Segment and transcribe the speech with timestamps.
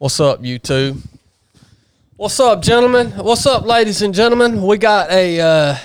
[0.00, 0.98] What's up, YouTube?
[2.16, 3.10] What's up, gentlemen?
[3.10, 4.62] What's up, ladies and gentlemen?
[4.62, 5.76] We got a uh,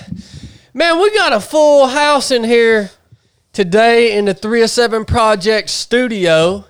[0.73, 1.01] man.
[1.01, 2.91] We got a full house in here
[3.51, 6.63] today in the 3 of 7 Project studio.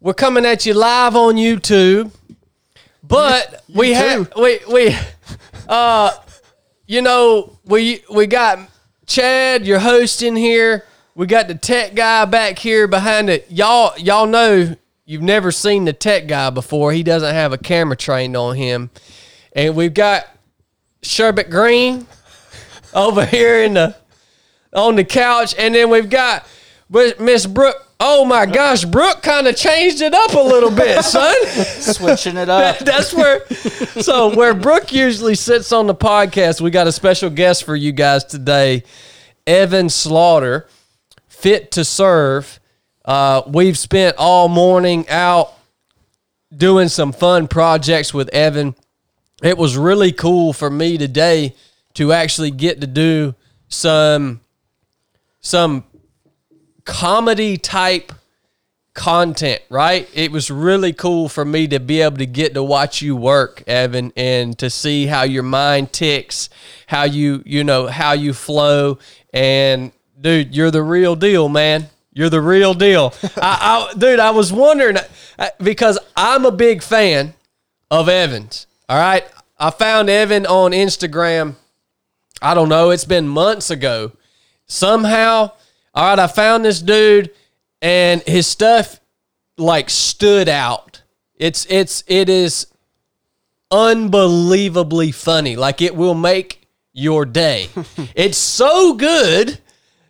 [0.00, 2.10] We're coming at you live on YouTube,
[3.04, 4.96] but we have we we
[5.68, 6.10] uh,
[6.88, 8.68] you know we we got
[9.06, 10.84] Chad, your host, in here.
[11.14, 13.46] We got the tech guy back here behind it.
[13.48, 14.74] Y'all y'all know
[15.08, 16.92] you've never seen the tech guy before.
[16.92, 18.90] He doesn't have a camera trained on him.
[19.54, 20.26] And we've got
[21.02, 22.06] Sherbet Green
[22.94, 23.96] over here in the
[24.74, 25.54] on the couch.
[25.58, 26.46] And then we've got
[26.90, 27.86] Miss Brooke.
[28.00, 31.34] Oh my gosh, Brooke kind of changed it up a little bit, son.
[31.64, 32.78] Switching it up.
[32.80, 37.64] That's where so where Brooke usually sits on the podcast, we got a special guest
[37.64, 38.84] for you guys today.
[39.46, 40.68] Evan Slaughter,
[41.28, 42.57] fit to serve.
[43.08, 45.54] Uh, we've spent all morning out
[46.54, 48.74] doing some fun projects with Evan.
[49.42, 51.54] It was really cool for me today
[51.94, 53.34] to actually get to do
[53.68, 54.42] some
[55.40, 55.84] some
[56.84, 58.12] comedy type
[58.92, 60.06] content, right?
[60.12, 63.62] It was really cool for me to be able to get to watch you work,
[63.66, 66.50] Evan, and to see how your mind ticks,
[66.86, 68.98] how you, you know, how you flow.
[69.32, 71.88] And dude, you're the real deal, man.
[72.18, 73.14] You're the real deal.
[73.36, 74.96] I, I, dude, I was wondering
[75.38, 77.34] uh, because I'm a big fan
[77.92, 78.66] of Evans.
[78.88, 79.24] All right.
[79.56, 81.54] I found Evan on Instagram.
[82.42, 82.90] I don't know.
[82.90, 84.10] It's been months ago.
[84.66, 85.52] Somehow,
[85.94, 87.30] all right, I found this dude
[87.80, 88.98] and his stuff
[89.56, 91.02] like stood out.
[91.36, 92.66] It's it's it is
[93.70, 95.54] unbelievably funny.
[95.54, 97.68] Like it will make your day.
[98.16, 99.60] it's so good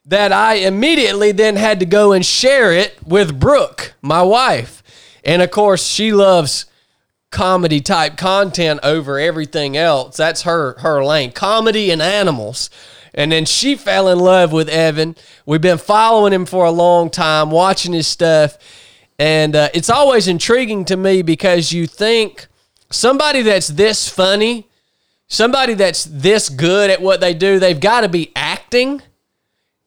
[0.09, 4.83] that I immediately then had to go and share it with Brooke, my wife.
[5.23, 6.65] And of course, she loves
[7.31, 10.17] comedy type content over everything else.
[10.17, 11.33] That's her her lane.
[11.33, 12.71] Comedy and animals.
[13.13, 15.17] And then she fell in love with Evan.
[15.45, 18.57] We've been following him for a long time, watching his stuff.
[19.19, 22.47] And uh, it's always intriguing to me because you think
[22.91, 24.69] somebody that's this funny,
[25.27, 29.03] somebody that's this good at what they do, they've got to be acting.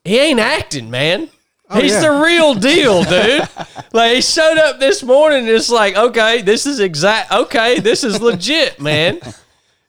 [0.04, 1.30] He ain't acting, man.
[1.74, 2.02] He's yeah.
[2.02, 3.48] the real deal, dude.
[3.94, 8.04] like he showed up this morning and it's like, okay, this is exact okay, this
[8.04, 9.20] is legit, man.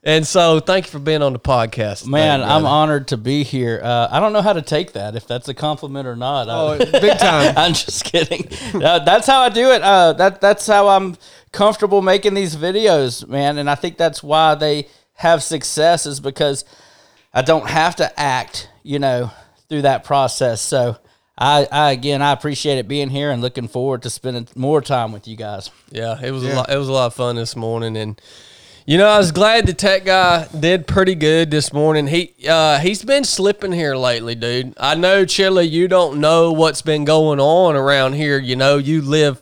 [0.05, 2.07] And so thank you for being on the podcast.
[2.09, 3.81] Man, today, I'm honored to be here.
[3.83, 6.49] Uh, I don't know how to take that, if that's a compliment or not.
[6.49, 7.55] Oh, I, big time.
[7.57, 8.49] I'm just kidding.
[8.75, 9.81] Uh, that's how I do it.
[9.81, 11.17] Uh, that that's how I'm
[11.53, 13.59] comfortable making these videos, man.
[13.59, 16.65] And I think that's why they have success is because
[17.33, 19.31] I don't have to act, you know,
[19.73, 20.61] through that process.
[20.61, 20.99] So
[21.39, 25.13] I, I again, I appreciate it being here and looking forward to spending more time
[25.13, 25.71] with you guys.
[25.91, 28.21] Yeah, it was a lot it was a lot of fun this morning and
[28.85, 32.07] you know, I was glad the tech guy did pretty good this morning.
[32.09, 34.75] He uh, he's been slipping here lately, dude.
[34.79, 38.39] I know, Chili, you don't know what's been going on around here.
[38.39, 39.41] You know, you live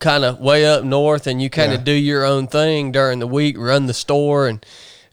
[0.00, 1.84] kind of way up north, and you kind of Yeah.
[1.84, 4.64] do your own thing during the week, run the store, and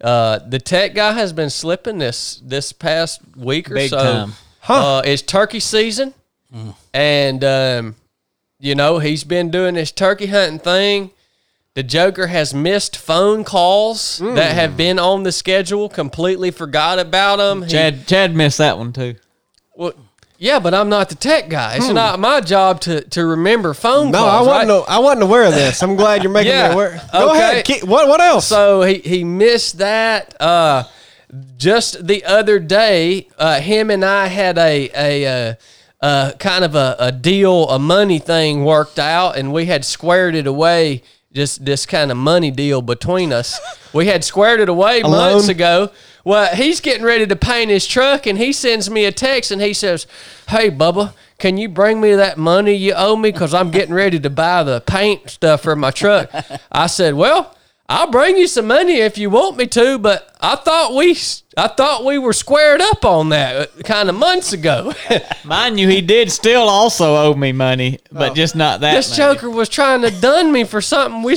[0.01, 3.97] uh, the tech guy has been slipping this this past week or Big so.
[3.97, 4.33] time.
[4.67, 6.13] Uh, it's turkey season,
[6.93, 7.95] and um,
[8.59, 11.11] you know he's been doing this turkey hunting thing.
[11.75, 15.87] The Joker has missed phone calls that have been on the schedule.
[15.87, 17.67] Completely forgot about them.
[17.67, 19.15] Chad Chad missed that one too.
[19.75, 19.93] well,
[20.39, 21.75] yeah, but I'm not the tech guy.
[21.75, 24.11] It's not my job to, to remember phone Hmm.
[24.13, 24.47] No, calls.
[24.47, 24.57] I wasn't.
[24.57, 24.67] right?
[24.67, 25.83] No, I wasn't aware of this.
[25.83, 27.01] I'm glad you're making Yeah, me aware.
[27.13, 27.39] Go okay.
[27.39, 27.65] ahead.
[27.65, 28.47] Keep, what What else?
[28.47, 30.39] So he, he missed that.
[30.41, 30.85] Uh,
[31.57, 35.55] just the other day, uh, him and I had a a uh,
[36.01, 40.33] uh, kind of a, a deal, a money thing worked out, and we had squared
[40.35, 41.03] it away.
[41.31, 43.59] Just this kind of money deal between us.
[43.93, 45.49] we had squared it away months Alone?
[45.51, 45.91] ago.
[46.29, 49.59] Well, he's getting ready to paint his truck, and he sends me a text, and
[49.59, 50.05] he says,
[50.47, 53.31] "Hey, Bubba." Can you bring me that money you owe me?
[53.31, 56.29] Because I'm getting ready to buy the paint stuff for my truck.
[56.69, 57.55] I said, Well,
[57.87, 61.17] I'll bring you some money if you want me to, but I thought we
[61.57, 64.93] I thought we were squared up on that uh, kind of months ago.
[65.43, 68.35] Mind you, he did still also owe me money, but oh.
[68.35, 68.93] just not that.
[68.93, 69.33] this money.
[69.33, 71.35] joker was trying to dun me for something we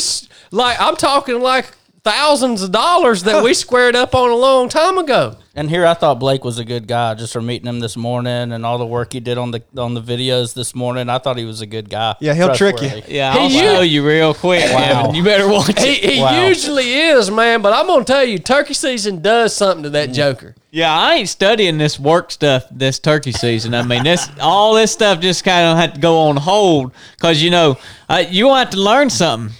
[0.51, 1.71] like I'm talking like
[2.05, 5.37] thousands of dollars that we squared up on a long time ago.
[5.55, 8.53] And here I thought Blake was a good guy just from meeting him this morning
[8.53, 11.09] and all the work he did on the on the videos this morning.
[11.11, 12.17] I thought he was a good guy.
[12.21, 13.03] Yeah, he'll trick you.
[13.07, 14.63] Yeah, I'll He show u- you real quick.
[14.65, 15.15] Evan.
[15.15, 16.13] You better watch He, it.
[16.15, 16.47] he Wow.
[16.49, 20.55] usually is, man, but I'm gonna tell you, turkey season does something to that joker.
[20.71, 23.75] Yeah, I ain't studying this work stuff this turkey season.
[23.75, 27.43] I mean, this all this stuff just kind of had to go on hold because
[27.43, 27.77] you know
[28.09, 29.55] uh, you want to learn something.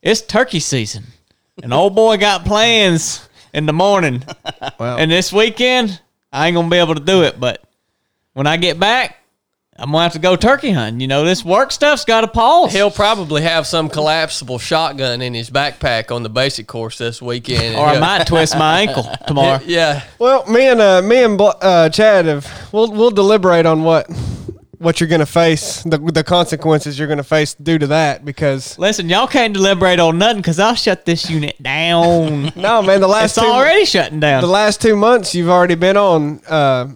[0.00, 1.04] it's turkey season,
[1.62, 4.22] and old boy got plans in the morning.
[4.78, 6.00] Well, And this weekend,
[6.32, 7.38] I ain't gonna be able to do it.
[7.40, 7.62] But
[8.34, 9.16] when I get back,
[9.78, 11.00] I'm gonna have to go turkey hunting.
[11.00, 12.72] You know, this work stuff's got a pause.
[12.72, 17.76] He'll probably have some collapsible shotgun in his backpack on the basic course this weekend.
[17.76, 19.60] or I might twist my ankle tomorrow.
[19.64, 20.02] Yeah.
[20.18, 24.06] well, me and uh, me and uh, Chad have we'll we'll deliberate on what
[24.78, 29.08] what you're gonna face the the consequences you're gonna face due to that because Listen,
[29.08, 32.52] y'all can't deliberate on nothing because I'll shut this unit down.
[32.56, 34.40] no man the last it's two, already shutting down.
[34.42, 36.88] the last two months you've already been on uh,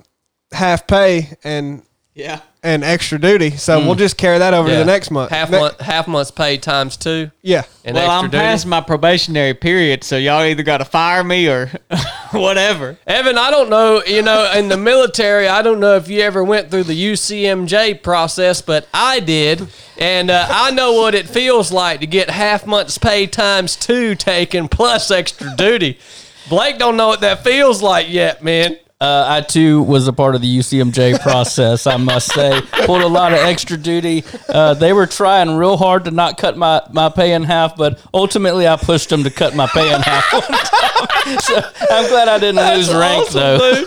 [0.52, 1.82] half pay and
[2.14, 2.40] yeah.
[2.62, 4.80] And extra duty so we'll just carry that over to Yeah.
[4.80, 7.30] the next month Half Ne- month, half month's pay times two.
[7.42, 8.36] yeah And Well, extra I'm duty.
[8.42, 11.70] past my probationary period, so y'all either got to fire me or
[12.32, 12.98] whatever.
[13.06, 16.44] Evan, I don't know, you know, in the military, I don't know if you ever
[16.44, 19.66] went through the UCMJ process, but I did.
[19.98, 24.14] And uh, I know what it feels like to get half month's pay times two
[24.14, 25.98] taken plus extra duty.
[26.48, 28.76] Blake don't know what that feels like yet, man.
[29.02, 31.86] Uh, I too was a part of the UCMJ process.
[31.86, 34.24] I must say, pulled a lot of extra duty.
[34.46, 37.98] Uh, they were trying real hard to not cut my, my pay in half, but
[38.12, 40.30] ultimately I pushed them to cut my pay in half.
[40.32, 41.38] One time.
[41.40, 43.84] So I'm glad I didn't lose rank though.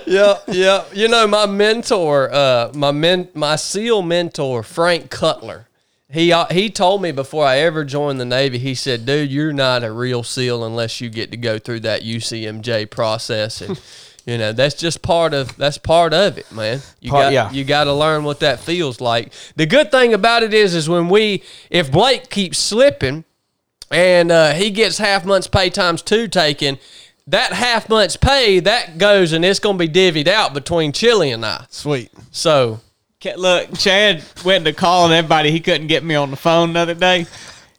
[0.06, 0.84] yeah, yeah.
[0.94, 5.68] You know, my mentor, uh, my men, my SEAL mentor, Frank Cutler.
[6.08, 8.56] He uh, he told me before I ever joined the Navy.
[8.58, 12.02] He said, "Dude, you're not a real SEAL unless you get to go through that
[12.02, 13.80] UCMJ process." And
[14.26, 16.80] you know, that's just part of that's part of it, man.
[17.00, 17.50] You Part- got yeah.
[17.50, 19.32] you got to learn what that feels like.
[19.56, 23.24] The good thing about it is, is when we if Blake keeps slipping
[23.90, 26.78] and uh, he gets half month's pay times two taken.
[27.26, 31.30] That half month's pay that goes and it's going to be divvied out between Chili
[31.30, 31.64] and I.
[31.70, 32.80] sweet So
[33.22, 35.50] Ca- Look, Chad went to calling everybody.
[35.50, 37.26] He couldn't get me on the phone the other day,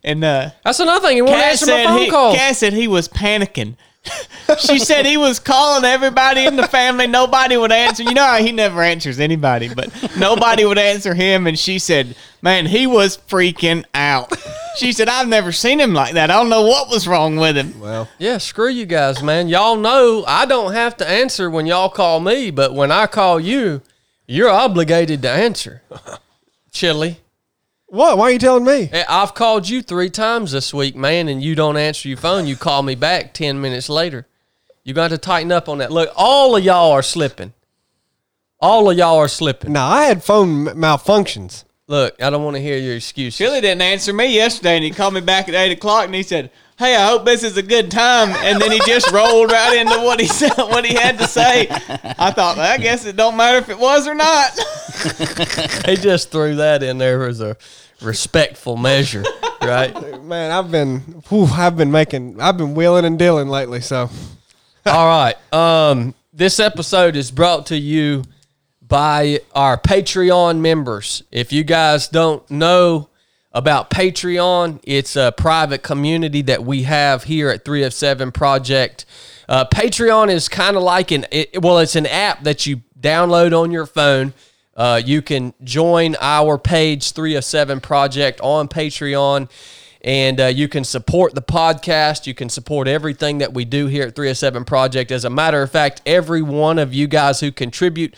[0.03, 1.17] and uh, that's another thing.
[1.17, 2.35] He won't Cass answer my said phone he, calls.
[2.35, 3.75] Cass said he was panicking.
[4.59, 7.07] she said he was calling everybody in the family.
[7.07, 8.03] Nobody would answer.
[8.03, 11.47] You know how he never answers anybody, but nobody would answer him.
[11.47, 14.33] And she said, "Man, he was freaking out."
[14.77, 16.29] She said, "I've never seen him like that.
[16.29, 19.47] I don't know what was wrong with him." well yeah, screw you guys, man.
[19.47, 23.39] Y'all know I don't have to answer when y'all call me, but when I call
[23.39, 23.81] you,
[24.27, 25.81] you're obligated to answer.
[26.71, 27.21] Chili.
[27.95, 31.41] What why are you telling me I've called you three times this week, man, and
[31.41, 32.45] you don't answer your phone.
[32.45, 34.27] You call me back 10 minutes later.
[34.83, 35.91] You got to tighten up on that.
[35.91, 37.53] Look, all of y'all are slipping.
[38.59, 39.73] All of y'all are slipping.
[39.73, 43.37] Now, I had phone malfunctions Look, I don't want to hear your excuses.
[43.37, 46.23] Billy didn't answer me yesterday, and he called me back at eight o'clock, and he
[46.23, 46.49] said,
[46.79, 49.99] "Hey, I hope this is a good time." And then he just rolled right into
[49.99, 51.67] what he said, what he had to say.
[51.69, 54.51] I thought, well, I guess it don't matter if it was or not.
[55.85, 57.57] He just threw that in there as a
[58.01, 59.23] respectful measure,
[59.61, 59.93] right?
[60.23, 60.99] man I've been
[61.29, 64.09] whew, I've been making I've been wheeling and dealing lately so
[64.87, 65.35] All right.
[65.51, 68.23] Um, this episode is brought to you
[68.79, 71.23] by our Patreon members.
[71.31, 73.09] If you guys don't know
[73.51, 79.05] about Patreon, it's a private community that we have here at 3 of 7 Project.
[79.49, 83.59] Uh, Patreon is kind of like an, it, well, it's an app that you download
[83.59, 84.33] on your phone.
[84.75, 89.49] Uh, you can join our page 3 of 7 Project on Patreon
[90.05, 92.27] and uh, you can support the podcast.
[92.27, 95.11] You can support everything that we do here at 3 of 7 Project.
[95.11, 98.15] As a matter of fact, every one of you guys who contribute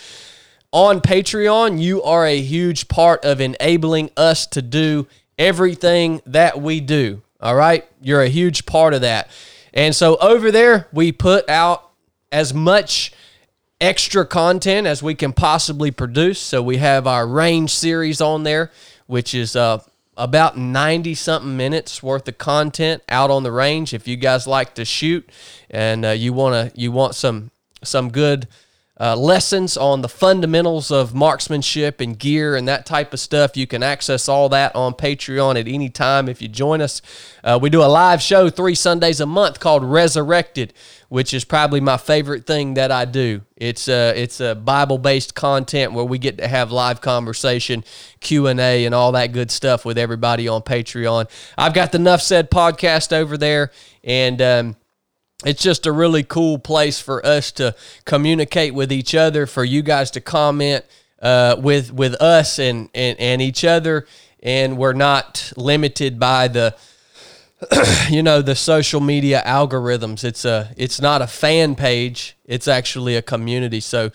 [0.74, 6.82] on Patreon, you are a huge part of enabling us to do everything that we
[6.82, 7.22] do.
[7.40, 7.86] All right?
[8.02, 9.30] You're a huge part of that.
[9.74, 11.90] And so over there, we put out
[12.32, 13.14] as much
[13.80, 16.40] extra content as we can possibly produce.
[16.40, 18.72] So we have our range series on there,
[19.06, 19.80] which is uh,
[20.16, 23.94] about 90 something minutes worth of content out on the range.
[23.94, 25.30] If you guys like to shoot
[25.70, 27.52] and uh, you want to, you want some,
[27.84, 28.48] some good
[29.00, 33.56] uh, lessons on the fundamentals of marksmanship and gear and that type of stuff.
[33.56, 37.02] You can access all that on Patreon at any time if you join us.
[37.44, 40.74] Uh, we do a live show three Sundays a month called Resurrected,
[41.10, 43.42] which is probably my favorite thing that I do.
[43.56, 47.84] It's uh, it's a Bible based content where we get to have live conversation,
[48.20, 51.30] Q and A, and all that good stuff with everybody on Patreon.
[51.58, 53.72] I've got the Nuff Said podcast over there,
[54.04, 54.76] and um,
[55.46, 59.82] it's just a really cool place for us to communicate with each other, for you
[59.82, 60.84] guys to comment
[61.22, 64.06] uh, with with us and, and and each other,
[64.42, 66.76] and we're not limited by the
[68.10, 70.24] you know the social media algorithms.
[70.24, 72.38] It's a it's not a fan page.
[72.46, 73.80] It's actually a community.
[73.80, 74.12] So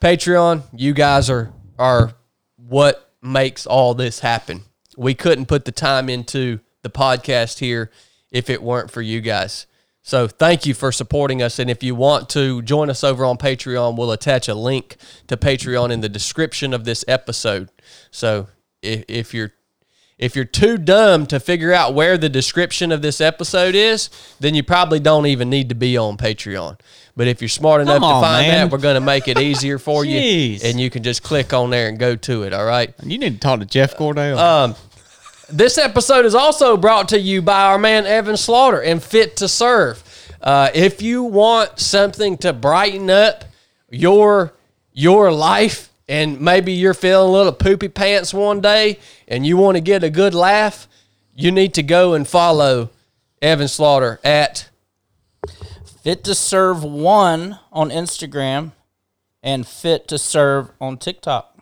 [0.00, 2.12] Patreon, you guys are are
[2.56, 4.62] what makes all this happen.
[4.96, 7.90] We couldn't put the time into the podcast here
[8.30, 9.66] if it weren't for you guys.
[10.02, 11.60] So thank you for supporting us.
[11.60, 14.96] And if you want to join us over on Patreon, we'll attach a link
[15.28, 17.70] to Patreon in the description of this episode.
[18.10, 18.48] So
[18.82, 19.52] if, if you're
[20.18, 24.08] if you're too dumb to figure out where the description of this episode is,
[24.40, 26.78] then you probably don't even need to be on Patreon.
[27.16, 28.66] But if you're smart enough Come on, to find man.
[28.68, 30.64] that, we're going to make it easier for you, Jeez.
[30.64, 32.52] and you can just click on there and go to it.
[32.54, 32.94] All right.
[33.02, 34.38] You need to talk to Jeff Cordell.
[34.38, 34.74] Um,
[35.50, 39.48] this episode is also brought to you by our man Evan Slaughter and Fit to
[39.48, 40.02] Serve.
[40.40, 43.44] Uh, if you want something to brighten up
[43.90, 44.54] your
[44.94, 49.78] your life, and maybe you're feeling a little poopy pants one day, and you want
[49.78, 50.86] to get a good laugh,
[51.34, 52.90] you need to go and follow
[53.40, 54.68] Evan Slaughter at
[56.02, 58.72] Fit to Serve One on Instagram
[59.42, 61.56] and Fit to Serve on TikTok.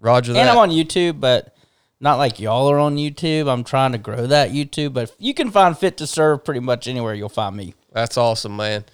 [0.00, 0.40] Roger that.
[0.40, 1.54] And I'm on YouTube, but
[2.00, 3.48] not like y'all are on YouTube.
[3.48, 6.88] I'm trying to grow that YouTube, but you can find Fit to Serve pretty much
[6.88, 7.74] anywhere you'll find me.
[7.92, 8.84] That's awesome, man.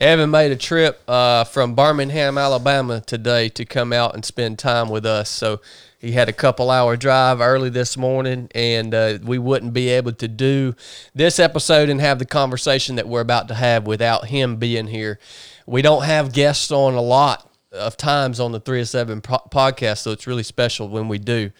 [0.00, 4.88] Evan made a trip uh, from Birmingham, Alabama today to come out and spend time
[4.88, 5.28] with us.
[5.28, 5.60] So
[5.98, 10.12] he had a couple hour drive early this morning, and uh, we wouldn't be able
[10.12, 10.74] to do
[11.14, 15.18] this episode and have the conversation that we're about to have without him being here.
[15.66, 19.46] We don't have guests on a lot of times on the 3 of 7 po-
[19.50, 21.50] podcast, so it's really special when we do.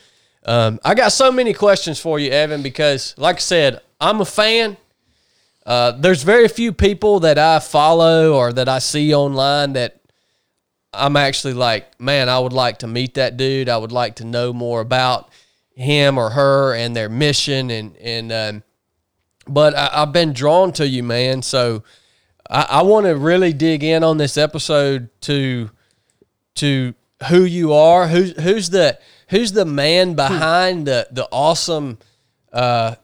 [0.46, 4.24] Um, I got so many questions for you, Evan, because like I said, I'm a
[4.24, 4.78] fan.
[5.66, 10.00] Uh, there's very few people that I follow or that I see online that
[10.92, 13.68] I'm actually like, man, I would like to meet that dude.
[13.68, 15.30] I would like to know more about
[15.74, 18.62] him or her and their mission and and um,
[19.46, 21.42] but I, I've been drawn to you, man.
[21.42, 21.84] So
[22.48, 25.70] I, I want to really dig in on this episode to
[26.56, 26.94] to
[27.28, 28.98] who you are, who's who's the
[29.28, 31.98] who's the man behind the the awesome
[32.52, 32.96] uh,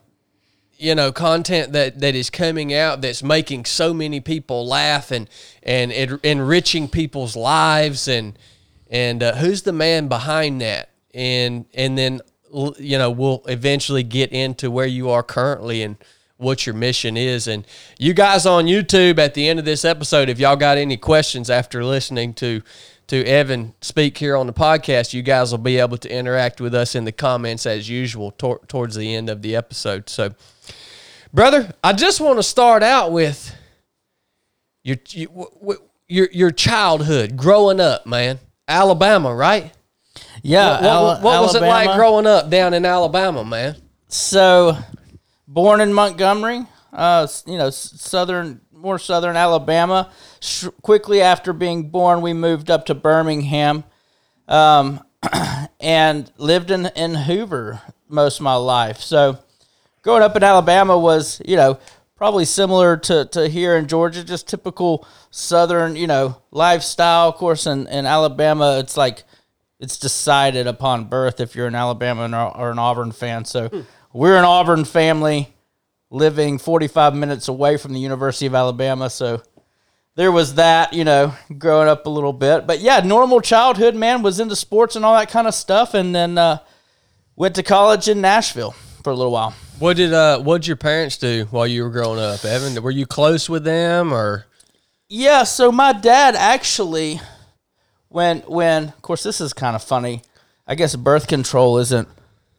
[0.77, 5.29] you know content that that is coming out that's making so many people laugh and
[5.63, 8.37] and en- enriching people's lives and
[8.89, 10.89] and uh, who's the man behind that?
[11.13, 12.21] And and then
[12.77, 15.97] you know we'll eventually get into where you are currently and
[16.37, 17.47] what your mission is.
[17.47, 17.65] And
[17.97, 21.49] you guys on YouTube at the end of this episode if y'all got any questions
[21.49, 22.61] after listening to
[23.07, 26.75] to Evan speak here on the podcast you guys will be able to interact with
[26.75, 30.09] us in the comments as usual tor- towards the end of the episode.
[30.09, 30.35] So
[31.37, 33.53] brother i just want to start out with
[34.83, 39.71] your you- w- w- your your childhood growing up man alabama right
[40.41, 40.81] Yeah.
[40.81, 43.75] what, what- what was it like growing up down in alabama man
[44.07, 44.75] So,
[45.47, 50.09] born in Montgomery, uh, you know, southern, more southern Alabama.
[50.39, 53.83] Sh- quickly after being born, we moved up to Birmingham,
[54.47, 55.03] um,
[55.81, 59.01] and lived in in Hoover most of my life.
[59.01, 59.39] So,
[60.07, 61.77] growing up in Alabama was, you know,
[62.15, 67.27] probably similar to, to here in Georgia, just typical southern, you know, lifestyle.
[67.27, 69.25] Of course, in, in Alabama, it's like
[69.81, 73.43] it's decided upon birth if you're an Alabama or, an Auburn fan.
[73.43, 73.69] So
[74.13, 75.53] we're an Auburn family
[76.09, 79.09] living 45 minutes away from the University of Alabama.
[79.09, 79.43] So
[80.15, 82.65] there was that, you know, growing up a little bit.
[82.65, 85.93] But yeah, normal childhood, man, was into sports and all that kind of stuff.
[85.93, 86.59] And then uh,
[87.35, 88.71] went to college in Nashville
[89.03, 89.53] for a little while.
[89.79, 92.91] What did uh what did your parents do while you were growing up evan were
[92.91, 94.45] you close with them or
[95.09, 97.21] Yeah, so my dad actually
[98.09, 100.21] when when of course this is kind of funny.
[100.67, 102.09] I guess birth control isn't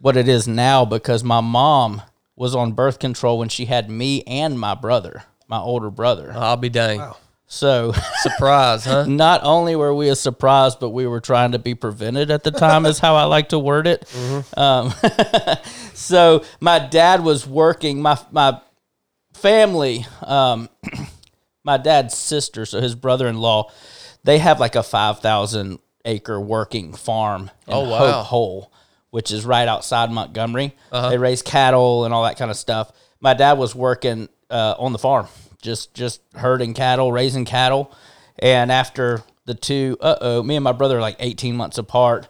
[0.01, 2.01] what it is now because my mom
[2.37, 6.33] was on birth control when she had me and my brother, my older brother.
[6.35, 7.01] i'll be dang
[7.51, 11.75] So surprise huh not only were we a surprise, but we were trying to be
[11.75, 14.05] prevented at the time, is how I like to word it.
[14.57, 14.93] Um,
[15.95, 18.03] so my dad was working.
[18.03, 18.61] My my
[19.33, 20.69] family, um,
[21.65, 23.71] my dad's sister, so his brother-in-law,
[24.25, 27.99] they have like a five thousand acre working farm in Oh, wow.
[27.99, 28.73] Hope Hull,
[29.11, 30.75] which is right outside Montgomery.
[30.93, 32.93] They raise cattle and all that kind of stuff.
[33.21, 35.27] My dad was working uh, on the farm,
[35.63, 37.93] just just herding cattle, raising cattle,
[38.39, 42.29] and after the two, uh oh, me and my brother are like eighteen months apart.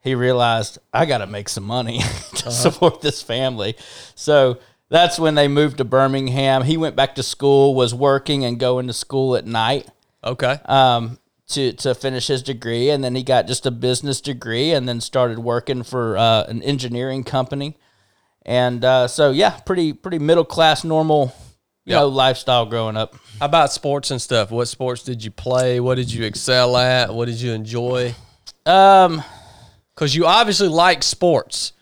[0.00, 1.98] He realized I got to make some money
[2.36, 3.76] to support this family,
[4.14, 6.64] so that's when they moved to Birmingham.
[6.64, 9.88] He went back to school, was working and going to school at night
[10.24, 10.58] okay.
[10.66, 14.88] um, to to finish his degree, and then he got just a business degree, and
[14.88, 17.78] then started working for uh, an engineering company,
[18.44, 21.34] and uh, so yeah, pretty pretty middle class, normal,
[21.84, 22.00] you Yep.
[22.00, 23.14] know, lifestyle growing up.
[23.40, 24.50] How about sports and stuff?
[24.50, 25.80] What sports did you play?
[25.80, 27.12] What did you excel at?
[27.12, 28.14] What did you enjoy?
[28.66, 29.22] Um,
[29.94, 31.72] Because you obviously like sports.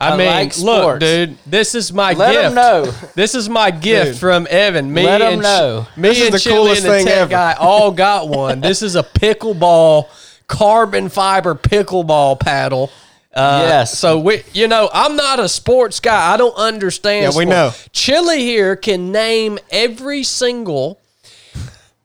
[0.00, 2.54] I, I mean, like look, dude, this is my Let gift.
[2.54, 2.92] know.
[3.16, 4.18] This is my gift Dude.
[4.20, 4.92] from Evan.
[4.94, 5.86] Me Let and know.
[5.96, 7.30] me This is and the Chili coolest and the thing tech ever.
[7.30, 8.60] guy all got one.
[8.60, 10.06] this is a pickleball
[10.46, 12.90] carbon fiber pickleball paddle.
[13.34, 13.98] Uh, Yes.
[13.98, 16.32] So we, you know, I'm not a sports guy.
[16.32, 17.32] I don't understand.
[17.32, 17.72] Yeah, we know.
[17.92, 21.00] Chili here can name every single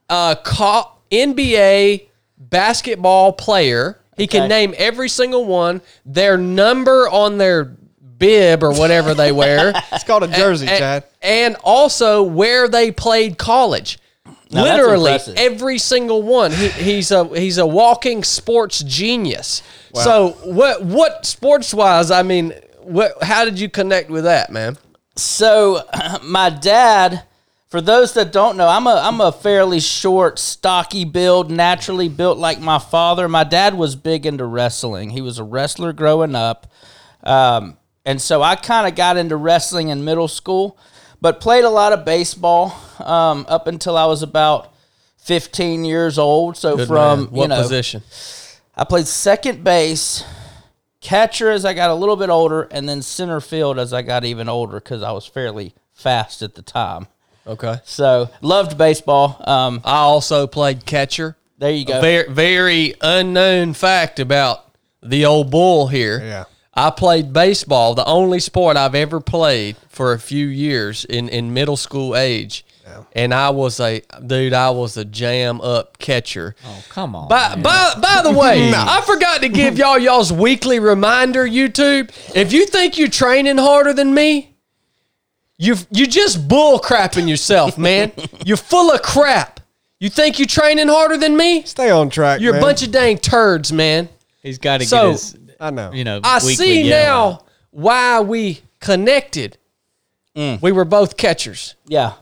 [0.09, 3.99] uh, co- NBA basketball player.
[4.17, 9.73] He can name every single one, their number on their bib or whatever they wear.
[9.91, 11.03] It's called a jersey, and, Chad.
[11.21, 13.97] and also where they played college.
[14.53, 16.51] Now, Literally every single one.
[16.51, 19.63] He, he's a he's a walking sports genius.
[19.93, 22.11] So what what sports wise?
[22.11, 23.23] I mean, what?
[23.23, 24.77] How did you connect with that, man?
[25.15, 25.81] So
[26.23, 27.23] my dad,
[27.67, 32.37] for those that don't know, I'm a I'm a fairly short, stocky build, naturally built
[32.37, 33.27] like my father.
[33.27, 35.11] My dad was big into wrestling.
[35.11, 36.71] He was a wrestler growing up,
[37.23, 40.77] um, and so I kind of got into wrestling in middle school,
[41.21, 44.73] but played a lot of baseball um, up until I was about
[45.17, 46.57] 15 years old.
[46.57, 47.31] So Good from man.
[47.31, 48.03] what you know, position?
[48.75, 50.23] I played second base,
[51.01, 54.25] catcher as I got a little bit older, and then center field as I got
[54.25, 57.07] even older because I was fairly fast at the time.
[57.45, 57.77] Okay.
[57.83, 59.41] So loved baseball.
[59.45, 61.35] Um, I also played catcher.
[61.57, 61.99] there you go.
[62.01, 64.65] Very very unknown fact about
[65.01, 66.19] the old bull here.
[66.19, 66.43] Yeah.
[66.73, 71.53] I played baseball, the only sport I've ever played for a few years in, in
[71.53, 72.65] middle school age.
[73.13, 76.55] And I was a dude, I was a jam up catcher.
[76.65, 77.27] Oh, come on.
[77.29, 82.11] By, by, by the way, I forgot to give y'all y'all's weekly reminder, YouTube.
[82.35, 84.55] If you think you're training harder than me,
[85.57, 88.11] you you just bull crapping yourself, man.
[88.45, 89.59] you're full of crap.
[89.99, 91.63] You think you're training harder than me?
[91.63, 92.41] Stay on track.
[92.41, 92.61] You're man.
[92.61, 94.09] a bunch of dang turds, man.
[94.41, 95.93] He's got to So- get his, I know.
[95.93, 97.47] you know, I see now out.
[97.71, 99.57] why we connected.
[100.35, 100.61] Mm.
[100.61, 101.75] We were both catchers.
[101.87, 102.13] yeah,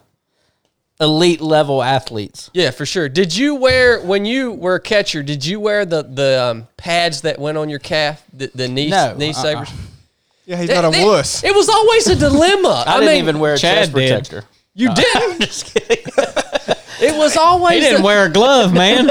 [1.02, 2.50] elite level athletes.
[2.54, 3.10] Yeah, for sure.
[3.10, 5.24] Did you wear when you were a catcher?
[5.24, 8.90] Did you wear the the um, pads that went on your calf, the, the knee
[8.90, 9.42] No, knee uh-uh.
[9.42, 9.70] savers?
[10.46, 11.44] yeah, he's not a It- wuss.
[11.44, 12.84] It was always a dilemma.
[12.88, 14.10] I, I, didn't mean, even wear a Chad chest did.
[14.10, 14.44] protector.
[14.74, 15.42] You didn't.
[15.48, 16.06] Just kidding.
[17.04, 19.08] It was always He didn't a- wear a glove, man.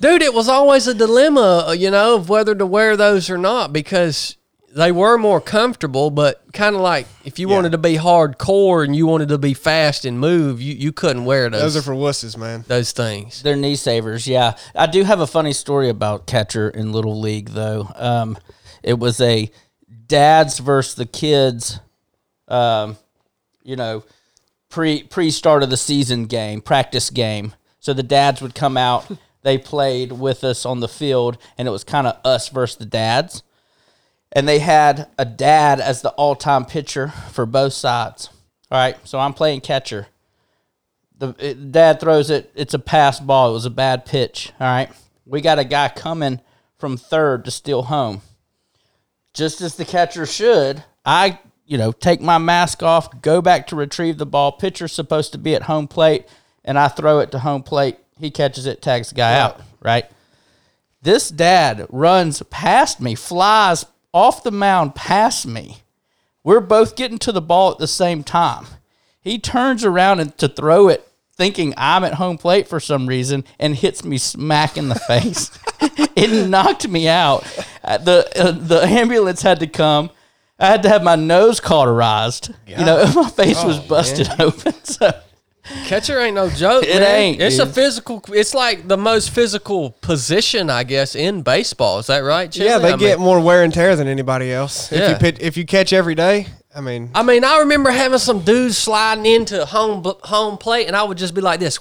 [0.00, 0.20] dude.
[0.20, 3.72] It was always a dilemma, uh, you know, of whether to wear those or not
[3.72, 4.36] because
[4.74, 6.10] they were more comfortable.
[6.10, 7.54] But kind of like if you Yeah.
[7.56, 11.24] wanted to be hardcore and you wanted to be fast and move, you, you couldn't
[11.24, 11.60] wear those.
[11.60, 12.64] Those are for wusses, man.
[12.68, 13.42] those things.
[13.42, 14.54] They're knee savers, yeah.
[14.74, 17.88] I do have a funny story about catcher in Little League, though.
[17.96, 18.36] Um,
[18.82, 19.50] it was a
[20.06, 21.80] dads versus the kids,
[22.48, 22.96] um,
[23.62, 24.04] you know,
[24.68, 27.54] pre pre start of the season game, practice game.
[27.80, 29.06] So the dads would come out.
[29.44, 32.86] They played with us on the field, and it was kind of us versus the
[32.86, 33.42] dads.
[34.34, 38.30] And they had a dad as the all time pitcher for both sides.
[38.70, 40.08] All right, so I'm playing catcher
[41.18, 42.50] the it, dad throws it.
[42.54, 43.50] It's a pass ball.
[43.50, 44.52] It was a bad pitch.
[44.60, 44.90] All right,
[45.26, 46.40] we got a guy coming
[46.78, 48.22] from third to steal home.
[49.32, 53.76] Just as the catcher should, I you know take my mask off, go back to
[53.76, 54.52] retrieve the ball.
[54.52, 56.26] Pitcher's supposed to be at home plate,
[56.64, 57.98] and I throw it to home plate.
[58.18, 59.60] He catches it, tags the guy out.
[59.80, 60.06] Right.
[61.02, 65.82] This dad runs past me, flies off the mound past me.
[66.42, 68.66] We're both getting to the ball at the same time.
[69.20, 73.44] He turns around and to throw it, thinking I'm at home plate for some reason,
[73.58, 75.50] and hits me smack in the face.
[75.80, 77.44] it knocked me out.
[77.82, 80.10] Uh, the uh, the ambulance had to come.
[80.58, 82.54] I had to have my nose cauterized.
[82.66, 84.74] You know, my face was busted open.
[84.84, 85.10] So
[85.86, 86.84] Catcher ain't no joke.
[86.84, 87.16] It man.
[87.16, 88.22] ain't, It's a physical.
[88.28, 91.98] It's like the most physical position, I guess, in baseball.
[92.00, 92.50] Is that right?
[92.50, 92.68] Chili?
[92.68, 94.92] Yeah, they I get Mean, more wear and tear than anybody else.
[94.92, 95.10] If Yeah.
[95.10, 98.40] you pitch, if you catch every day, I mean, I mean, I remember having some
[98.40, 101.78] dudes sliding into home home plate, and I would just be like this.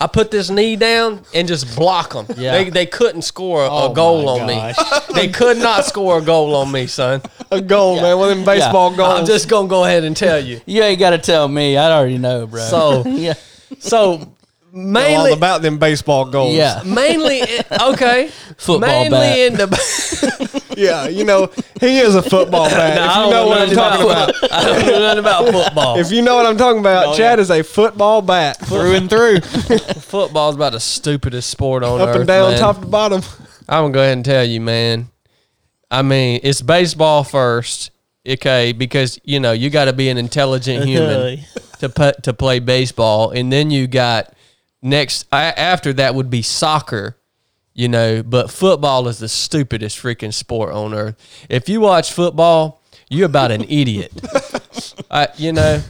[0.00, 2.26] I put this knee down and just block them.
[2.36, 2.52] Yeah.
[2.52, 4.74] They, they couldn't score a, Oh a goal my on me.
[5.14, 7.22] They could not score a goal on me, son.
[7.50, 8.16] a goal, man.
[8.16, 9.20] One of them baseball goals.
[9.20, 10.60] I'm just gonna go ahead and tell you.
[10.66, 11.76] you ain't got to tell me.
[11.76, 12.60] I already know, bro.
[12.60, 13.34] So, yeah,
[13.80, 14.32] so
[14.78, 16.54] all mainly, about them baseball goals.
[16.54, 16.82] yeah.
[16.86, 17.42] mainly,
[17.80, 19.38] okay, Football mainly bat.
[19.38, 20.62] in the.
[20.76, 21.08] yeah.
[21.08, 22.96] You know, he is a football bat.
[22.96, 24.34] Nah, if you know what I'm talking about.
[24.34, 24.58] football.
[24.58, 25.98] I don't know nothing about football.
[25.98, 29.08] If you know what I'm talking about, Oh, Chad is a football bat, through and
[29.10, 29.40] through.
[29.40, 32.14] Football's about the stupidest sport on up earth.
[32.14, 32.60] Up and down, man.
[32.60, 33.22] top to bottom.
[33.68, 35.08] I'm gonna go ahead and tell you, man.
[35.90, 37.90] I mean, it's baseball first,
[38.26, 38.72] okay?
[38.72, 41.40] Because you know you got to be an intelligent human
[41.80, 44.34] to put, to play baseball, and then you got
[44.82, 47.16] next after that would be soccer,
[47.74, 48.22] you know.
[48.22, 51.16] But football is the stupidest freaking sport on earth.
[51.48, 54.12] If you watch football, you're about an idiot.
[55.10, 55.82] I, you know,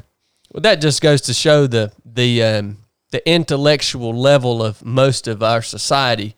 [0.53, 2.79] well, that just goes to show the the um,
[3.11, 6.35] the intellectual level of most of our society.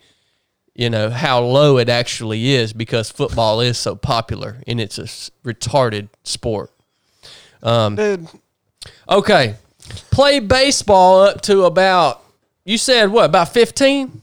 [0.74, 5.02] You know how low it actually is because football is so popular and it's a
[5.02, 6.70] s- retarded sport.
[7.62, 8.26] Dude,
[9.08, 9.56] Okay,
[10.10, 12.22] play baseball up to about
[12.64, 14.20] you said what about fifteen?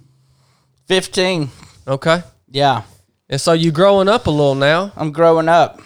[0.87, 1.49] 15.
[1.85, 2.83] Okay, Yeah.
[3.27, 4.93] and so you growing up a little now.
[4.95, 5.81] I'm growing up.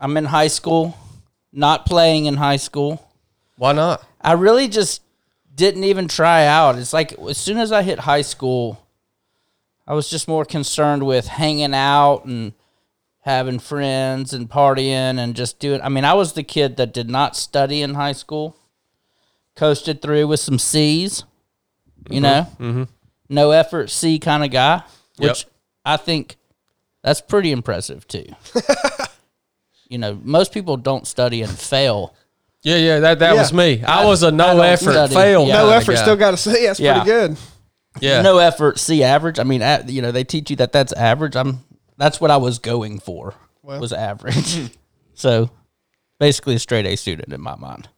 [0.00, 0.96] I'm in high school,
[1.52, 3.08] not playing in high school.
[3.56, 4.02] Why not?
[4.20, 5.00] I really just
[5.54, 6.76] didn't even try out.
[6.76, 8.84] It's like as soon as I hit high school,
[9.86, 12.52] I was just more concerned with hanging out and
[13.20, 15.80] having friends and partying and just doing.
[15.82, 18.56] I mean, I was the kid that did not study in high school,
[19.54, 21.22] coasted through with some C's,
[22.10, 22.64] you know, mm-hmm.
[22.64, 22.82] Mm-hmm.
[23.28, 24.82] no effort C kind of guy,
[25.18, 25.50] which Yep.
[25.84, 26.36] I think
[27.02, 28.26] that's pretty impressive too.
[29.88, 32.14] you know, most people don't study and fail.
[32.62, 33.40] Yeah, yeah, that that Yeah.
[33.40, 33.82] was me.
[33.82, 35.14] I, was a no effort study.
[35.14, 35.46] fail.
[35.46, 35.58] Yeah.
[35.62, 36.02] no effort, guy.
[36.02, 36.66] still got to see.
[36.66, 37.02] That's Yeah.
[37.02, 37.36] pretty good.
[38.00, 38.22] yeah.
[38.22, 41.36] no effort c average i mean at, you know they teach you that that's average
[41.36, 41.58] i'm
[41.98, 44.70] that's what i was going for was average
[45.14, 45.50] so
[46.18, 47.90] basically a straight a student in my mind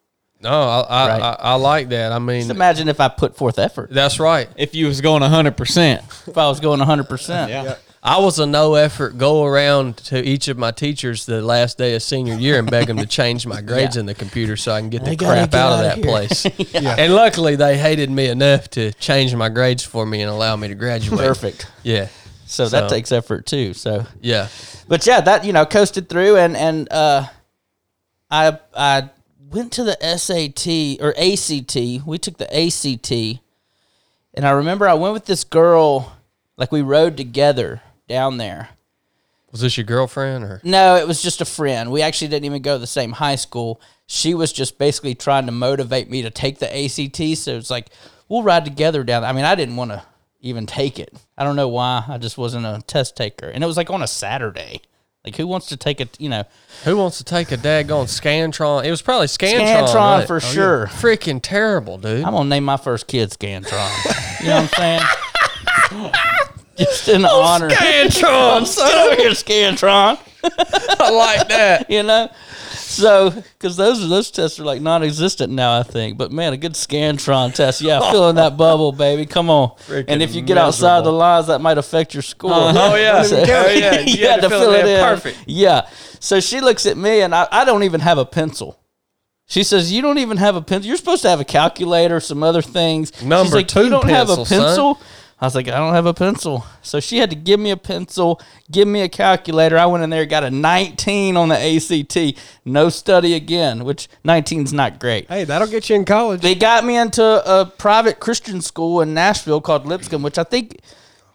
[0.45, 1.23] No, I I, Right.
[1.23, 2.13] I I like that.
[2.13, 4.49] I mean, just imagine if i put forth effort that's right.
[4.57, 6.29] If you was going 100%.
[6.29, 7.77] if i was going 100% Yeah.
[8.07, 11.95] I was a no effort go around to each of my teachers the last day
[11.95, 14.01] of senior year and beg them to change my grades Yeah.
[14.01, 15.97] in the computer so I can get the gotta crap get out of outta that
[15.97, 16.13] here.
[16.13, 16.45] place.
[17.03, 20.69] And luckily, they hated me enough to change my grades for me and allow me
[20.69, 21.19] to graduate.
[21.19, 22.09] perfect Yeah,
[22.45, 24.49] so that So- takes effort too so yeah.
[24.87, 27.25] but yeah that you know coasted through and and uh
[28.31, 29.09] i i
[29.55, 33.41] went to the sat or act we took the act
[34.35, 36.17] and i remember i went with this girl
[36.57, 38.71] like we rode together down there
[39.55, 40.61] Was this your girlfriend or?
[40.65, 41.93] No, it was just a friend.
[41.93, 43.81] We actually didn't even go to the same high school.
[44.09, 47.39] She was just basically trying to motivate me to take the ACT.
[47.39, 47.91] So it's like,
[48.29, 49.23] we'll ride together down.
[49.23, 49.31] There.
[49.31, 50.03] I mean, I didn't want to
[50.41, 51.15] even take it.
[51.39, 52.05] I don't know why.
[52.09, 53.47] I just wasn't a test taker.
[53.49, 54.81] And it was like on a Saturday.
[55.25, 56.45] Like, who wants to take a you know?
[56.85, 58.85] Who wants to take a daggone Scantron?
[58.85, 59.87] It was probably Scantron.
[59.87, 60.27] Scantron right?
[60.27, 60.87] for oh, sure.
[60.87, 62.23] Freaking terrible, dude.
[62.25, 64.41] I'm going to name my first kid Scantron.
[64.41, 65.01] you know what I'm
[65.91, 66.13] saying?
[66.77, 67.71] just in honor.
[67.71, 70.19] Scantron, Get over here, Scantron.
[71.01, 71.91] I like that.
[71.91, 72.31] you know.
[72.97, 76.19] So, because those those tests are like non-existent now, I think.
[76.19, 79.27] But man, a good Scantron test, yeah, fill in that bubble, baby.
[79.27, 79.73] Come on.
[80.09, 82.51] and if you get outside the lines, that might affect your score.
[82.53, 83.23] Oh, yeah.
[83.25, 84.01] So- Oh, yeah.
[84.01, 85.39] You had to fill it in perfect.
[85.47, 85.89] Yeah.
[86.21, 88.79] So she looks at me, and I, I don't even have a pencil.
[89.47, 90.89] She says, "You don't even have a pencil.
[90.89, 94.09] You're supposed to have a calculator, some other things." She's Number like, two You don't
[94.09, 94.45] have a pencil,
[94.97, 94.97] son."
[95.45, 96.65] I was like, I don't have a pencil.
[96.81, 99.77] So she had to give me a pencil, give me a calculator.
[99.77, 102.41] I went in there, got a 19 on the ACT.
[102.65, 105.29] No study again, which 19's not great.
[105.29, 106.41] Hey, that'll get you in college.
[106.41, 110.81] They got me into a private Christian school in Nashville called Lipscomb, which I think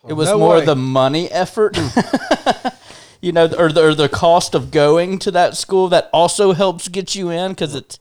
[0.07, 0.65] it was no more way.
[0.65, 1.77] the money effort.
[3.21, 6.87] you know, or the, or the cost of going to that school that also helps
[6.87, 7.99] get you in because it's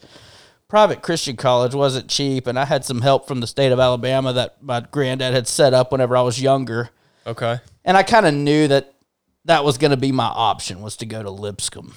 [0.69, 4.33] private Christian college wasn't cheap, and I had some help from the state of Alabama
[4.35, 6.91] that my granddad had set up whenever I was younger,
[7.27, 7.59] Okay.
[7.85, 8.93] and I kind of knew that
[9.47, 11.95] that was going to be my option was to go to Lipscomb.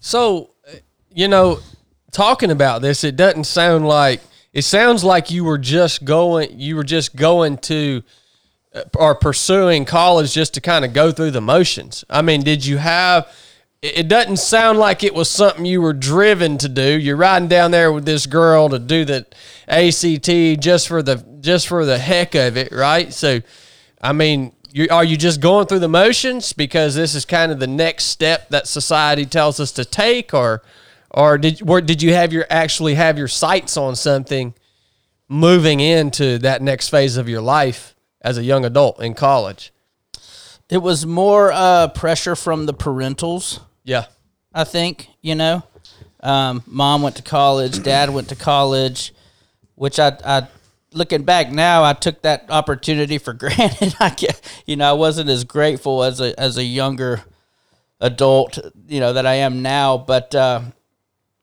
[0.00, 0.76] So, uh,
[1.14, 1.60] you know,
[2.12, 4.20] talking about this, it doesn't sound like
[4.52, 8.02] it sounds like you were just going, you were just going to
[8.74, 12.04] uh, or pursuing college just to kind of go through the motions.
[12.10, 13.32] I mean, did you have?
[13.86, 16.98] It doesn't sound like it was something you were driven to do.
[16.98, 19.26] You're riding down there with this girl to do the
[19.68, 23.12] ACT just for the just for the heck of it, right?
[23.12, 23.40] So,
[24.00, 27.60] I mean, you, are you just going through the motions because this is kind of
[27.60, 30.62] the next step that society tells us to take, or,
[31.10, 34.54] or did did you have your actually have your sights on something
[35.28, 39.74] moving into that next phase of your life as a young adult in college?
[40.70, 43.60] It was more uh, pressure from the parentals.
[43.84, 44.06] Yeah,
[44.52, 45.62] I think, you know.
[46.20, 49.12] Um, mom went to college, dad went to college,
[49.74, 50.48] which I, I
[50.94, 53.94] looking back now, I took that opportunity for granted.
[54.00, 57.22] I get, you know, I wasn't as grateful as a as a younger
[58.00, 60.62] adult, you know, that I am now, but uh,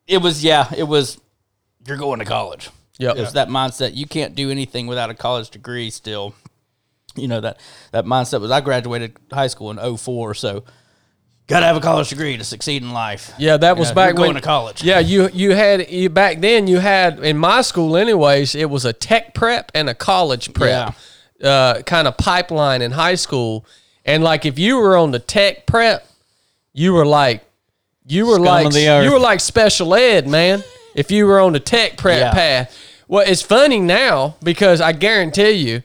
[0.07, 1.19] it was yeah, it was
[1.85, 2.69] you're going to college.
[2.97, 3.17] Yep.
[3.17, 3.95] It was that mindset.
[3.95, 6.35] You can't do anything without a college degree still.
[7.15, 7.59] You know that
[7.91, 10.63] that mindset was I graduated high school in 04, so
[11.51, 13.33] Got to have a college degree to succeed in life.
[13.37, 14.83] Yeah, that was know, back going when to college.
[14.83, 16.67] Yeah, you you had you back then.
[16.67, 18.55] You had in my school, anyways.
[18.55, 20.95] It was a tech prep and a college prep,
[21.43, 23.65] uh, kind of pipeline in high school.
[24.05, 26.07] And like if you were on the tech prep,
[26.73, 27.43] you were like
[28.07, 29.03] You were Scum like of the earth.
[29.05, 30.63] you were like special ed, man.
[30.95, 32.31] if you were on the tech prep Yeah.
[32.33, 32.77] path.
[33.07, 35.83] Well, it's funny now because I guarantee you,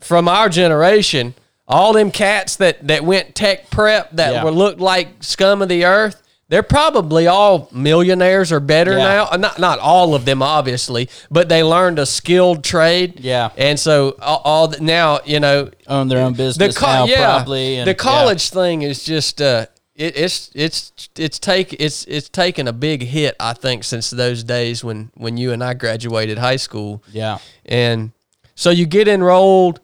[0.00, 1.34] from our generation,
[1.72, 4.44] all them cats that that went tech prep that Yeah.
[4.44, 6.18] were looked like scum of the earth.
[6.48, 9.26] They're probably all millionaires or better Yeah.
[9.30, 9.36] now.
[9.38, 13.20] Not not all of them, obviously, but they learned a skilled trade.
[13.20, 13.48] Yeah.
[13.56, 17.04] and so all, all the, now you know Own their own the business co- now,
[17.06, 17.76] yeah, probably.
[17.78, 17.94] and- the yeah.
[17.94, 19.64] college thing is just uh,
[19.96, 23.34] it, it's it's it's take it's it's taken a big hit.
[23.40, 27.38] I think since those days when when you and I graduated high school, Yeah.
[27.64, 28.10] and
[28.54, 29.80] so you get enrolled,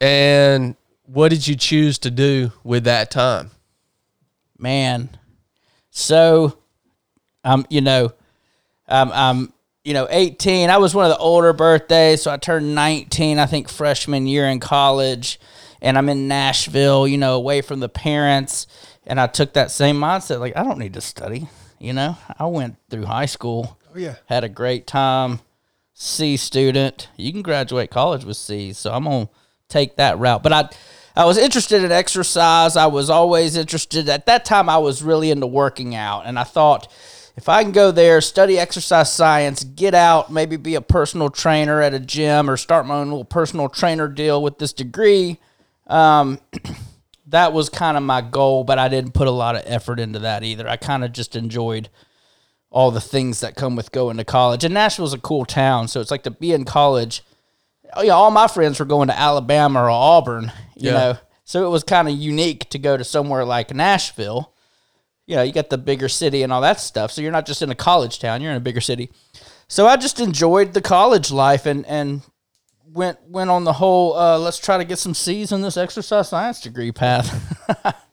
[0.00, 3.50] and what did you choose to do with that time?
[4.58, 5.10] man.
[5.90, 6.58] So,
[7.44, 8.12] um, you know,
[8.88, 9.52] um, I'm,
[9.84, 10.70] you know, 18.
[10.70, 14.46] I was one of the older birthdays, so I turned 19, I think, freshman year
[14.46, 15.38] in college,
[15.82, 18.66] and I'm in Nashville, you know, away from the parents,
[19.06, 22.16] and I took that same mindset, like I don't need to study, you know.
[22.38, 24.14] I went through high school, Oh, yeah.
[24.26, 25.40] had a great time,
[25.92, 27.08] C student.
[27.16, 29.28] You can graduate college with C's, so I'm gonna
[29.68, 30.42] take that route.
[30.42, 30.68] But I,
[31.16, 32.76] I was interested in exercise.
[32.76, 34.08] I was always interested.
[34.08, 36.90] At that time, I was really into working out, and I thought
[37.36, 41.80] if I can go there, study exercise science, get out, maybe be a personal trainer
[41.80, 45.38] at a gym, or start my own little personal trainer deal with this degree.
[45.86, 46.40] Um,
[47.26, 50.20] that was kind of my goal, but I didn't put a lot of effort into
[50.20, 50.68] that either.
[50.68, 51.88] I kind of just enjoyed
[52.70, 54.64] all the things that come with going to college.
[54.64, 57.22] And Nashville's a cool town, so it's like to be in college.
[57.96, 60.92] Oh yeah, all my friends were going to Alabama or Auburn, you Yeah.
[60.92, 61.18] know.
[61.44, 64.52] So it was kind of unique to go to somewhere like Nashville.
[65.26, 67.10] You know, you got the bigger city and all that stuff.
[67.12, 69.10] So you're not just in a college town, you're in a bigger city.
[69.68, 72.22] So I just enjoyed the college life and and
[72.92, 76.28] went went on the whole uh, let's try to get some C's in this exercise
[76.28, 77.28] science degree path.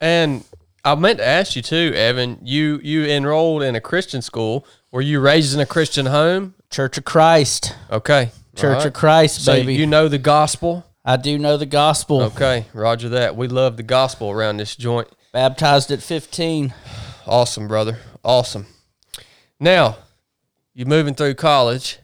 [0.00, 0.44] And
[0.84, 2.38] I meant to ask you too, Evan.
[2.42, 4.66] You you enrolled in a Christian school.
[4.90, 6.54] Were you raised in a Christian home?
[6.70, 7.74] Church of Christ.
[7.90, 9.74] Okay, Church All of Christ, So baby.
[9.74, 10.84] you know the gospel.
[11.04, 12.22] I do know the gospel.
[12.22, 13.34] Okay, Roger that.
[13.36, 15.08] We love the gospel around this joint.
[15.32, 16.74] Baptized at 15.
[17.24, 17.98] Awesome, brother.
[18.24, 18.66] Awesome.
[19.60, 19.96] Now,
[20.74, 22.00] you're moving through college.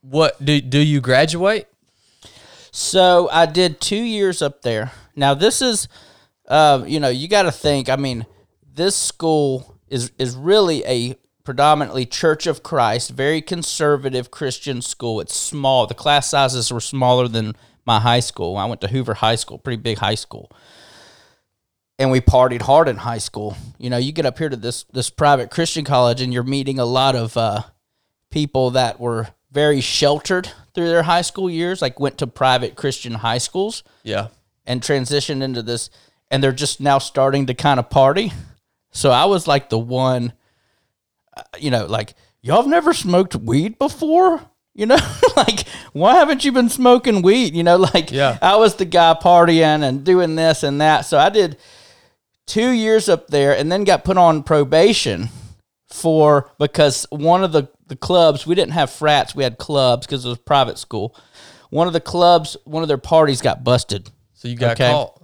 [0.00, 1.68] What do do you graduate?
[2.72, 4.90] So I did two years up there.
[5.14, 5.86] Now this is,
[6.48, 7.88] uh, you know, you got to think.
[7.88, 8.26] I mean,
[8.74, 15.20] this school is is really a predominantly Church of Christ, very conservative Christian school.
[15.20, 15.86] It's small.
[15.86, 18.56] The class sizes were smaller than my high school.
[18.56, 20.50] I went to Hoover High School, pretty big high school.
[21.98, 23.56] And we partied hard in high school.
[23.78, 26.78] You know, you get up here to this this private Christian college, and you're meeting
[26.78, 27.62] a lot of uh,
[28.30, 33.12] people that were very sheltered through their high school years, like went to private Christian
[33.14, 34.28] high schools Yeah.
[34.64, 35.90] and transitioned into this,
[36.30, 38.32] and they're just now starting to kind of party.
[38.90, 40.32] So I was like the one,
[41.36, 44.40] Uh, you know, like y'all have never smoked weed before.
[44.74, 44.98] You know,
[45.36, 47.54] like why haven't you been smoking weed?
[47.54, 48.38] You know, like Yeah.
[48.40, 51.02] I was the guy partying and doing this and that.
[51.02, 51.58] So I did
[52.46, 55.28] two years up there, and then got put on probation
[55.88, 60.24] for because one of the the clubs we didn't have frats, we had clubs because
[60.24, 61.14] it was private school.
[61.70, 64.10] One of the clubs, one of their parties got busted.
[64.34, 64.90] So you got Okay.
[64.90, 65.22] caught.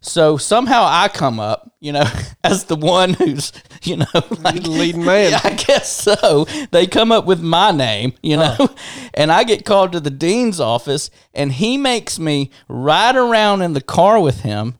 [0.00, 2.04] So somehow I come up, you know,
[2.44, 3.52] as the one who's,
[3.82, 5.32] you know, like the leading man.
[5.32, 6.44] Yeah, I guess so.
[6.70, 8.56] They come up with my name, you know,
[9.14, 13.72] and I get called to the dean's office, and he makes me ride around in
[13.72, 14.78] the car with him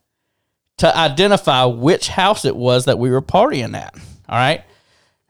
[0.79, 3.95] to identify which house it was that we were partying at.
[4.29, 4.63] All right.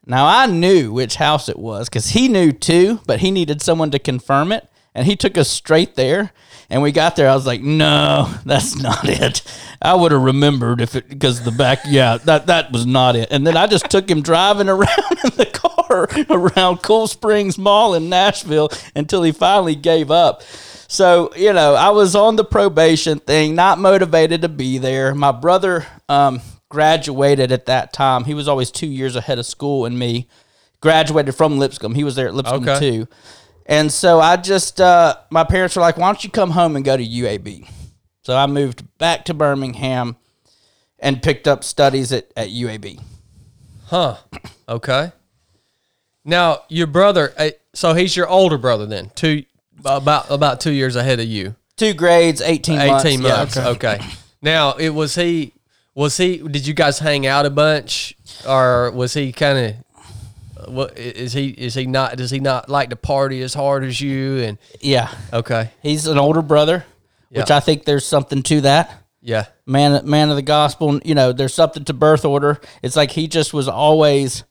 [0.06, 3.90] Now I knew which house it was because he knew too, but he needed someone
[3.90, 6.32] to confirm it, and he took us straight there.
[6.70, 7.30] And we got there.
[7.30, 9.40] I was like, "No, that's not it."
[9.80, 13.28] I would have remembered if it because the back, yeah, that that was not it.
[13.30, 17.94] And then I just took him driving around in the car around Cool Springs Mall
[17.94, 20.42] in Nashville until he finally gave up.
[20.88, 25.14] So you know, I was on the probation thing, not motivated to be there.
[25.14, 28.24] My brother um, graduated at that time.
[28.24, 30.28] He was always two years ahead of school and me.
[30.80, 31.94] Graduated from Lipscomb.
[31.94, 32.78] He was there at Lipscomb Okay.
[32.78, 33.08] too.
[33.70, 36.84] And so I just, uh, my parents were like, why don't you come home and
[36.84, 37.68] go to UAB?
[38.22, 40.16] So I moved back to Birmingham
[40.98, 43.00] and picked up studies at, at UAB.
[43.86, 44.16] Huh.
[44.68, 45.12] Okay.
[46.24, 47.32] Now your brother.
[47.38, 49.10] uh, So he's your older brother then.
[49.14, 49.44] Two
[49.84, 51.54] about about two years ahead of you.
[51.76, 53.04] Two grades, 18 months.
[53.04, 53.28] Eighteen Yeah.
[53.36, 53.56] months.
[53.56, 54.00] okay.
[54.42, 55.52] Now it was he.
[55.94, 56.38] Was he?
[56.38, 58.14] Did you guys hang out a bunch,
[58.46, 59.74] or was he kind of?
[60.66, 61.48] What is he?
[61.48, 62.16] Is he not?
[62.16, 64.38] Does he not like to party as hard as you?
[64.38, 65.10] And Yeah.
[65.32, 66.84] okay, He's an older brother,
[67.30, 69.04] which I think there's something to that.
[69.20, 69.46] Yeah.
[69.66, 73.26] man man of the gospel you know there's something to birth order it's like he
[73.26, 74.44] just was always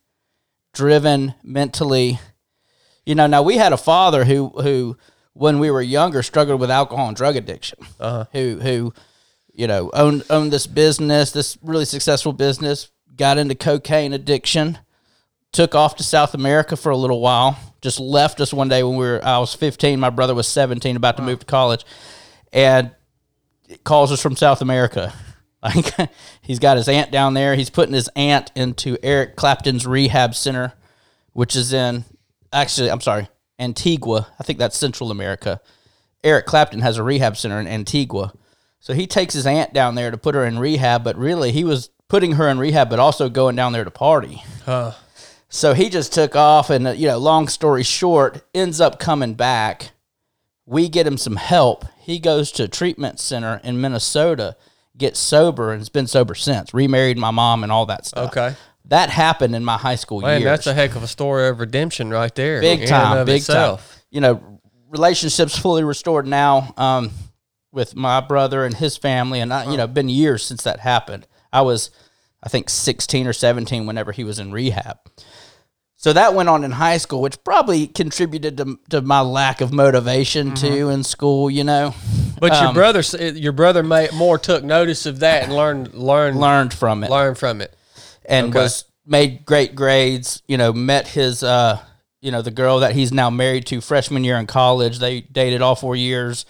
[0.74, 2.20] driven mentally
[3.06, 4.98] you know now we had a father who who
[5.32, 8.26] when we were younger struggled with alcohol and drug addiction uh-huh.
[8.34, 8.94] who who
[9.54, 14.78] you know owned owned this business this really successful business got into cocaine addiction
[15.52, 18.96] took off to south america for a little while just left us one day when
[18.96, 21.86] we were i was 15 my brother was 17 about to move to college
[22.54, 22.92] and
[23.84, 25.14] calls us from South America.
[25.64, 27.56] Like he's got his aunt down there.
[27.56, 30.74] He's putting his aunt into Eric Clapton's rehab center,
[31.34, 32.06] which is in
[32.54, 34.28] actually I'm sorry, Antigua.
[34.40, 35.60] I think that's Central America.
[36.24, 38.34] Eric Clapton has a rehab center in Antigua.
[38.80, 41.64] So he takes his aunt down there to put her in rehab, but really he
[41.64, 44.44] was putting her in rehab but also going down there to party.
[45.50, 49.92] So he just took off and you know, long story short, ends up coming back
[50.68, 51.86] we get him some help.
[51.98, 54.58] He goes to a treatment center in Minnesota,
[54.98, 56.74] gets sober, and has been sober since.
[56.74, 58.38] Remarried my mom and all that stuff.
[58.38, 58.56] Okay.
[58.86, 60.44] That happened in my high school Man, years.
[60.44, 62.62] that's a heck of a story of redemption right there.
[62.62, 63.90] big time, big itself.
[63.90, 64.02] time.
[64.12, 67.12] You know, relationships fully restored now um,
[67.72, 71.28] with my brother and his family, and I, you know, been years since that happened.
[71.52, 71.92] I was,
[72.44, 74.98] I think, sixteen or seventeen whenever he was in rehab.
[76.00, 79.74] So that went on in high school, which probably contributed to, to my lack of
[79.74, 81.50] motivation too in school.
[81.50, 81.96] You know,
[82.40, 86.40] But your Um, brother, your brother may, more took notice of that and learned, learned,
[86.40, 87.10] learned from it.
[87.10, 87.76] learned from it.
[88.26, 88.60] and Okay.
[88.60, 90.44] was made great grades.
[90.48, 91.80] You know, met his uh,
[92.22, 95.00] you know, the girl that he's now married to freshman year in college.
[95.00, 96.46] They dated all four years,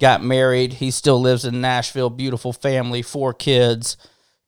[0.00, 0.74] got married.
[0.74, 2.10] He still lives in Nashville.
[2.10, 3.96] Beautiful family, four kids,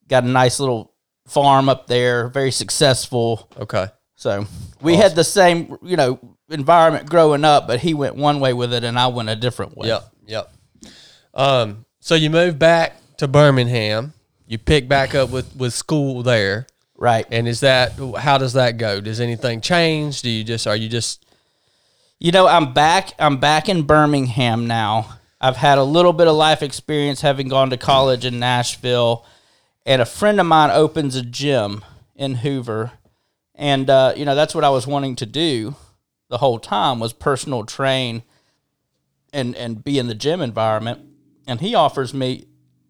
[0.08, 0.92] got a nice little
[1.26, 2.28] farm up there.
[2.28, 3.48] Very successful.
[3.58, 3.88] Okay.
[4.18, 4.46] So
[4.80, 6.18] we had the same, you know,
[6.50, 9.76] environment growing up, but he went one way with it, and I went a different
[9.76, 9.86] way.
[9.86, 10.12] Yep.
[10.26, 10.52] Yep.
[11.34, 11.84] Um.
[12.00, 14.12] So you move back to Birmingham.
[14.48, 16.66] You pick back up with with school there.
[16.96, 17.26] Right.
[17.30, 19.00] And is that how does that go?
[19.00, 20.22] Does anything change?
[20.22, 21.24] Do you just are you just
[22.18, 23.12] You know, I'm back.
[23.20, 25.18] I'm back in Birmingham now.
[25.40, 29.24] I've had a little bit of life experience having gone to college in Nashville,
[29.86, 31.84] and a friend of mine opens a gym
[32.16, 32.90] in Hoover,
[33.58, 35.76] and uh, you know that's what I was wanting to do
[36.30, 38.22] the whole time was personal train
[39.32, 41.00] and and be in the gym environment.
[41.46, 42.46] And he offers me.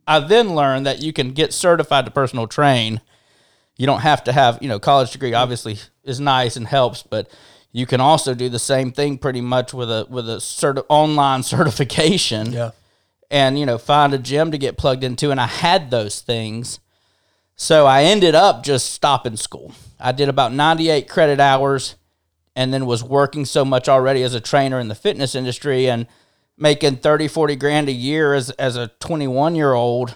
[0.07, 3.01] I then learned that you can get certified to personal train
[3.79, 7.31] you don't have to have you know college degree obviously is nice and helps but
[7.73, 11.43] you can also do the same thing pretty much with a with a cert- online
[11.55, 12.73] certification yeah
[13.31, 16.81] and you know find a gym to get plugged into and i had those things
[17.61, 21.97] so i ended up just stopping school i did about 98 credit hours
[22.57, 26.07] and then was working so much already as a trainer in the fitness industry and
[26.57, 30.14] making 30 40 grand a year as, as a 21 year old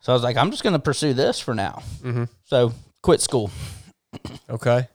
[0.00, 1.82] so i was like i'm just going to pursue this for now
[2.44, 3.50] so quit school
[4.50, 4.88] okay?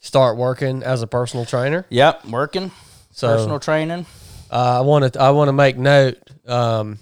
[0.00, 1.86] Start working as a personal trainer.
[1.88, 2.72] yep working
[3.12, 4.06] So personal training
[4.50, 6.18] uh, I want to I want to make note.
[6.46, 6.98] Um,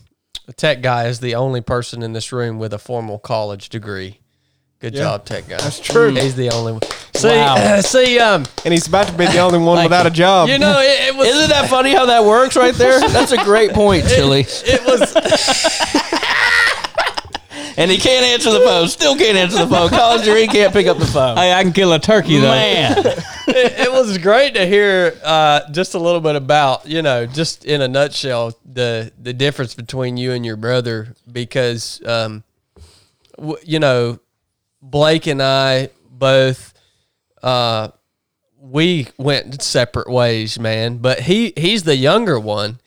[0.50, 4.18] the tech guy is the only person in this room with a formal college degree.
[4.80, 5.58] Good job, tech guy.
[5.58, 6.10] That's true.
[6.10, 6.82] He's the only one.
[7.14, 7.80] See, Wow.
[7.82, 10.48] see, um, And he's about to be the only one without a job.
[10.48, 13.44] you know, it, it was isn't that funny how that works right there that's a
[13.44, 15.14] great point chili it was
[17.76, 20.87] and he can't answer the phone still can't answer the phone college degree can't pick
[20.87, 22.50] up the phone Hey, I can kill a turkey though.
[22.50, 23.24] man it,
[23.87, 27.80] it was great to hear uh, just a little bit about you know just in
[27.83, 32.44] a nutshell the the difference between you and your brother because um,
[33.37, 34.18] w- you know
[34.83, 36.72] Blake and I both
[37.42, 37.88] uh,
[38.59, 40.98] we went separate ways, man.
[40.98, 42.80] But he he's the younger one,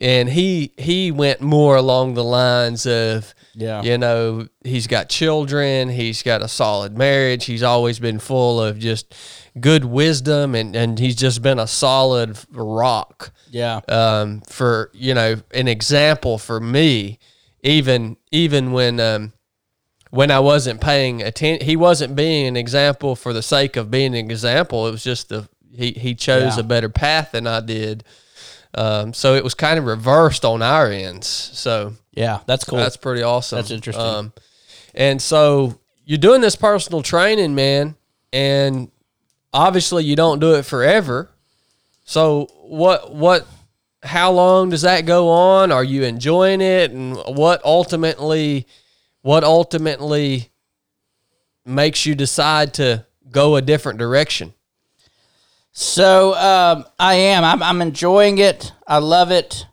[0.00, 3.82] and he he went more along the lines of Yeah.
[3.82, 8.78] you know he's got children, he's got a solid marriage, he's always been full of
[8.78, 9.14] just
[9.58, 15.36] good wisdom, and and he's just been a solid rock yeah um, for you know
[15.54, 17.18] an example for me
[17.62, 19.32] even even when um,
[20.10, 24.14] when I wasn't paying attention he wasn't being an example for the sake of being
[24.14, 26.60] an example it was just the he, he chose Yeah.
[26.60, 28.04] a better path than I did
[28.76, 32.96] um, so it was kind of reversed on our ends so yeah that's cool that's
[32.96, 34.04] pretty awesome That's interesting.
[34.04, 34.32] um,
[34.94, 37.96] and so you're doing this personal training man
[38.32, 38.90] and
[39.52, 41.30] obviously you don't do it forever
[42.04, 43.46] so what what
[44.02, 45.72] how long does that go on?
[45.72, 48.66] Are you enjoying it and what ultimately
[49.22, 50.50] what ultimately
[51.64, 54.54] makes you decide to go a different direction?
[55.78, 57.44] So um, I am.
[57.44, 58.72] I'm, I'm enjoying it.
[58.86, 59.66] I love it.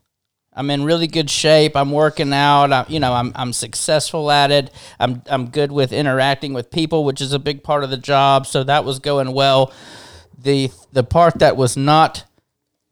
[0.52, 1.78] I'm in really good shape.
[1.78, 2.74] I'm working out.
[2.74, 4.70] I, you know, I'm I'm successful at it.
[5.00, 8.48] I'm I'm good with interacting with people, which is a big part of the job.
[8.48, 9.72] So that was going well.
[10.38, 12.26] The the part that was not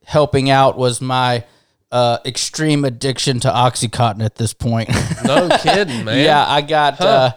[0.06, 1.44] helping out was my
[1.92, 4.90] uh, extreme addiction to OxyContin at this point.
[5.26, 6.18] No kidding, man.
[6.26, 7.34] Yeah, I got uh,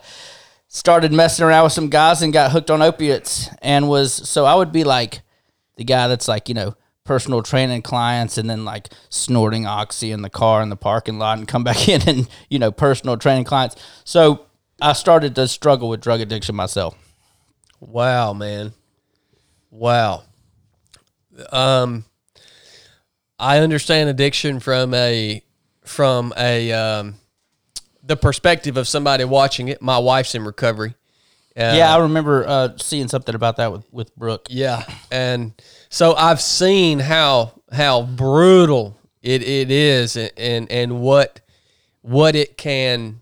[0.68, 4.54] started messing around with some guys and got hooked on opiates, and was so I
[4.54, 5.22] would be like
[5.76, 10.22] the guy that's like you know personal training clients and then like snorting oxy in
[10.22, 13.44] the car in the parking lot and come back in and you know personal training
[13.44, 13.76] clients.
[14.04, 14.46] So
[14.80, 16.96] I started to struggle with drug addiction myself.
[17.80, 18.72] Wow, man.
[19.70, 20.22] Wow.
[21.50, 22.04] Um,
[23.38, 25.42] I understand addiction from a
[25.84, 27.16] from a um,
[28.02, 29.82] the perspective of somebody watching it.
[29.82, 30.94] My wife's in recovery.
[31.56, 34.48] Uh, yeah, I remember uh, seeing something about that with with Brooke.
[34.50, 35.52] Yeah, and
[35.88, 41.40] so I've seen how how brutal it, it is, and, and what
[42.02, 43.20] what it can,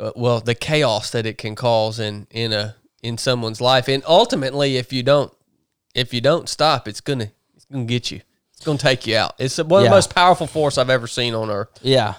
[0.00, 4.02] uh, well, the chaos that it can cause in in a in someone's life, and
[4.06, 5.32] ultimately, if you don't
[5.94, 8.22] if you don't stop, it's gonna it's gonna get you.
[8.54, 9.34] It's gonna take you out.
[9.38, 9.90] It's one of Yeah.
[9.90, 11.68] the most powerful force I've ever seen on earth.
[11.82, 12.14] Yeah,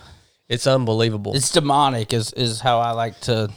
[0.47, 1.33] It's unbelievable.
[1.35, 3.49] it's demonic is is how I like to.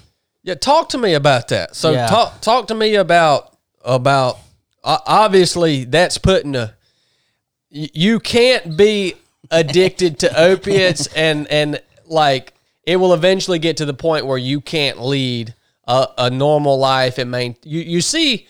[0.42, 1.76] Yeah, talk to me about that.
[1.76, 2.06] So Yeah.
[2.08, 4.38] talk talk to me about about
[4.84, 6.74] o- obviously that's putting a
[7.70, 9.14] you can't be
[9.50, 12.52] addicted to opiates and and like
[12.84, 15.54] it will eventually get to the point where you can't lead
[15.86, 18.46] a, a normal life and main you you see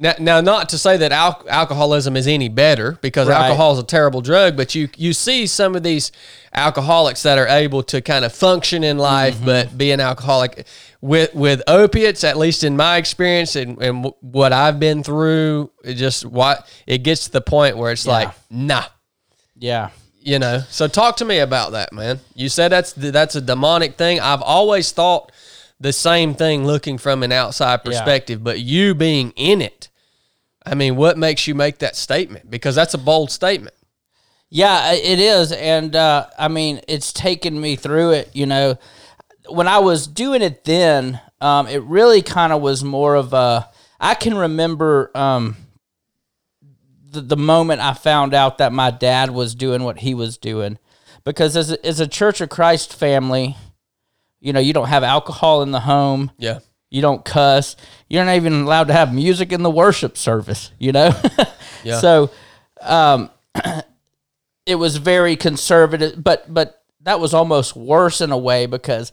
[0.00, 3.42] now, now not to say that al- alcoholism is any better because Right.
[3.46, 6.12] alcohol is a terrible drug but you you see some of these
[6.54, 9.44] alcoholics that are able to kind of function in life Mm-hmm.
[9.46, 10.66] but be an alcoholic
[11.00, 15.70] with with opiates at least in my experience and, and w- what I've been through
[15.84, 18.84] it just what it gets to the point where it's like nah.
[19.60, 19.90] Yeah,
[20.20, 20.62] you know?
[20.70, 22.20] So talk to me about that man.
[22.36, 24.20] You said that's that's a demonic thing.
[24.20, 25.32] I've always thought
[25.80, 29.88] the same thing looking from an outside perspective but you being in it
[30.66, 33.74] i mean what makes you make that statement because that's a bold statement
[34.50, 38.30] Yeah, it is, and uh, I mean, it's taken me through it.
[38.32, 38.78] You know,
[39.50, 43.68] when I was doing it then, um, it really kind of was more of a.
[44.00, 45.56] I can remember um,
[47.10, 50.78] the the moment I found out that my dad was doing what he was doing,
[51.24, 53.54] because as a, as a Church of Christ family,
[54.40, 56.30] you know, you don't have alcohol in the home.
[56.38, 56.58] yeah
[56.90, 57.76] You don't cuss.
[58.08, 61.10] You're not even allowed to have music in the worship service, you know?
[61.84, 62.00] Yeah.
[62.00, 62.30] So
[62.80, 63.30] um,
[64.66, 69.12] it was very conservative, but but that was almost worse in a way because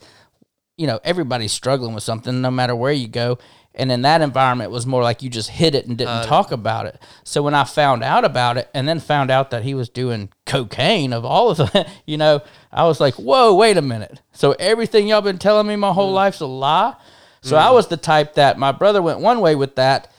[0.77, 3.37] you know, everybody's struggling with something no matter where you go.
[3.75, 6.51] And in that environment it was more like you just hid it and didn't talk
[6.51, 6.99] about it.
[7.23, 10.29] So when I found out about it and then found out that he was doing
[10.45, 12.41] cocaine of all of the, you know,
[12.75, 14.21] I was like, Whoa, wait a minute.
[14.33, 16.15] So everything y'all been telling me my whole mm.
[16.15, 16.95] life's a lie?
[17.41, 17.73] So I mm.
[17.73, 20.11] was the type that my brother went one way with that.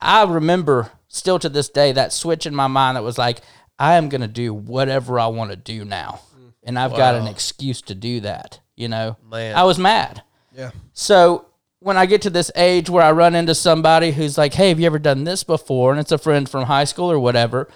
[0.00, 3.40] I remember still to this day that switch in my mind that was like,
[3.78, 6.20] I am going to do whatever I want to do now.
[6.36, 6.52] Mm.
[6.64, 9.16] And I've got an excuse to do that, you know?
[9.30, 9.54] Man.
[9.54, 10.22] I was mad.
[10.56, 10.70] Yeah.
[10.92, 11.46] So
[11.80, 14.78] when I get to this age where I run into somebody who's like, "Hey, have
[14.78, 17.68] you ever done this before?" and it's a friend from high school or whatever,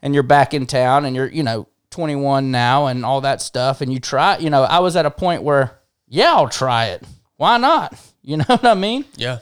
[0.00, 3.80] and you're back in town and you're, you know, 21 now and all that stuff
[3.80, 7.02] and you try, you know, I was at a point where, yeah, I'll try it.
[7.36, 7.98] Why not?
[8.20, 9.06] You know what I mean?
[9.16, 9.38] yeah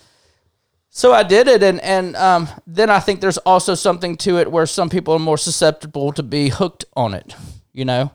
[0.90, 4.52] So I did it, and and um, then I think there's also something to it
[4.52, 7.34] where some people are more susceptible to be hooked on it,
[7.72, 8.12] you know.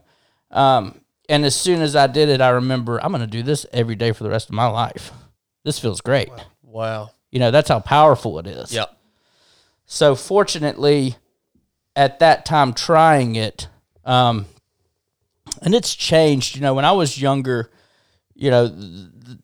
[0.50, 3.66] Um, and as soon as I did it, I remember I'm going to do this
[3.74, 5.12] every day for the rest of my life.
[5.66, 6.30] This feels great,
[6.64, 7.52] wow you know.
[7.52, 8.72] That's how powerful it is.
[8.72, 8.86] yeah
[9.86, 11.16] So fortunately,
[11.98, 13.68] at that time trying it,
[14.06, 14.46] um,
[15.62, 16.56] and it's changed.
[16.56, 17.72] You know, when I was younger,
[18.34, 19.40] you know, the,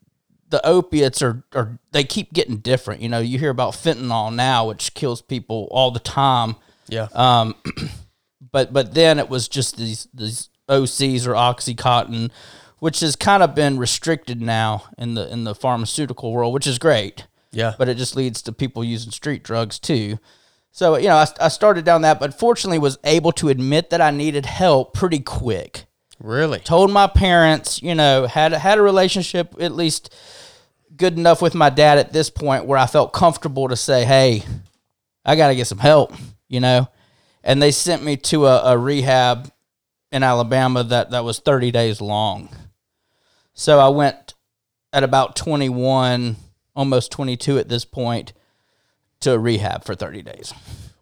[0.48, 3.02] the opiates are, are they keep getting different.
[3.02, 6.56] You know, you hear about fentanyl now, which kills people all the time.
[6.88, 7.54] yeah Um,
[8.52, 12.30] but but then it was just these these OCs or OxyContin,
[12.78, 16.78] which has kind of been restricted now in the in the pharmaceutical world, which is
[16.78, 20.18] great yeah but it just leads to people using street drugs too.
[20.70, 24.00] So, you know, I, I started down that, but fortunately was able to admit that
[24.00, 25.86] I needed help pretty quick.
[26.20, 30.14] really Told my parents, you know, had had a relationship at least
[30.96, 34.44] good enough with my dad at this point where I felt comfortable to say, "Hey,
[35.24, 36.12] I got to get some help,"
[36.48, 36.88] you know.
[37.42, 39.50] And they sent me to a, a rehab
[40.12, 42.48] in Alabama that that was 30 days long.
[43.54, 44.34] So I went
[44.92, 46.36] at about 21,
[46.74, 48.32] almost 22 at this point
[49.20, 50.52] to a rehab for 30 days.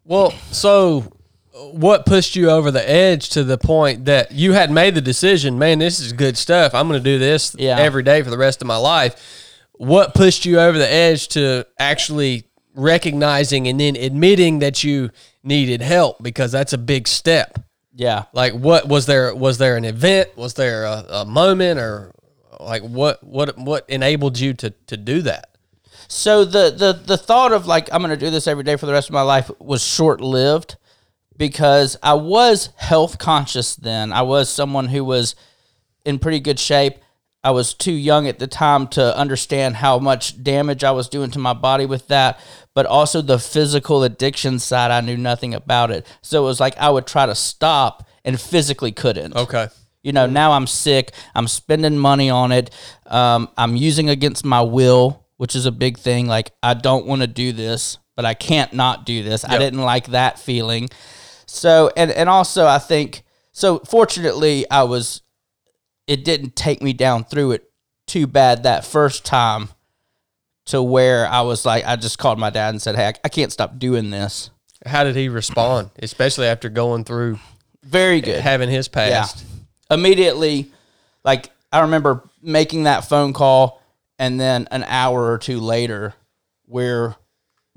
[0.05, 1.11] Well, so
[1.53, 5.01] uh, what pushed you over the edge to the point that you had made the
[5.01, 6.73] decision, man, this is good stuff.
[6.73, 7.77] I'm going to do this Yeah.
[7.77, 9.53] every day for the rest of my life.
[9.73, 15.09] What pushed you over the edge to actually recognizing and then admitting that you
[15.43, 17.59] needed help because that's a big step.
[17.93, 18.23] Yeah.
[18.33, 20.35] Like what was there was there an event?
[20.37, 22.11] Was there a, a moment or
[22.59, 25.56] like what what what enabled you to to do that?
[26.07, 28.85] So the the the thought of like I'm going to do this every day for
[28.85, 30.77] the rest of my life was short lived
[31.37, 34.11] because I was health conscious then.
[34.11, 35.35] I was someone who was
[36.05, 36.99] in pretty good shape.
[37.43, 41.31] I was too young at the time to understand how much damage I was doing
[41.31, 42.39] to my body with that,
[42.73, 46.05] but also the physical addiction side, I knew nothing about it.
[46.21, 49.35] So it was like I would try to stop and physically couldn't.
[49.35, 49.67] Okay.
[50.03, 51.11] You know, now I'm sick.
[51.35, 52.69] I'm spending money on it.
[53.05, 56.27] Um, I'm using against my will, which is a big thing.
[56.27, 59.45] Like, I don't want to do this, but I can't not do this.
[59.45, 60.89] I didn't like that feeling.
[61.45, 65.21] So, and, and also, I think, so fortunately, I was,
[66.07, 67.71] it didn't take me down through it
[68.05, 69.69] too bad that first time
[70.65, 73.29] to where I was like, I just called my dad and said, Hey, I, I
[73.29, 74.49] can't stop doing this.
[74.85, 77.39] How did he respond, especially after going through
[77.83, 78.41] Very good.
[78.41, 79.45] having his past?
[79.89, 80.69] immediately
[81.23, 83.81] like i remember making that phone call
[84.19, 86.13] and then an hour or two later
[86.67, 87.15] we're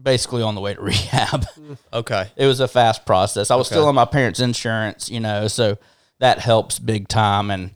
[0.01, 1.45] basically on the way to rehab
[1.93, 2.31] Okay.
[2.37, 5.77] it was a fast process i was still on my parents insurance you know so
[6.19, 7.71] that helps big time and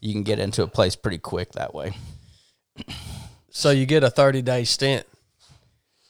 [0.00, 1.92] you can get into a place pretty quick that way
[3.50, 5.06] So you get a 30 day stint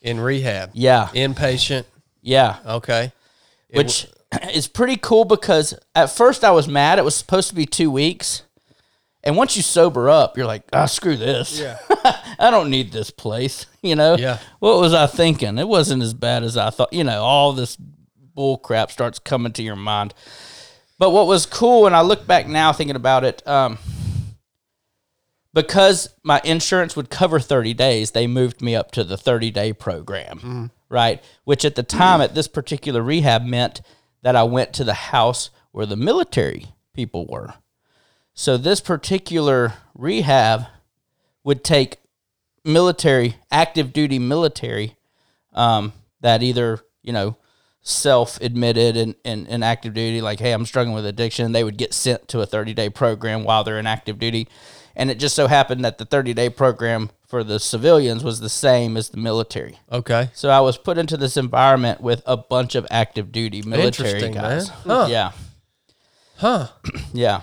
[0.02, 0.70] in rehab.
[0.74, 1.84] yeah Inpatient.
[2.22, 3.12] yeah Okay.
[3.68, 4.06] It which
[4.52, 6.98] is pretty cool because at first I was mad.
[6.98, 8.42] It was supposed to be two weeks.
[9.22, 11.60] And once you sober up, you're like, ah, screw this.
[11.60, 11.78] Yeah.
[12.38, 13.66] I don't need this place.
[13.82, 14.14] You know?
[14.18, 14.36] Yeah.
[14.58, 15.56] What was I thinking?
[15.56, 16.92] It wasn't as bad as I thought.
[16.92, 20.12] You know, all this bull crap starts coming to your mind.
[20.98, 23.78] But what was cool, and I look back now thinking about it, um,
[25.54, 29.72] because my insurance would cover 30 days, they moved me up to the 30 day
[29.72, 31.22] program, right?
[31.44, 33.80] Which at the time at this particular rehab meant
[34.22, 37.54] that I went to the house where the military people were.
[38.40, 40.64] So this particular rehab
[41.44, 41.98] would take
[42.64, 44.96] military, active duty military,
[45.52, 47.36] um, that either, you know,
[47.82, 51.76] self admitted and in, in active duty, like, hey, I'm struggling with addiction, they would
[51.76, 54.48] get sent to a 30 day program while they're in active duty.
[54.96, 58.48] And it just so happened that the 30 day program for the civilians was the
[58.48, 59.78] same as the military.
[59.92, 60.30] Okay.
[60.32, 64.32] So I was put into this environment with a bunch of active duty military Interesting,
[64.32, 64.68] guys.
[64.70, 64.78] man.
[64.86, 65.06] Huh.
[65.10, 65.32] Yeah.
[66.38, 66.68] Huh.
[67.12, 67.42] Yeah.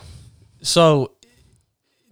[0.68, 1.12] So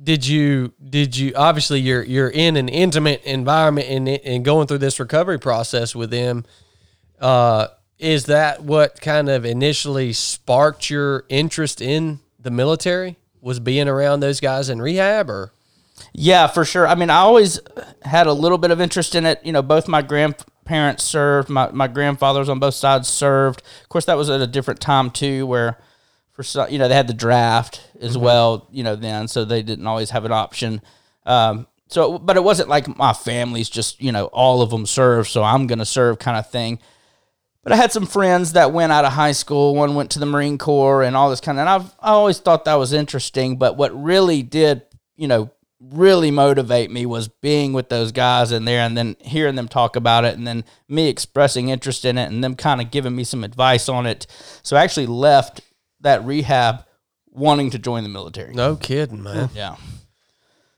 [0.01, 4.77] did you did you obviously you're you're in an intimate environment and and going through
[4.79, 6.45] this recovery process with them
[7.21, 13.87] uh is that what kind of initially sparked your interest in the military was being
[13.87, 15.51] around those guys in rehab or
[16.13, 16.87] Yeah, for sure.
[16.87, 17.59] I mean, I always
[18.03, 19.39] had a little bit of interest in it.
[19.45, 23.61] You know, both my grandparents served, my, my grandfathers on both sides served.
[23.83, 25.77] Of course, that was at a different time too, where
[26.35, 29.63] for some, you know, they had the draft as well, you know, then, so they
[29.63, 30.81] didn't always have an option.
[31.25, 35.29] Um, so, but it wasn't like my family's just, you know, all of them serve,
[35.29, 36.79] so I'm going to serve kind of thing.
[37.63, 39.75] But I had some friends that went out of high school.
[39.75, 41.61] One went to the Marine Corps and all this kind of.
[41.61, 43.57] And I've I always thought that was interesting.
[43.57, 44.83] But what really did,
[45.15, 49.55] you know, really motivate me was being with those guys in there and then hearing
[49.55, 52.91] them talk about it and then me expressing interest in it and them kind of
[52.91, 54.27] giving me some advice on it.
[54.61, 55.61] So I actually left
[56.05, 56.85] that rehab
[57.31, 58.53] wanting to join the military.
[58.53, 59.75] no kidding man Yeah.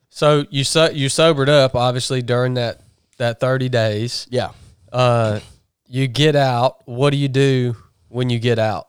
[0.09, 2.82] so you so you sobered up obviously during that
[3.17, 4.49] that 30 days Yeah.
[4.91, 5.39] uh
[5.88, 7.75] you get out what do you do
[8.09, 8.88] when you get out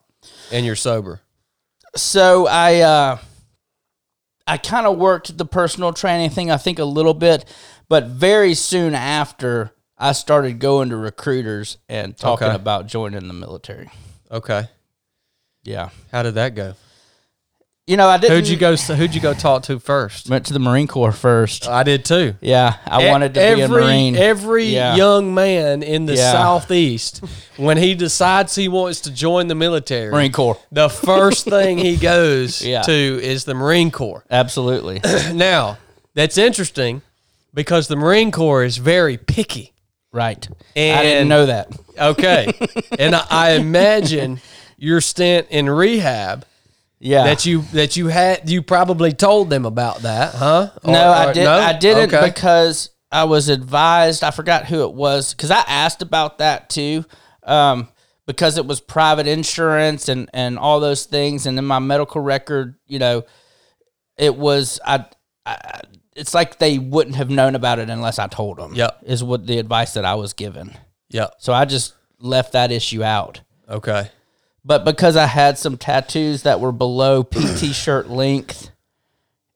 [0.53, 1.21] and you're sober
[1.97, 3.19] so I uh,
[4.47, 7.45] I kind of worked the personal training thing, I think a little bit,
[7.89, 12.55] but very soon after I started going to recruiters and talking Okay.
[12.57, 13.91] about joining the military.
[14.31, 14.69] okay
[15.65, 16.75] Yeah, how did that go
[17.87, 18.37] you know I didn't.
[18.37, 21.67] who'd you go who'd you go talk to first Went to the Marine Corps first.
[21.67, 22.35] I did too.
[22.43, 24.15] Yeah, I E- wanted to every, be a Marine.
[24.17, 24.95] Every Yeah.
[24.95, 26.33] young man in the Yeah.
[26.33, 27.25] southeast,
[27.57, 31.97] when he decides he wants to join the military, Marine Corps, the first thing he
[31.97, 32.83] goes Yeah.
[32.83, 32.93] to
[33.23, 34.23] is the Marine Corps.
[34.31, 35.01] absolutely.
[35.33, 35.79] Now,
[36.15, 37.01] that's interesting
[37.55, 39.73] because the Marine Corps is very picky.
[40.13, 40.47] right.
[40.77, 41.69] I didn't know that.
[41.99, 42.53] Okay.
[42.99, 44.41] and I, I imagine
[44.79, 46.45] your stint in rehab
[47.01, 47.25] Yeah.
[47.25, 50.71] that you that you had you probably told them about that, huh?
[50.85, 51.45] No, Or- I or- did.
[51.45, 51.53] no?
[51.53, 52.25] I didn't Okay.
[52.27, 54.23] because I was advised.
[54.23, 57.05] I forgot who it was because I asked about that too.
[57.45, 57.89] Um,
[58.27, 62.75] because it was private insurance and and all those things, and then my medical record,
[62.87, 63.25] you know,
[64.17, 65.05] it was I.
[65.47, 65.81] I
[66.15, 68.75] it's like they wouldn't have known about it unless I told them.
[68.75, 69.03] Yep.
[69.07, 70.77] is what the advice that I was given.
[71.11, 71.29] Yeah.
[71.39, 73.41] So I just left that issue out.
[73.71, 74.11] Okay.
[74.69, 78.71] But because I had some tattoos that were below PT shirt length,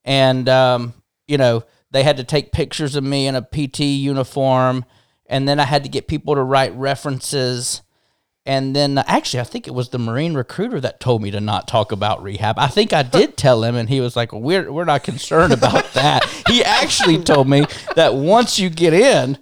[0.06, 0.94] and um,
[1.28, 4.86] you know they had to take pictures of me in a PT uniform,
[5.26, 7.82] and then I had to get people to write references.
[8.46, 11.68] And then actually, I think it was the Marine recruiter that told me to not
[11.68, 12.58] talk about rehab.
[12.58, 15.52] I think I did tell him, and he was like, well, "We're we're not concerned
[15.52, 19.36] about that." he actually told me that once you get in,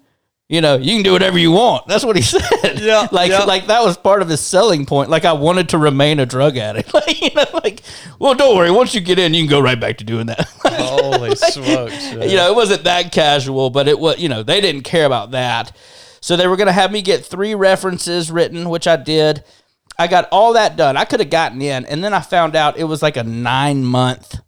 [0.51, 1.87] you know, you can do whatever you want.
[1.87, 2.81] That's what he said.
[2.81, 3.45] Yeah, like yeah.
[3.45, 5.09] like that was part of his selling point.
[5.09, 6.91] Like I wanted to remain a drug addict.
[7.01, 7.83] Like you know, like
[8.19, 8.71] well, don't worry.
[8.71, 10.41] Once you get in, you can go right back to doing that.
[10.65, 12.13] Holy smokes.
[12.13, 14.19] you know, it wasn't that casual, but it was.
[14.19, 15.75] You know, they didn't care about that.
[16.21, 19.45] So they were going to have me get three references written, which I did.
[19.99, 20.97] I got all that done.
[20.97, 23.85] I could have gotten in, and then I found out it was like a nine
[23.85, 24.41] month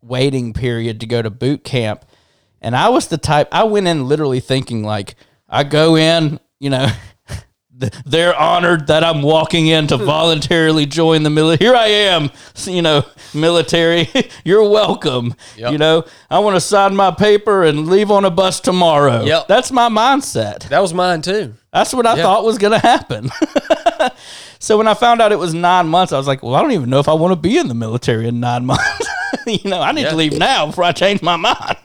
[0.00, 2.04] waiting period to go to boot camp.
[2.60, 5.16] And I was the type I went in literally thinking like
[5.50, 6.86] I go in, you know,
[8.06, 11.66] they're honored that I'm walking in to voluntarily join the military.
[11.66, 12.30] Here I am,
[12.66, 13.02] you know,
[13.34, 14.08] military.
[14.44, 15.34] You're welcome.
[15.56, 15.72] Yep.
[15.72, 19.24] You know, I want to sign my paper and leave on a bus tomorrow.
[19.24, 19.48] Yep.
[19.48, 20.68] That's my mindset.
[20.68, 21.54] That was mine too.
[21.72, 22.22] That's what I Yeah.
[22.22, 23.30] thought was going to happen.
[24.58, 26.72] so when I found out it was nine months, I was like, well, I don't
[26.72, 29.08] even know if I want to be in the military in nine months.
[29.46, 30.10] you know, I need Yeah.
[30.10, 31.76] to leave now before I change my mind.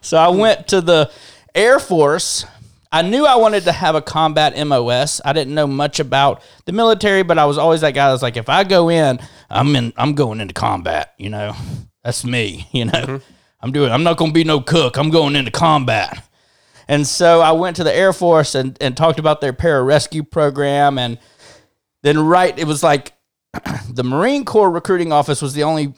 [0.00, 1.10] So I went to the
[1.54, 2.44] Air Force.
[2.96, 5.20] I knew I wanted to have a combat MOS.
[5.22, 8.22] I didn't know much about the military, but I was always that guy that was
[8.22, 9.20] like, if I go in,
[9.50, 11.54] I'm in I'm going into combat, you know.
[12.02, 12.92] That's me, you know.
[12.92, 13.32] Mm-hmm.
[13.60, 14.96] I'm doing I'm not gonna be no cook.
[14.96, 16.26] I'm going into combat.
[16.88, 20.96] And so I went to the Air Force and, and talked about their pararescue program.
[20.96, 21.18] And
[22.00, 23.12] then, right, it was like
[23.90, 25.92] the Marine Corps recruiting office was the only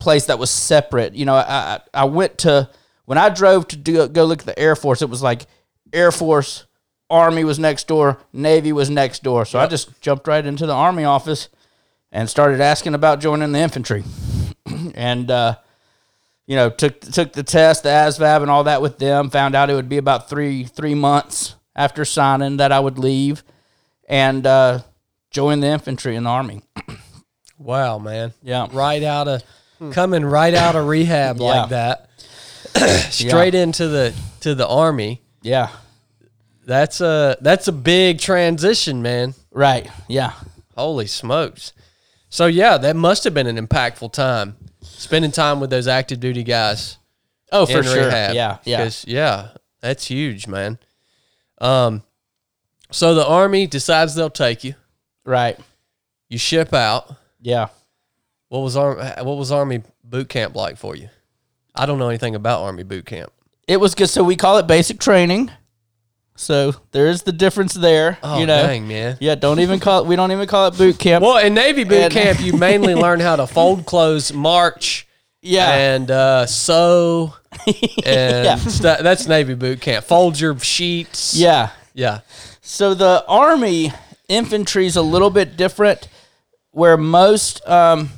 [0.00, 1.14] place that was separate.
[1.14, 2.68] You know, I, I, I went to,
[3.06, 5.46] when I drove to do, go look at the Air Force, it was like
[5.92, 6.66] Air Force,
[7.10, 9.44] Army was next door, Navy was next door.
[9.44, 11.48] So I just jumped right into the Army office
[12.10, 14.04] and started asking about joining the infantry.
[14.94, 15.56] and, uh,
[16.46, 19.30] you know, took took the test, the ASVAB, and all that with them.
[19.30, 23.42] Found out it would be about three three months after signing that I would leave,
[24.08, 24.80] and uh,
[25.30, 26.62] join the infantry in the army.
[27.58, 28.32] Wow, man.
[28.42, 28.66] Yeah.
[28.72, 29.44] Right out of
[29.92, 31.44] coming right out of rehab Yeah.
[31.44, 32.10] like that.
[33.12, 35.22] Straight into the to the army.
[35.42, 35.68] Yeah,
[36.64, 39.34] That's a that's a big transition, man.
[39.50, 39.88] right.
[40.08, 40.32] Yeah,
[40.76, 41.72] Holy smokes.
[42.28, 44.56] So yeah, that must have been an impactful time.
[44.80, 46.98] Spending time with those active duty guys.
[47.50, 48.06] oh for sure.
[48.06, 48.34] rehab.
[48.34, 49.48] Yeah, yeah, yeah,
[49.80, 50.78] that's huge, man.
[51.60, 52.02] Um,
[52.90, 54.74] so the army decides they'll take you.
[55.24, 55.58] right.
[56.28, 57.14] You ship out.
[57.42, 57.68] Yeah.
[58.48, 58.98] What was arm?
[58.98, 61.08] What was army boot camp like for you?
[61.74, 63.32] I don't know anything about army boot camp.
[63.68, 64.08] It was good.
[64.08, 65.50] So we call it basic training.
[66.34, 68.18] So there is the difference there.
[68.22, 68.66] Oh, you know.
[68.66, 69.16] dang, man.
[69.20, 69.34] Yeah.
[69.34, 70.06] Don't even call it.
[70.06, 71.22] We don't even call it boot camp.
[71.22, 75.06] Well, in Navy boot And- camp, you mainly learn how to fold clothes, march,
[75.42, 75.70] yeah.
[75.70, 77.34] and uh, sew,
[77.66, 78.56] and Yeah.
[78.56, 80.04] stu- that's Navy boot camp.
[80.06, 81.34] Fold your sheets.
[81.34, 81.70] yeah.
[81.94, 82.20] yeah.
[82.62, 83.92] So the army
[84.28, 86.08] infantry is a little bit different,
[86.70, 88.08] where most um,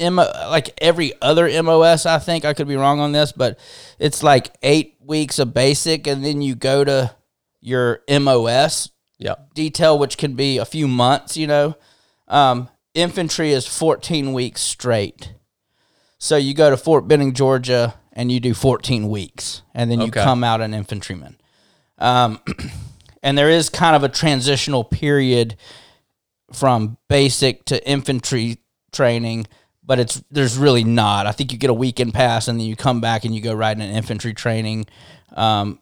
[0.00, 3.58] MO, like every other MOS, I think I could be wrong on this, but
[3.98, 7.14] it's like eight weeks of basic, and then you go to
[7.62, 9.36] your MOS Yeah.
[9.54, 11.36] detail, which can be a few months.
[11.38, 11.74] You know,
[12.28, 15.32] um, infantry is fourteen weeks straight.
[16.18, 20.06] So you go to Fort Benning, Georgia, and you do 14 weeks, and then you
[20.08, 20.22] Okay.
[20.22, 21.36] come out an infantryman.
[21.98, 22.40] Um,
[23.24, 25.56] and there is kind of a transitional period
[26.52, 28.58] from basic to infantry
[28.92, 29.46] training,
[29.82, 31.26] but it's there's really not.
[31.26, 33.54] I think you get a weekend pass, and then you come back and you go
[33.54, 34.86] right in infantry training.
[35.34, 35.80] Um,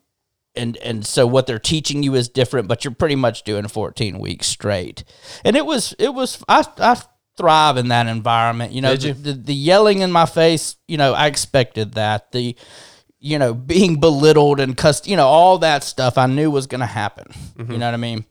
[0.56, 4.18] and and so what they're teaching you is different, but you're pretty much doing 14
[4.18, 5.04] weeks straight.
[5.44, 7.00] And it was it was I I
[7.36, 8.72] thrive in that environment.
[8.72, 9.12] You know, you?
[9.12, 10.76] The, the the yelling in my face.
[10.88, 12.32] You know, I expected that.
[12.32, 12.56] The
[13.18, 15.06] you know being belittled and cussed.
[15.06, 17.26] You know, all that stuff I knew was going to happen.
[17.56, 17.72] Mm-hmm.
[17.72, 18.24] You know what I mean?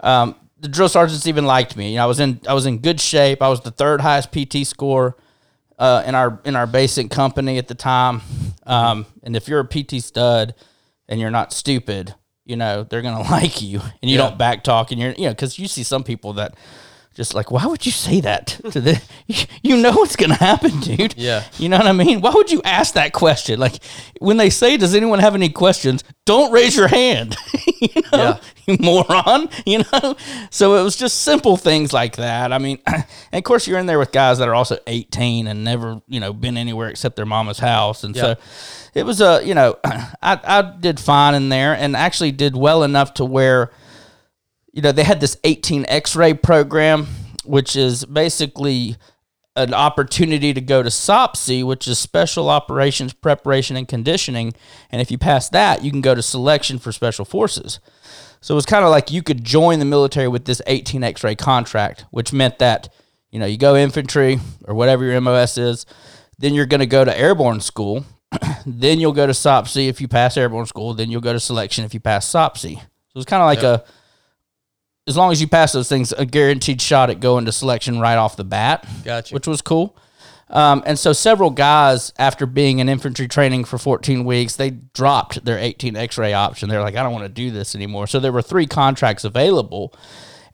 [0.00, 1.90] Um, the drill sergeants even liked me.
[1.90, 3.42] You know, I was in I was in good shape.
[3.42, 5.16] I was the third highest PT score
[5.78, 8.22] uh, in our in our basic company at the time.
[8.64, 10.54] Um, and if you're a PT stud
[11.08, 14.28] and you're not stupid, you know they're gonna like you, and you Yeah.
[14.28, 16.54] don't back talk, and you're you know because you see some people that
[17.16, 19.02] just like, why would you say that to the?
[19.62, 21.14] You know what's gonna happen, dude.
[21.18, 21.42] Yeah.
[21.58, 22.20] You know what I mean?
[22.20, 23.58] Why would you ask that question?
[23.58, 23.82] Like
[24.20, 27.36] when they say, "Does anyone have any questions?" Don't raise your hand.
[27.80, 28.38] you know, Yeah.
[28.66, 29.48] you moron.
[29.64, 30.16] You know.
[30.50, 32.52] So it was just simple things like that.
[32.52, 35.64] I mean, and of course you're in there with guys that are also 18 and
[35.64, 38.22] never, you know, been anywhere except their mama's house, and Yeah.
[38.22, 38.36] so
[38.94, 42.84] it was a, you know, I I did fine in there and actually did well
[42.84, 43.72] enough to where
[44.76, 47.06] you know, they had this 18 X-ray program,
[47.46, 48.96] which is basically
[49.56, 54.52] an opportunity to go to SOPC, which is Special Operations Preparation and Conditioning.
[54.90, 57.80] And if you pass that, you can go to selection for Special Forces.
[58.42, 61.36] So it was kind of like you could join the military with this 18 X-ray
[61.36, 62.92] contract, which meant that,
[63.30, 65.86] you know, you go infantry or whatever your MOS is,
[66.38, 68.04] then you're going to go to airborne school.
[68.66, 70.92] then you'll go to SOPC if you pass airborne school.
[70.92, 72.78] Then you'll go to selection if you pass SOPC.
[72.78, 72.82] So
[73.14, 73.82] it's kind of like a
[75.06, 78.16] as long as you pass those things, a guaranteed shot at going to selection right
[78.16, 78.86] off the bat.
[79.04, 79.34] Gotcha.
[79.34, 79.96] Which was cool.
[80.48, 85.44] Um, and so several guys, after being in infantry training for 14 weeks, they dropped
[85.44, 86.68] their 18 X-ray option.
[86.68, 88.06] They're like, I don't want to do this anymore.
[88.06, 89.92] So there were three contracts available,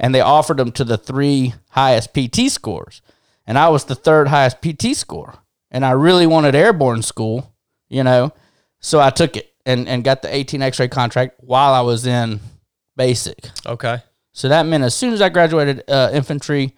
[0.00, 3.02] and they offered them to the three highest PT scores.
[3.46, 5.34] And I was the third highest PT score,
[5.70, 7.54] and I really wanted airborne school,
[7.90, 8.32] you know,
[8.82, 12.40] so I took it and and got the 18 X-ray contract while I was in
[12.96, 13.50] basic.
[13.64, 14.02] Okay.
[14.32, 16.74] So that meant as soon as I graduated uh, infantry,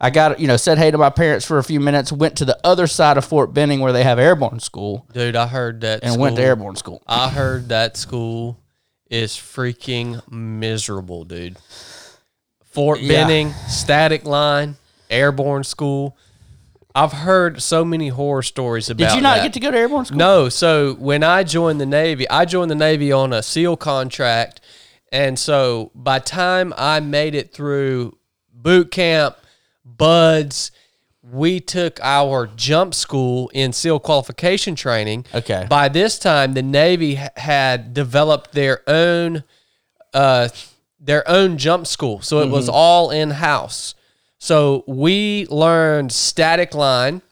[0.00, 2.44] I got you know said hey to my parents for a few minutes, went to
[2.44, 6.00] the other side of Fort Benning where they have airborne school, Dude, I heard that
[6.02, 7.02] and went to airborne school.
[7.06, 8.58] I heard that school
[9.10, 11.56] is freaking miserable, dude.
[12.64, 13.22] Fort Yeah.
[13.24, 14.76] Benning, static line,
[15.08, 16.16] airborne school.
[16.94, 19.42] I've heard so many horror stories about Did you not that.
[19.44, 20.16] get to go to airborne school?
[20.18, 24.62] No, so when I joined the Navy, I joined the Navy on a SEAL contract,
[25.12, 28.16] and so by time I made it through
[28.52, 29.36] boot camp,
[29.84, 30.70] BUD/S,
[31.22, 35.26] we took our jump school in SEAL qualification training.
[35.34, 35.66] Okay.
[35.68, 39.42] By this time, the Navy had developed their own,
[40.14, 40.48] uh,
[41.00, 43.94] their own jump school, so it was all in house.
[44.38, 47.22] So we learned static line,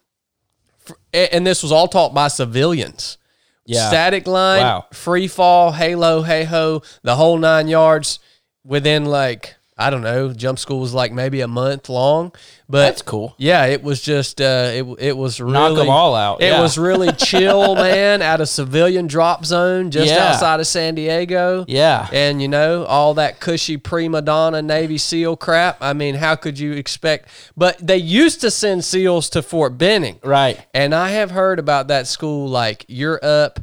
[1.13, 3.19] and this was all taught by civilians.
[3.67, 3.89] Yeah.
[3.89, 4.87] Static line, Wow.
[4.93, 8.19] free fall, halo, HAHO, the whole nine yards
[8.65, 12.33] within like, I don't know, jump school was like maybe a month long.
[12.69, 13.35] But That's cool.
[13.39, 16.61] Yeah, it was just uh it it was really Knock 'em all out, It yeah.
[16.63, 20.29] was really chill, man, at a civilian drop zone just Yeah.
[20.29, 21.65] outside of San Diego.
[21.67, 22.09] Yeah.
[22.13, 25.79] And you know, all that cushy prima donna Navy SEAL crap.
[25.81, 27.29] I mean, how could you expect?
[27.57, 30.21] But they used to send SEALs to Fort Benning.
[30.23, 30.65] Right.
[30.73, 33.59] And I have heard about that school like you're up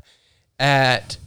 [0.60, 1.18] at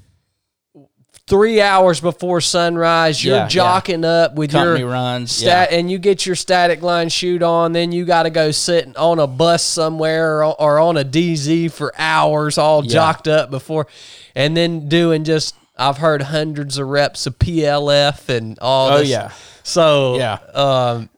[1.27, 3.25] three hours before sunrise.
[3.25, 3.49] You're Yeah, yeah.
[3.49, 5.79] jocking up with Company your runs, stat, yeah.
[5.79, 7.73] and you get your static line chute on.
[7.73, 11.73] Then you got to go sit on a bus somewhere or, or on a DZ
[11.73, 12.93] for hours, all Yeah.
[12.93, 13.87] jocked up before,
[14.35, 15.55] and then doing just.
[15.77, 18.91] I've heard hundreds of reps of PLF and all.
[18.93, 19.09] Oh, this.
[19.09, 19.33] yeah.
[19.65, 20.35] So Yeah.
[20.55, 21.11] um,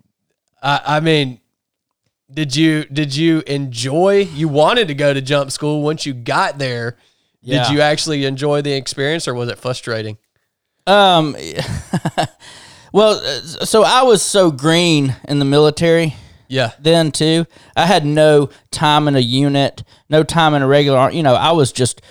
[0.63, 1.41] I, I mean,
[2.33, 4.21] did you did you enjoy?
[4.33, 6.97] You wanted to go to jump school once you got there.
[7.47, 7.65] Yeah.
[7.65, 10.19] Did you actually enjoy the experience, or was it frustrating?
[10.87, 11.37] Um.
[12.93, 16.15] well, uh, so I was so green in the military.
[16.49, 17.47] Yeah, then too.
[17.75, 21.11] I had no time in a unit, no time in a regular.
[21.11, 22.03] You know, I was just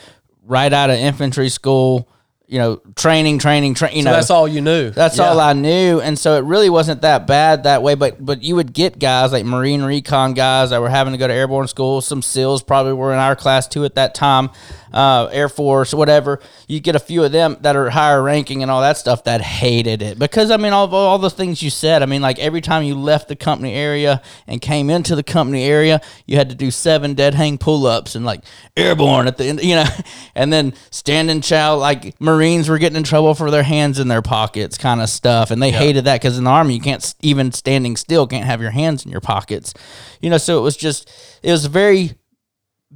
[0.43, 2.09] right out of infantry school.
[2.47, 3.97] You know, training, training, training.
[3.97, 4.91] You so know, that's all you knew.
[4.91, 5.29] That's Yeah.
[5.29, 7.95] all I knew, and so it really wasn't that bad that way.
[7.95, 11.27] But but you would get guys like Marine Recon guys that were having to go
[11.27, 12.01] to airborne school.
[12.01, 14.51] Some SEALs probably were in our class too at that time,
[14.95, 16.39] uh, Air Force, whatever.
[16.67, 19.41] You get a few of them that are higher ranking and all that stuff that
[19.41, 22.01] hated it because I mean all all the things you said.
[22.01, 25.65] I mean like every time you left the company area and came into the company
[25.65, 28.43] area, you had to do seven dead hang pull ups and like
[28.77, 29.85] airborne at the end, you know,
[30.33, 34.21] and then standing chow like Marines were getting in trouble for their hands in their
[34.21, 37.51] pockets, kind of stuff, and they hated that because in the army you can't even
[37.51, 39.73] standing still can't have your hands in your pockets,
[40.21, 40.37] you know.
[40.37, 41.11] So it was just
[41.43, 42.15] it was very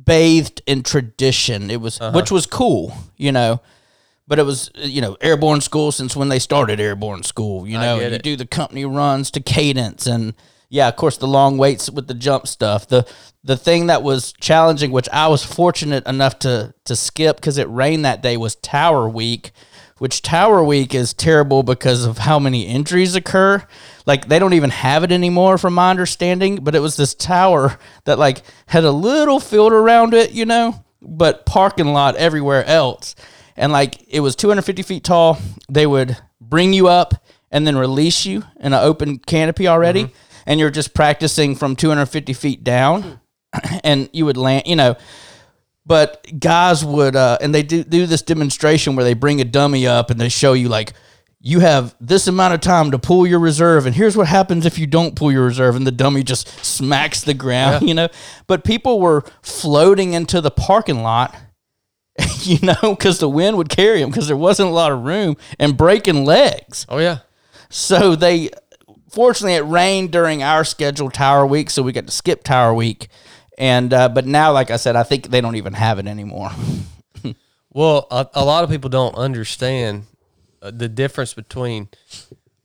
[0.06, 1.70] bathed in tradition.
[1.70, 3.62] It was which was cool, you know.
[4.28, 7.68] But it was, you know, airborne school since when they started airborne school.
[7.68, 10.36] You know, you do the company runs to cadence, and
[10.70, 12.88] yeah, of course, the long waits with the jump stuff.
[12.88, 13.08] The
[13.44, 17.68] the thing that was challenging, which I was fortunate enough to to skip because it
[17.70, 19.52] rained that day, was Tower Week.
[20.00, 23.64] Which Tower Week is terrible because of how many injuries occur.
[24.06, 26.58] Like they don't even have it anymore, from my understanding.
[26.64, 30.84] But it was this tower that like had a little field around it, you know,
[31.02, 33.16] but parking lot everywhere else
[33.60, 35.38] and like it was 250 feet tall.
[35.70, 37.14] They would bring you up
[37.52, 40.06] and then release you in an open canopy already.
[40.06, 40.44] Mm-hmm.
[40.48, 43.20] and you're just practicing from 250 feet down,
[43.84, 44.96] and you would land, you know.
[45.86, 49.88] But guys would, uh, and they do do this demonstration where they bring a dummy
[49.88, 50.94] up and they show you like
[51.42, 54.78] you have this amount of time to pull your reserve, and here's what happens if
[54.78, 58.10] you don't pull your reserve, and the dummy just smacks the ground, you know.
[58.46, 61.36] But people were floating into the parking lot
[62.42, 65.38] you know, because the wind would carry them because there wasn't a lot of room
[65.58, 66.86] and breaking legs.
[66.90, 67.20] Oh yeah.
[67.70, 68.50] So they,
[69.10, 73.10] fortunately, it rained during our scheduled tower week, so we got to skip tower week.
[73.60, 76.52] And uh, but now, like I said, I think they don't even have it anymore.
[77.72, 80.06] Well, a, a lot of people don't understand
[80.62, 81.90] uh, the difference between.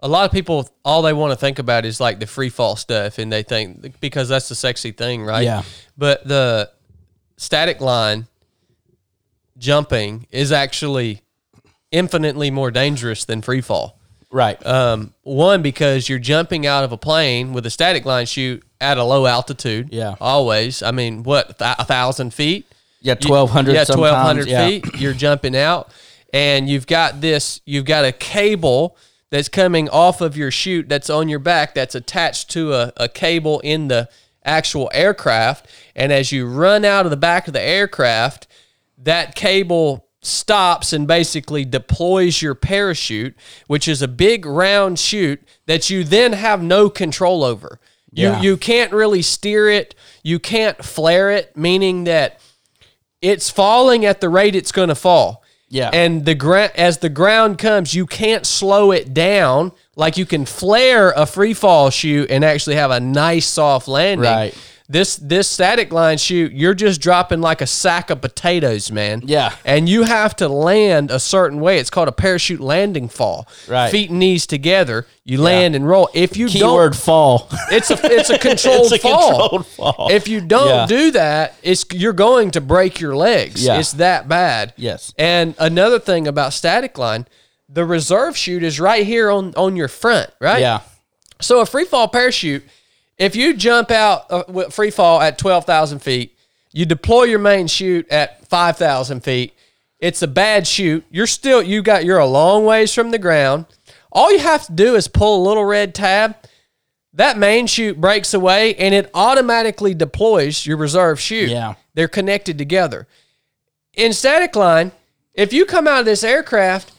[0.00, 2.76] A lot of people, all they want to think about is like the free fall
[2.76, 5.44] stuff, and they think because that's the sexy thing, right?
[5.44, 5.62] Yeah.
[5.96, 6.70] But the
[7.36, 8.26] static line
[9.56, 11.22] jumping is actually
[11.90, 13.98] infinitely more dangerous than free fall.
[14.30, 14.64] Right.
[14.66, 18.98] Um, one because you're jumping out of a plane with a static line chute at
[18.98, 19.88] a low altitude.
[19.92, 20.14] Yeah.
[20.20, 20.82] always.
[20.82, 22.66] I mean, what th- a thousand feet?
[23.04, 23.74] yeah, twelve hundred.
[23.74, 24.66] Yeah, twelve hundred yeah.
[24.66, 24.86] feet.
[24.98, 25.92] You're jumping out,
[26.32, 27.60] and you've got this.
[27.66, 28.96] You've got a cable
[29.30, 33.08] that's coming off of your chute that's on your back that's attached to a, a
[33.08, 34.08] cable in the
[34.44, 35.66] actual aircraft.
[35.94, 38.46] And as you run out of the back of the aircraft,
[38.96, 45.90] that cable stops and basically deploys your parachute, which is a big round chute that
[45.90, 47.78] you then have no control over.
[48.14, 48.40] Yeah.
[48.40, 49.94] You you can't really steer it.
[50.22, 52.40] You can't flare it, meaning that
[53.20, 55.42] it's falling at the rate it's going to fall.
[55.68, 55.90] Yeah.
[55.92, 60.44] And the ground as the ground comes, you can't slow it down like you can
[60.46, 64.30] flare a free fall chute and actually have a nice soft landing.
[64.30, 64.54] Right.
[64.86, 69.22] This this static line chute, you're just dropping like a sack of potatoes, man.
[69.24, 69.54] Yeah.
[69.64, 71.78] And you have to land a certain way.
[71.78, 73.48] It's called a parachute landing fall.
[73.66, 73.90] Right.
[73.90, 75.06] Feet and knees together.
[75.24, 76.10] You land and roll.
[76.12, 77.48] If you Keyword don't fall.
[77.70, 79.40] it's a it's a controlled It's a fall.
[79.40, 80.08] controlled fall.
[80.10, 80.86] If you don't Yeah.
[80.86, 83.64] do that, it's you're going to break your legs.
[83.64, 83.78] Yeah.
[83.78, 84.74] It's that bad.
[84.76, 85.14] Yes.
[85.16, 87.26] And another thing about static line,
[87.70, 90.60] the reserve chute is right here on on your front, right?
[90.60, 90.80] yeah.
[91.40, 92.64] So a free fall parachute,
[93.18, 96.36] if you jump out uh, with free fall at twelve thousand feet,
[96.72, 99.54] you deploy your main chute at five thousand feet.
[99.98, 101.04] It's a bad chute.
[101.10, 103.66] You're still you got you're a long ways from the ground.
[104.12, 106.36] All you have to do is pull a little red tab.
[107.14, 111.50] That main chute breaks away and it automatically deploys your reserve chute.
[111.50, 111.74] Yeah.
[111.94, 113.06] They're connected together.
[113.94, 114.90] In static line,
[115.32, 116.92] if you come out of this aircraft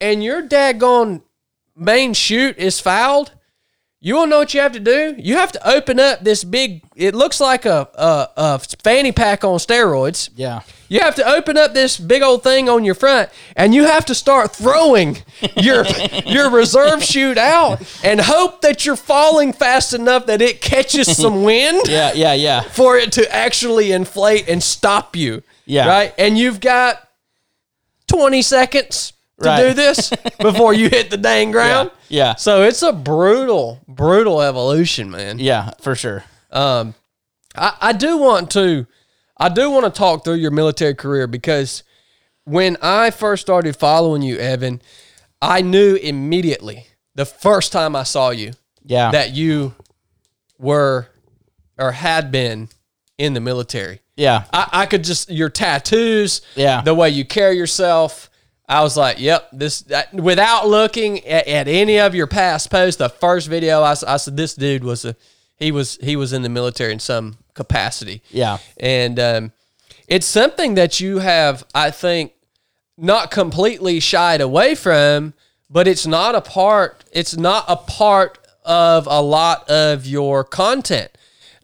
[0.00, 1.22] and your daggone
[1.76, 3.32] main chute is fouled,
[4.02, 5.14] you want to know what you have to do?
[5.18, 6.82] You have to open up this big.
[6.96, 10.30] It looks like a, a, a fanny pack on steroids.
[10.34, 10.62] Yeah.
[10.88, 14.06] You have to open up this big old thing on your front, and you have
[14.06, 15.18] to start throwing
[15.56, 15.84] your
[16.24, 21.44] your reserve chute out, and hope that you're falling fast enough that it catches some
[21.44, 22.12] wind Yeah.
[22.14, 22.32] Yeah.
[22.32, 22.62] Yeah.
[22.62, 25.42] for it to actually inflate and stop you.
[25.66, 25.86] Yeah.
[25.86, 26.14] Right.
[26.18, 27.06] And you've got
[28.08, 29.68] 20 seconds to Right.
[29.68, 30.10] do this
[30.40, 31.90] before you hit the dang ground.
[32.08, 32.34] Yeah.
[32.36, 35.38] So it's a brutal, brutal evolution, man.
[35.38, 35.70] Yeah.
[35.80, 36.24] For sure.
[36.50, 36.94] Um,
[37.56, 38.86] I, I do want to,
[39.36, 41.82] I do want to talk through your military career because
[42.44, 44.82] when I first started following you, Evan,
[45.40, 48.52] I knew immediately the first time I saw you
[48.84, 49.10] Yeah.
[49.12, 49.74] that you
[50.58, 51.08] were
[51.78, 52.68] or had been
[53.18, 54.00] in the military.
[54.16, 54.44] yeah.
[54.52, 56.80] I, I could just your tattoos, Yeah.
[56.82, 58.29] the way you carry yourself.
[58.70, 62.98] I was like, "Yep, this." That, without looking at, at any of your past posts,
[62.98, 65.16] the first video I said, "This dude was a
[65.58, 68.58] he was he was in the military in some capacity." Yeah.
[68.78, 69.52] and um,
[70.08, 72.32] it's something that you have, I think,
[72.96, 75.34] not completely shied away from,
[75.68, 77.04] but it's not a part.
[77.12, 81.10] It's not a part of a lot of your content,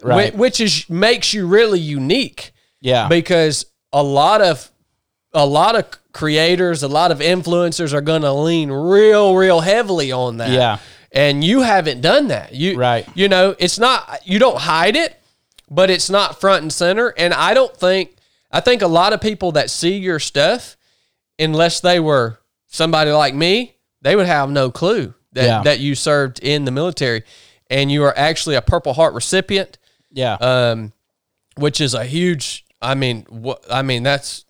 [0.02, 0.34] Right.
[0.34, 3.06] which is makes you really unique Yeah.
[3.08, 4.70] because a lot of
[5.36, 10.10] a lot of creators, a lot of influencers are going to lean real, real heavily
[10.10, 10.50] on that.
[10.50, 10.78] Yeah.
[11.12, 12.54] and you haven't done that.
[12.54, 13.06] You Right.
[13.14, 15.20] You know, it's not you don't hide it,
[15.70, 17.14] but it's not front and center.
[17.16, 18.16] And I don't think
[18.50, 20.76] I think a lot of people that see your stuff,
[21.38, 25.62] unless they were somebody like me, they would have no clue that Yeah.
[25.62, 27.22] that you served in the military,
[27.68, 29.78] and you are actually a Purple Heart recipient
[30.10, 30.34] yeah.
[30.40, 30.92] um,
[31.56, 32.64] which is a huge.
[32.80, 34.45] I mean, what I mean that's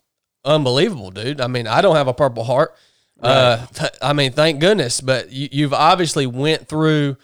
[0.47, 1.41] unbelievable, dude.
[1.41, 2.75] I mean, I don't have a Purple Heart.
[3.21, 5.01] Uh, th- I mean, thank goodness.
[5.01, 7.17] But you, you've obviously went through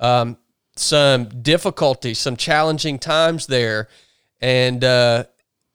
[0.00, 0.36] um,
[0.76, 3.88] some difficulties, some challenging times there,
[4.40, 5.24] and uh,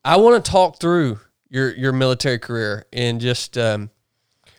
[0.05, 1.19] I want to talk through
[1.49, 3.89] your your military career and just um,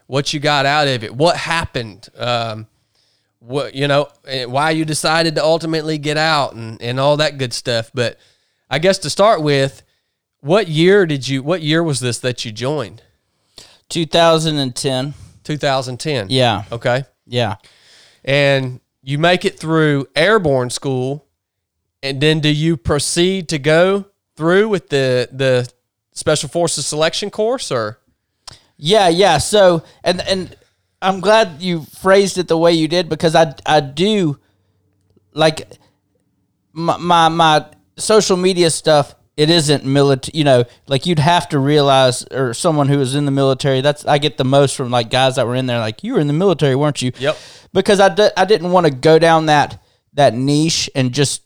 [0.07, 2.09] what you got out of it, what happened.
[2.17, 2.67] Um,
[3.41, 7.39] what you know eh, why you decided to ultimately get out and and all that
[7.39, 7.91] good stuff.
[7.93, 8.19] But
[8.71, 9.83] I guess to start with,
[10.45, 11.43] what year did you?
[11.43, 13.03] What year was this that you joined?
[13.89, 15.15] 2010.
[15.43, 16.27] 2010.
[16.29, 16.65] Yeah.
[16.71, 17.05] Okay.
[17.27, 17.57] Yeah.
[18.25, 21.27] And you make it through airborne school,
[22.03, 24.05] and then do you proceed to go
[24.37, 25.71] through with the the
[26.13, 27.99] special forces selection course or?
[28.77, 29.39] Yeah, yeah.
[29.39, 30.55] So, and and
[31.01, 34.39] I'm glad you phrased it the way you did because I I do
[35.33, 35.79] like
[36.75, 37.67] my my, my
[37.97, 39.15] social media stuff.
[39.37, 40.65] It isn't military, you know.
[40.87, 43.81] Like you'd have to realize, or someone who was in the military.
[43.81, 45.81] That's I get the most from like guys that were in there.
[45.81, 47.11] Like you were in the military, weren't you?
[47.19, 47.37] Yep.
[47.73, 49.83] Because I I didn't want to go down that
[50.13, 51.43] that niche and just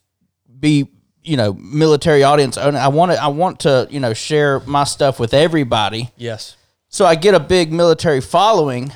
[0.61, 0.89] be
[1.23, 2.79] you know military audience owner.
[2.79, 6.11] I want to I want to you know share my stuff with everybody.
[6.17, 6.57] Yes.
[6.89, 8.93] So I get a big military following,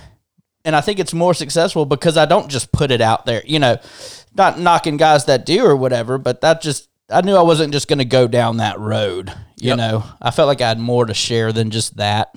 [0.64, 3.42] and I think it's more successful because I don't just put it out there.
[3.44, 3.78] You know,
[4.34, 7.88] not knocking guys that do or whatever, but that just I knew I wasn't just
[7.88, 9.30] going to go down that road.
[9.60, 9.76] You Yep.
[9.76, 12.34] know, I felt like I had more to share than just that.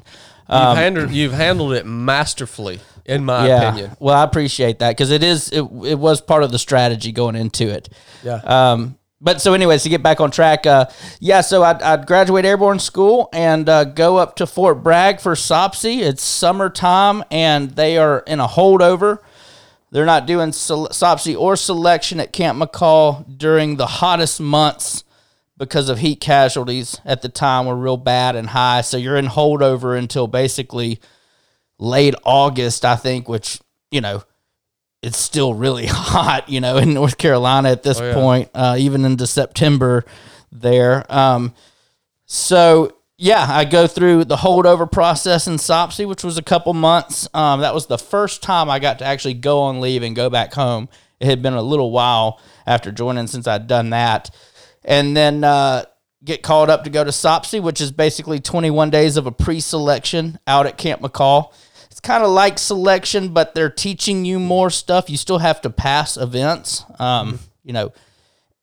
[0.47, 3.69] You've, handled, you've handled it masterfully, in my yeah.
[3.69, 3.97] opinion.
[3.99, 7.35] Well, I appreciate that because it is it, it was part of the strategy going
[7.35, 7.89] into it.
[8.23, 8.35] Yeah.
[8.43, 10.85] Um, but so, anyways, to get back on track, uh,
[11.19, 11.41] yeah.
[11.41, 15.99] So I'd, I'd graduate airborne school and uh, go up to Fort Bragg for SOPC.
[16.01, 19.19] It's summertime, and they are in a holdover.
[19.95, 25.05] They're not doing SOPC or selection at Camp McCall during the hottest months
[25.57, 28.81] because of heat casualties at the time were real bad and high.
[28.81, 30.99] So you're in holdover until basically
[31.79, 34.23] late August, I think, which, you know,
[35.01, 38.13] it's still really hot, you know, in North Carolina at this yeah.
[38.13, 40.03] point, uh, even into September
[40.51, 41.09] there.
[41.09, 41.53] Um,
[42.25, 47.29] so yeah, I go through the holdover process in SOPC, which was a couple months.
[47.33, 50.29] Um, that was the first time I got to actually go on leave and go
[50.29, 50.89] back home.
[51.21, 54.31] It had been a little while after joining since I'd done that.
[54.83, 55.85] And then uh,
[56.25, 59.61] get called up to go to SOPC, which is basically 21 days of a pre
[59.61, 61.53] selection out at Camp McCall.
[61.89, 65.09] It's kind of like selection, but they're teaching you more stuff.
[65.09, 66.83] You still have to pass events.
[66.99, 67.93] Um, you know,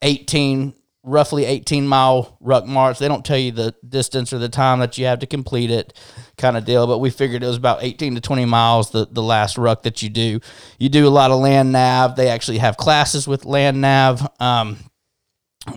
[0.03, 0.74] 18
[1.05, 2.98] roughly 18 mile ruck march.
[2.98, 5.92] They don't tell you the distance or the time that you have to complete it
[6.38, 9.22] kind of deal but we figured it was about 18 to 20 miles the, the
[9.22, 10.40] last ruck that you do.
[10.78, 12.16] You do a lot of land nav.
[12.16, 14.26] They actually have classes with land nav.
[14.40, 14.78] Um,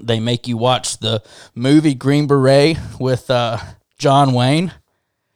[0.01, 1.21] they make you watch the
[1.53, 3.57] movie green beret with uh,
[3.99, 4.73] john wayne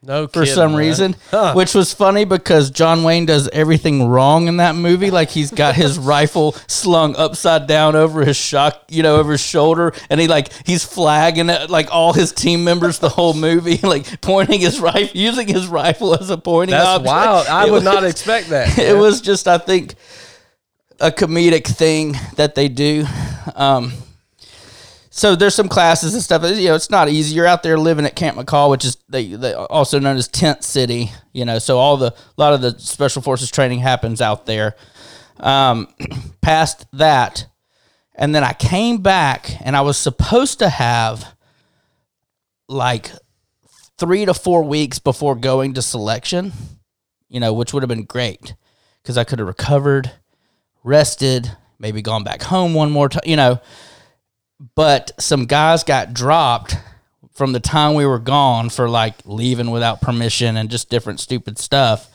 [0.01, 0.79] No, for kidding, some man.
[0.79, 1.53] reason, Huh.
[1.55, 5.11] which was funny because John Wayne does everything wrong in that movie.
[5.11, 9.41] Like he's got his rifle slung upside down over his shock, you know, over his
[9.41, 13.77] shoulder, and he like he's flagging it like all his team members the whole movie,
[13.83, 16.71] like pointing his rifle, using his rifle as a pointing.
[16.77, 17.07] That's object.
[17.07, 17.47] wild.
[17.47, 18.79] I It would not was- expect that.
[18.79, 19.95] It was just, I think,
[21.01, 23.05] a comedic thing that they do.
[23.53, 23.91] Um,
[25.19, 26.43] so there's some classes and stuff.
[26.43, 27.35] You know, it's not easy.
[27.35, 30.63] You're out there living at Camp McCall, which is they, they also known as Tent
[30.63, 31.11] City.
[31.33, 34.77] You know, so all the a lot of the special forces training happens out there.
[35.37, 35.93] Um,
[36.41, 37.47] past that,
[38.15, 41.35] and then I came back, and I was supposed to have
[42.69, 43.11] like
[43.97, 46.53] three to four weeks before going to selection.
[47.27, 48.55] You know, which would have been great
[49.03, 50.13] because I could have recovered,
[50.81, 53.23] rested, maybe gone back home one more time.
[53.25, 53.59] You know
[54.75, 56.75] but some guys got dropped
[57.33, 61.57] from the time we were gone for like leaving without permission and just different stupid
[61.57, 62.09] stuff.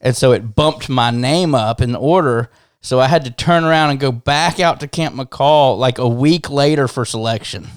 [0.00, 2.50] And so it bumped my name up in the order.
[2.80, 6.08] So I had to turn around and go back out to Camp McCall like a
[6.08, 7.68] week later for selection.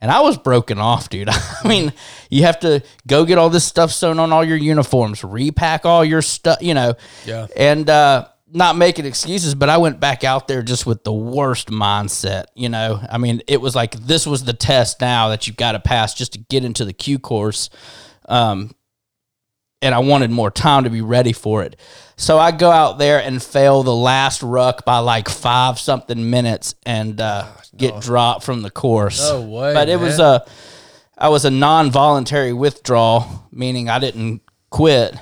[0.00, 1.28] And I was broken off, dude.
[1.30, 1.92] I mean,
[2.30, 6.04] you have to go get all this stuff sewn on all your uniforms, repack all
[6.04, 6.94] your stuff, you know.
[7.24, 7.46] Yeah.
[7.56, 11.68] And uh, not making excuses, but I went back out there just with the worst
[11.68, 13.00] mindset, you know.
[13.10, 16.14] I mean, it was like this was the test now that you've got to pass
[16.14, 17.68] just to get into the Q course.
[18.28, 18.74] Um,
[19.82, 21.76] and I wanted more time to be ready for it.
[22.16, 26.74] So I go out there and fail the last ruck by like five something minutes
[26.86, 27.46] and uh,
[27.76, 29.20] get dropped from the course.
[29.20, 30.46] No way, But it was a,
[31.18, 34.40] I was a non-voluntary withdrawal, meaning I didn't
[34.70, 35.14] quit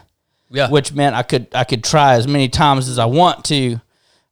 [0.55, 0.71] Yeah.
[0.71, 3.81] which meant I could I could try as many times as I want to.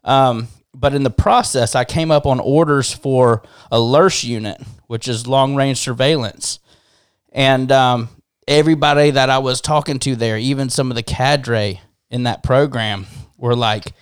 [0.05, 5.07] Um, but in the process, I came up on orders for a LURS unit, which
[5.07, 6.61] is long range surveillance,
[7.31, 8.09] and um,
[8.49, 13.07] everybody that I was talking to there, even some of the cadre in that program,
[13.37, 13.93] were like,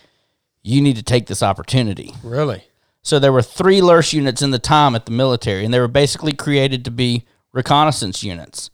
[0.63, 2.65] "You need to take this opportunity." really?
[3.03, 5.89] So there were three LURS units in the time at the military, and they were
[5.89, 8.71] basically created to be reconnaissance units.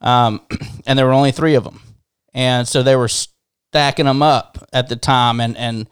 [0.00, 0.42] Um,
[0.86, 1.80] and there were only three of them,
[2.34, 5.40] and so they were stacking them up at the time.
[5.40, 5.88] And and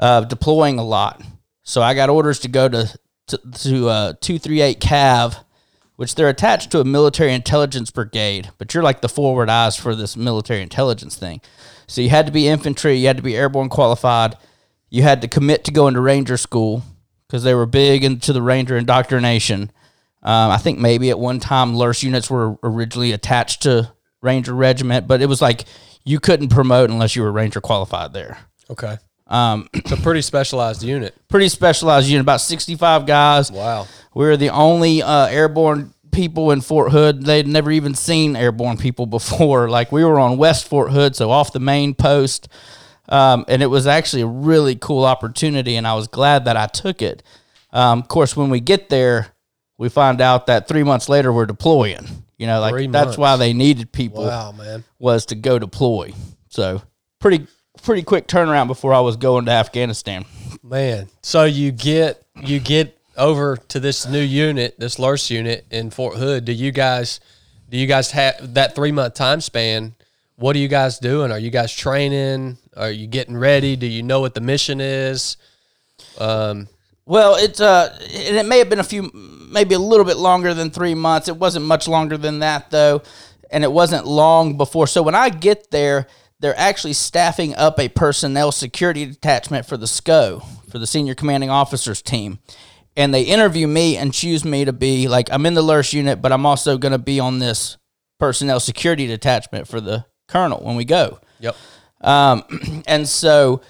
[0.00, 1.22] uh, deploying a lot.
[1.62, 5.44] So I got orders to go to to, uh, 238 Cav,
[5.94, 9.94] which they're attached to a military intelligence brigade, but you're like the forward eyes for
[9.94, 11.40] this military intelligence thing.
[11.86, 14.36] So you had to be infantry, you had to be airborne qualified,
[14.88, 16.82] you had to commit to going to ranger school
[17.28, 19.70] because they were big into the ranger indoctrination.
[20.24, 25.06] Um, I think maybe at one time LURS units were originally attached to Ranger Regiment,
[25.06, 25.64] but it was like
[26.04, 28.38] you couldn't promote unless you were Ranger qualified there.
[28.68, 28.98] Okay.
[29.26, 31.14] Um, It's a pretty specialized unit.
[31.28, 33.50] pretty specialized unit, about 65 guys.
[33.52, 33.86] Wow.
[34.14, 37.24] We were the only uh, airborne people in Fort Hood.
[37.24, 39.68] They'd never even seen airborne people before.
[39.70, 42.48] Like we were on West Fort Hood, so off the main post.
[43.08, 46.66] Um, and it was actually a really cool opportunity, and I was glad that I
[46.66, 47.24] took it.
[47.72, 49.28] Um, of course, when we get there,
[49.78, 52.06] we find out that three months later we're deploying.
[52.40, 53.18] You know, like Three that's months.
[53.18, 54.82] why they needed people Wow, man.
[54.98, 56.12] was to go deploy.
[56.48, 56.80] So
[57.18, 57.46] pretty
[57.82, 60.24] pretty quick turnaround before I was going to Afghanistan.
[60.62, 61.08] Man.
[61.22, 66.16] So you get you get over to this new unit, this LURS unit in Fort
[66.16, 66.46] Hood.
[66.46, 67.20] Do you guys
[67.68, 69.94] do you guys have that three month time span?
[70.36, 71.30] What are you guys doing?
[71.30, 72.56] Are you guys training?
[72.74, 73.76] Are you getting ready?
[73.76, 75.36] Do you know what the mission is?
[76.18, 76.68] Um,
[77.04, 79.10] Well, it's uh, and it may have been a few,
[79.50, 81.28] maybe a little bit longer than three months.
[81.28, 83.02] It wasn't much longer than that though,
[83.50, 84.86] and it wasn't long before.
[84.86, 86.06] So when I get there,
[86.38, 91.50] they're actually staffing up a personnel security detachment for the SCO for the senior commanding
[91.50, 92.38] officers team,
[92.96, 96.22] and they interview me and choose me to be like I'm in the LURS unit,
[96.22, 97.76] but I'm also going to be on this
[98.18, 101.18] personnel security detachment for the colonel when we go.
[101.40, 101.56] yep.
[102.00, 102.44] Um,
[102.86, 103.60] and so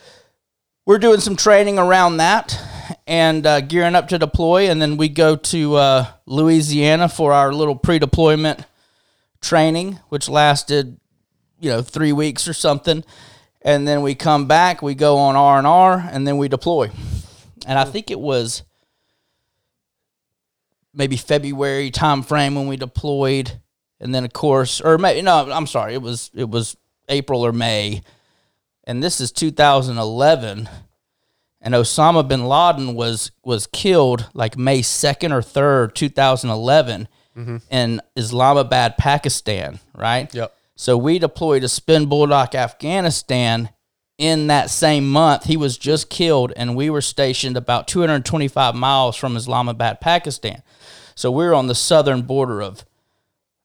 [0.87, 2.61] we're doing some training around that
[3.07, 4.71] and uh, gearing up to deploy.
[4.71, 8.65] And then we go to uh, Louisiana for our little pre-deployment
[9.41, 10.99] training, which lasted,
[11.59, 13.05] you know, three weeks or something.
[13.63, 16.91] And then we come back, we go on R and R, and then we deploy.
[17.67, 18.63] And I think it was
[20.95, 23.61] maybe February time frame when we deployed,
[24.01, 26.77] and then of course, or maybe no, I'm sorry, it was it was
[27.09, 28.03] April or May,
[28.85, 30.69] and this is 2011,
[31.61, 37.57] and Osama bin Laden was was killed like May 2nd or 3rd, 2011, mm-hmm.
[37.71, 40.33] in Islamabad, Pakistan, right?
[40.35, 40.55] Yep.
[40.75, 43.71] So we deployed to Spin Boldak, Afghanistan
[44.17, 45.45] in that same month.
[45.45, 50.63] He was just killed, and we were stationed about 225 miles from Islamabad, Pakistan.
[51.15, 52.85] So we're on the southern border of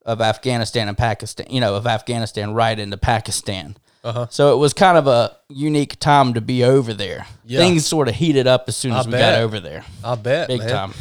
[0.06, 3.76] of Afghanistan and Pakistan, you know, of Afghanistan right into Pakistan.
[4.06, 4.28] Uh-huh.
[4.30, 7.26] So it was kind of a unique time to be over there.
[7.43, 7.60] Yeah.
[7.60, 9.34] Things sort of heated up as soon I as we bet.
[9.36, 9.84] got over there.
[10.03, 10.47] I bet.
[10.47, 10.70] Big man.
[10.70, 10.93] time.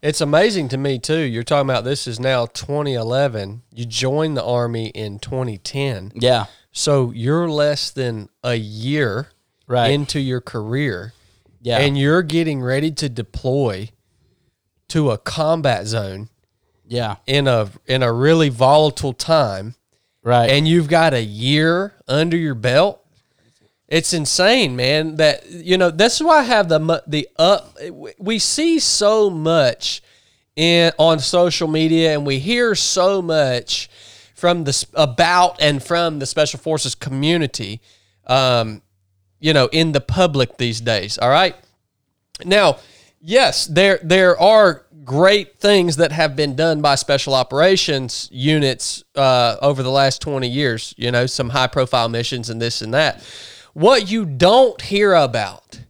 [0.00, 1.20] It's amazing to me too.
[1.20, 3.62] You're talking about this is now 2011.
[3.74, 6.12] You joined the army in 2010.
[6.14, 6.46] Yeah.
[6.72, 9.28] So you're less than a year
[9.68, 9.90] Right.
[9.90, 11.12] into your career.
[11.60, 11.78] Yeah.
[11.78, 13.90] And you're getting ready to deploy
[14.88, 16.28] to a combat zone
[16.86, 17.16] yeah.
[17.26, 19.74] in a in a really volatile time
[20.26, 20.50] Right.
[20.50, 23.00] and you've got a year under your belt.
[23.86, 25.16] It's insane, man.
[25.16, 27.78] That you know that's why I have the the up.
[28.18, 30.02] We see so much
[30.56, 33.88] in on social media, and we hear so much
[34.34, 37.80] from the about and from the special forces community.
[38.26, 38.82] Um,
[39.38, 41.18] you know, in the public these days.
[41.18, 41.54] All right.
[42.44, 42.78] Now,
[43.20, 49.56] yes, there there are great things that have been done by special operations units uh,
[49.62, 53.22] over the last 20 years, you know, some high profile missions and this and that.
[53.72, 55.80] What you don't hear about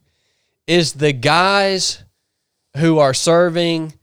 [0.67, 2.05] is the guys
[2.77, 3.95] who are serving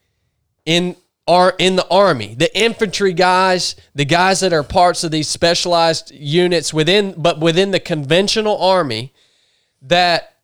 [0.66, 5.28] in are in the army, the infantry guys, the guys that are parts of these
[5.28, 9.14] specialized units within but within the conventional army
[9.82, 10.36] that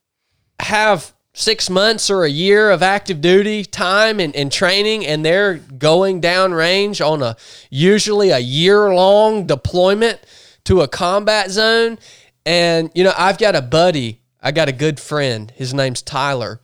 [0.60, 5.56] have six months or a year of active duty time and, and training and they're
[5.56, 7.36] going down range on a
[7.70, 10.20] usually a year long deployment
[10.66, 11.98] to a combat zone.
[12.46, 15.52] And you know i've got a buddy i got a good friend.
[15.56, 16.60] His name's tyler.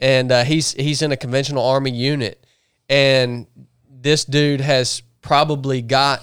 [0.00, 2.46] And uh, he's he's in a conventional army unit.
[2.88, 3.46] And
[3.90, 6.22] this dude has probably got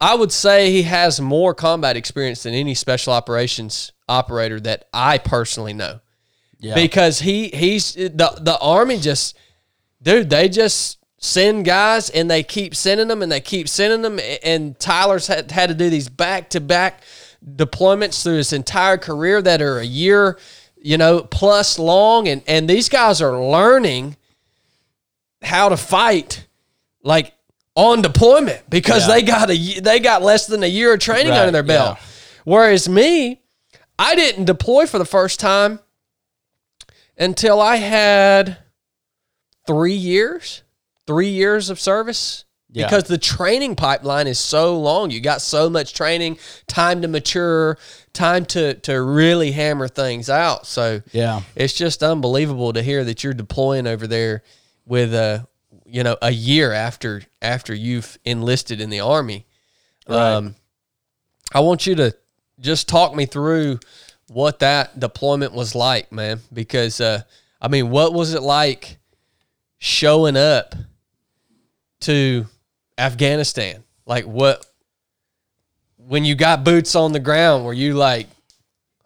[0.00, 5.18] I would say he has more combat experience than any special operations operator that I
[5.18, 6.00] personally know.
[6.60, 6.74] Yeah.
[6.74, 9.36] Because he he's the the army just
[10.02, 14.18] dude, they just send guys and they keep sending them and they keep sending them
[14.42, 17.02] and Tyler's had, had to do these back to back
[17.46, 20.38] deployments through his entire career that are a year,
[20.76, 24.16] you know, plus long and and these guys are learning
[25.42, 26.46] how to fight
[27.02, 27.32] like
[27.74, 29.14] on deployment because Yeah.
[29.14, 31.96] they got a they got less than a year of training Right, under their belt.
[31.98, 32.04] yeah.
[32.44, 33.40] Whereas me,
[33.98, 35.80] I didn't deploy for the first time
[37.20, 38.56] until I had
[39.66, 40.62] three years,
[41.06, 42.44] three years of service.
[42.72, 42.86] Yeah.
[42.86, 45.10] Because the training pipeline is so long.
[45.10, 46.38] You got so much training,
[46.68, 47.76] time to mature,
[48.12, 50.68] time to to really hammer things out.
[50.68, 51.42] So Yeah.
[51.56, 54.44] it's just unbelievable to hear that you're deploying over there
[54.86, 55.48] with a
[55.84, 59.46] you know a year after after you've enlisted in the army.
[60.06, 60.54] Um,
[61.52, 62.14] I want you to
[62.60, 63.80] just talk me through
[64.32, 66.40] what that deployment was like, man.
[66.52, 67.22] Because uh,
[67.60, 68.98] I mean, what was it like
[69.78, 70.74] showing up
[72.00, 72.46] to
[72.96, 73.82] Afghanistan?
[74.06, 74.64] Like what
[75.96, 77.64] when you got boots on the ground?
[77.64, 78.28] Were you like,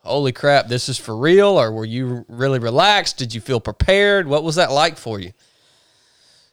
[0.02, 3.16] "Holy crap, this is for real," or were you really relaxed?
[3.16, 4.26] Did you feel prepared?
[4.28, 5.32] What was that like for you?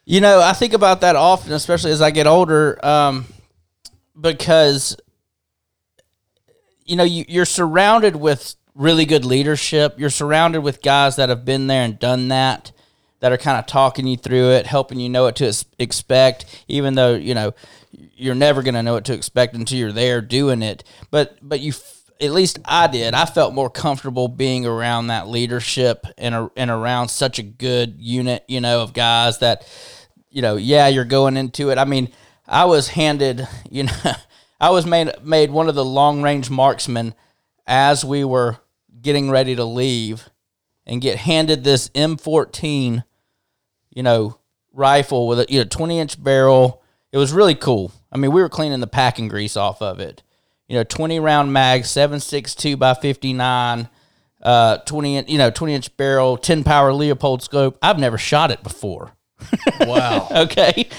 [0.06, 3.26] You know, I think about that often, especially as I get older, um,
[4.20, 4.96] because
[6.86, 10.00] you know you, you're surrounded with really good leadership.
[10.00, 12.72] You're surrounded with guys that have been there and done that,
[13.20, 16.64] that are kind of talking you through it, helping you know what to expect.
[16.68, 17.54] Even though you know
[17.92, 21.60] you're never going to know what to expect until you're there doing it, but but
[21.60, 21.74] you.
[22.20, 23.16] At least I did.
[23.16, 27.96] I felt more comfortable being around that leadership and, a, and around such a good
[27.98, 29.68] unit, you know, of guys that
[30.30, 31.78] you know, yeah, you're going into it.
[31.78, 32.10] I mean,
[32.48, 33.94] I was handed, you know,
[34.62, 37.16] I was made made one of the long range marksmen
[37.68, 38.58] as we were
[39.02, 40.30] getting ready to leave,
[40.86, 43.04] and get handed this M14,
[43.92, 44.38] you know,
[44.74, 46.82] rifle with a you know 20 inch barrel.
[47.12, 47.92] It was really cool.
[48.12, 50.24] I mean, we were cleaning the packing grease off of it.
[50.68, 53.90] You know, 20 round mag, 7.62 by 59,
[54.42, 57.78] uh, 20 in- you know 20 inch barrel, 10 power Leupold scope.
[57.82, 59.12] I've never shot it before.
[59.82, 60.28] Wow.
[60.32, 60.90] okay.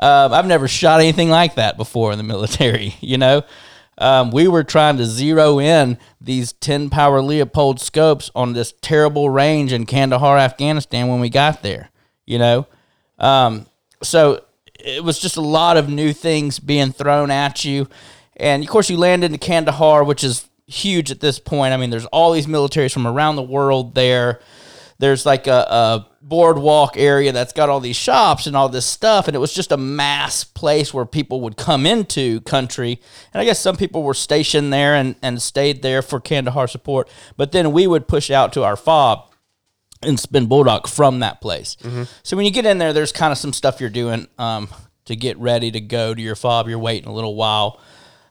[0.00, 3.42] Um, I've never shot anything like that before in the military, you know?
[4.02, 9.30] Um, we were trying to zero in these 10 power Leupold scopes on this terrible
[9.30, 11.90] range in Kandahar, Afghanistan when we got there,
[12.26, 12.66] you know?
[13.18, 13.66] Um,
[14.02, 14.44] so
[14.78, 17.88] it was just a lot of new things being thrown at you.
[18.36, 21.72] And of course, you land into Kandahar, which is huge at this point.
[21.72, 24.40] I mean, there's all these militaries from around the world there
[25.02, 29.26] there's like a, a boardwalk area that's got all these shops and all this stuff
[29.26, 33.00] and it was just a mass place where people would come into country.
[33.34, 37.08] And i guess some people were stationed there and, and stayed there for kandahar support
[37.36, 39.28] but then we would push out to our fob
[40.04, 41.76] and Spin Boldak from that place.
[42.24, 44.68] So when you get in there there's kind of some stuff you're doing um,
[45.04, 46.68] to get ready to go to your fob.
[46.68, 47.80] You're waiting a little while.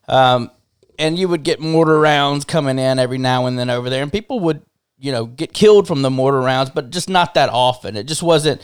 [0.08, 0.52] Um,
[1.00, 4.12] and you would get mortar rounds coming in every now and then over there, and
[4.12, 4.62] people would,
[5.02, 7.98] you know, get killed from the mortar rounds, but just not that often.
[7.98, 8.62] It just wasn't.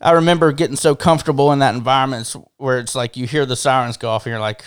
[0.00, 3.96] I remember getting so comfortable in that environment where it's like you hear the sirens
[3.96, 4.62] go off, and you're like,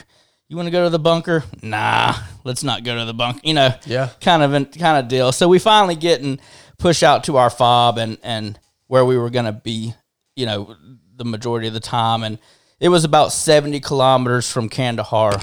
[0.50, 1.44] "You want to go to the bunker?
[1.62, 4.10] Nah, let's not go to the bunker." You know, Yeah.
[4.20, 5.32] kind of an- kind of deal.
[5.32, 6.42] So we finally get and
[6.80, 9.94] push out to our fob and and where we were gonna be,
[10.36, 10.76] you know,
[11.16, 12.40] the majority of the time, and
[12.80, 15.40] it was about seventy kilometers from Kandahar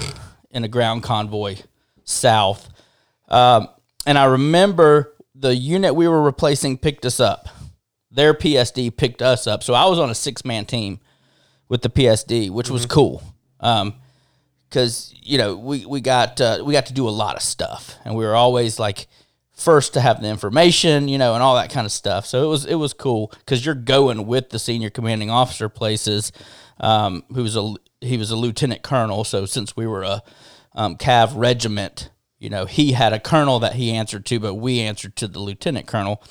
[0.51, 1.55] in a ground convoy
[2.03, 2.69] south.
[3.29, 3.69] Um,
[4.05, 7.47] and I remember the unit we were replacing picked us up.
[8.11, 10.99] Their PSD picked us up, so I was on a six man team
[11.67, 13.23] with the PSD, which was cool.
[13.59, 13.95] Um,
[14.67, 17.95] because you know we we got uh, we got to do a lot of stuff,
[18.05, 19.07] and we were always like
[19.53, 22.25] first to have the information, you know, and all that kind of stuff.
[22.25, 26.31] So it was it was cool because you're going with the senior commanding officer places,
[26.79, 29.23] um, who was a he was a lieutenant colonel.
[29.23, 30.21] So since we were a
[30.75, 34.79] um, Cav regiment, you know, he had a colonel that he answered to, but we
[34.79, 36.23] answered to the lieutenant colonel.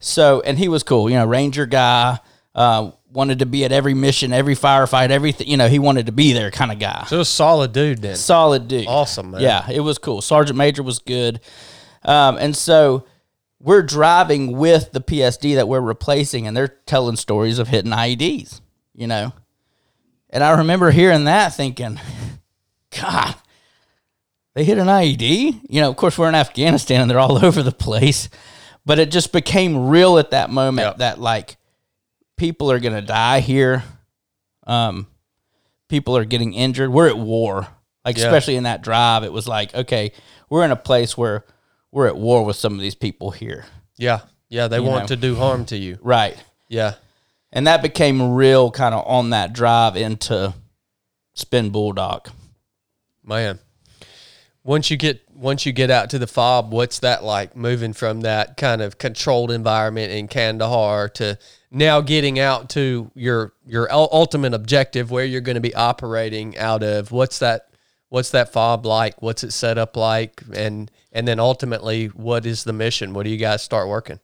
[0.00, 2.18] So, and he was cool, you know, ranger guy,
[2.54, 6.12] uh, wanted to be at every mission, every firefight, everything, you know, he wanted to
[6.12, 7.04] be there kind of guy.
[7.06, 8.16] So a solid dude then.
[8.16, 8.86] Solid dude.
[8.88, 9.42] Awesome, man.
[9.42, 10.22] Yeah, it was cool.
[10.22, 11.40] Sergeant Major was good.
[12.02, 13.06] Um, and so
[13.60, 18.60] we're driving with the PSD that we're replacing, and they're telling stories of hitting IEDs,
[18.94, 19.32] you know.
[20.30, 22.00] And I remember hearing that thinking,
[23.00, 23.36] God,
[24.54, 25.60] they hit an IED?
[25.68, 28.28] You know, of course, we're in Afghanistan and they're all over the place.
[28.84, 30.96] But it just became real at that moment Yep.
[30.98, 31.56] that, like,
[32.36, 33.84] people are going to die here.
[34.66, 35.06] Um,
[35.88, 36.90] people are getting injured.
[36.90, 37.68] We're at war.
[38.04, 38.24] Like, Yeah.
[38.24, 40.12] especially in that drive, it was like, okay,
[40.50, 41.44] we're in a place where
[41.92, 43.64] we're at war with some of these people here.
[43.96, 44.20] Yeah.
[44.48, 44.66] Yeah.
[44.66, 45.06] They want know.
[45.08, 45.98] to do harm to you.
[46.02, 46.36] Right.
[46.68, 46.94] Yeah.
[47.52, 50.54] And that became real kind of on that drive into
[51.34, 52.26] Spin Boldak.
[53.24, 53.60] Man.
[54.64, 58.20] Once you get once you get out to the fob, what's that like moving from
[58.20, 61.36] that kind of controlled environment in Kandahar to
[61.70, 66.82] now getting out to your your ultimate objective where you're going to be operating out
[66.82, 67.10] of?
[67.10, 67.72] What's that
[68.12, 69.22] What's that fob like?
[69.22, 70.42] What's it set up like?
[70.54, 73.14] And and then ultimately, what is the mission?
[73.14, 74.20] What do you guys start working?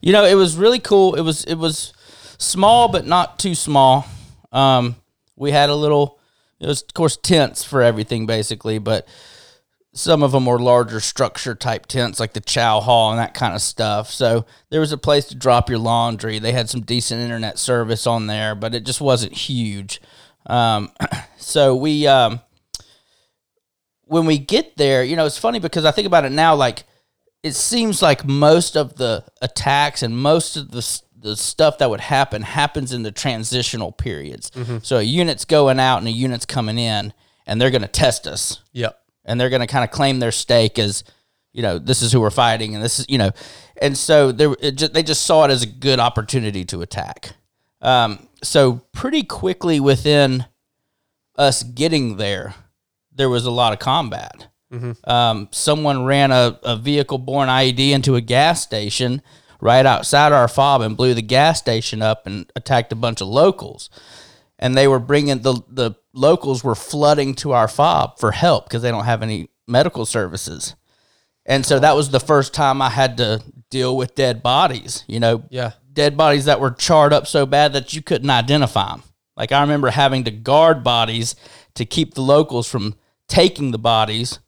[0.00, 1.14] You know, it was really cool.
[1.14, 1.92] It was it was
[2.38, 4.04] small but not too small.
[4.50, 4.96] Um,
[5.36, 6.18] we had a little.
[6.58, 9.06] It was of course tents for everything basically, but
[10.00, 13.54] some of them were larger structure type tents like the chow hall and that kind
[13.54, 14.10] of stuff.
[14.10, 16.38] So there was a place to drop your laundry.
[16.38, 20.00] They had some decent internet service on there, but it just wasn't huge.
[20.46, 20.90] Um,
[21.36, 22.40] so we, um,
[24.04, 26.84] when we get there, you know, it's funny because I think about it now, like
[27.42, 32.00] it seems like most of the attacks and most of the the stuff that would
[32.00, 34.50] happen happens in the transitional periods.
[34.82, 37.12] So a unit's going out and a unit's coming in,
[37.46, 38.99] and they're going to test us Yep.
[39.24, 41.04] And they're going to kind of claim their stake as
[41.52, 43.30] you know this is who we're fighting and this is you know
[43.80, 44.28] and so
[44.60, 47.32] it just, they just saw it as a good opportunity to attack.
[47.80, 50.44] Um, so pretty quickly within
[51.36, 52.54] us getting there
[53.12, 54.46] there was a lot of combat.
[55.04, 59.20] Um, someone ran a, a vehicle borne ied into a gas station
[59.60, 63.28] right outside our fob and blew the gas station up and attacked a bunch of
[63.28, 63.90] locals.
[64.58, 68.82] And they were bringing the the locals were flooding to our fob for help because
[68.82, 70.74] they don't have any medical services.
[71.46, 75.18] And so that was the first time i had to deal with dead bodies you
[75.20, 75.44] know?
[75.50, 75.72] Yeah.
[75.92, 79.02] dead bodies that were charred up so bad that you couldn't identify them
[79.36, 81.34] like i remember having to guard bodies
[81.74, 82.94] to keep the locals from
[83.28, 84.38] taking the bodies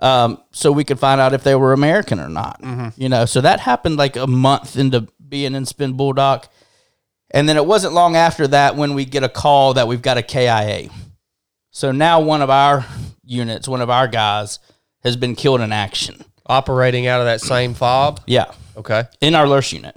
[0.00, 2.58] um, so we could find out if they were american or not
[2.96, 3.26] you know?
[3.26, 6.48] So that happened like a month into being in Spin Boldak
[7.30, 10.18] and then it wasn't long after that when we get a call that we've got
[10.18, 10.88] a KIA.
[11.70, 12.84] So now one of our
[13.24, 14.58] units, one of our guys,
[15.02, 16.24] has been killed in action.
[16.46, 18.20] Operating out of that same fob.
[18.26, 19.04] Yeah, Okay.
[19.20, 19.96] in our Lurch unit.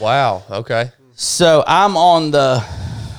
[0.00, 0.44] Wow.
[0.48, 0.92] Okay.
[1.14, 2.64] So I'm on the,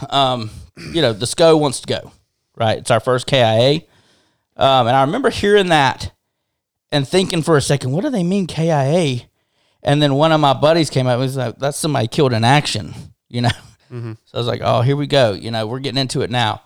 [0.10, 0.50] um,
[0.94, 2.12] you know, the SCO wants to go,
[2.56, 2.78] right?
[2.78, 3.82] It's our first KIA.
[4.56, 6.12] Um, and I remember hearing that
[6.92, 9.22] and thinking for a second, what do they mean KIA?
[9.84, 12.44] And then one of my buddies came up and was like, that's somebody killed in
[12.44, 12.94] action,
[13.32, 13.50] you know?
[14.26, 15.34] So I was like, oh, here we go.
[15.34, 16.62] You know, we're getting into it now.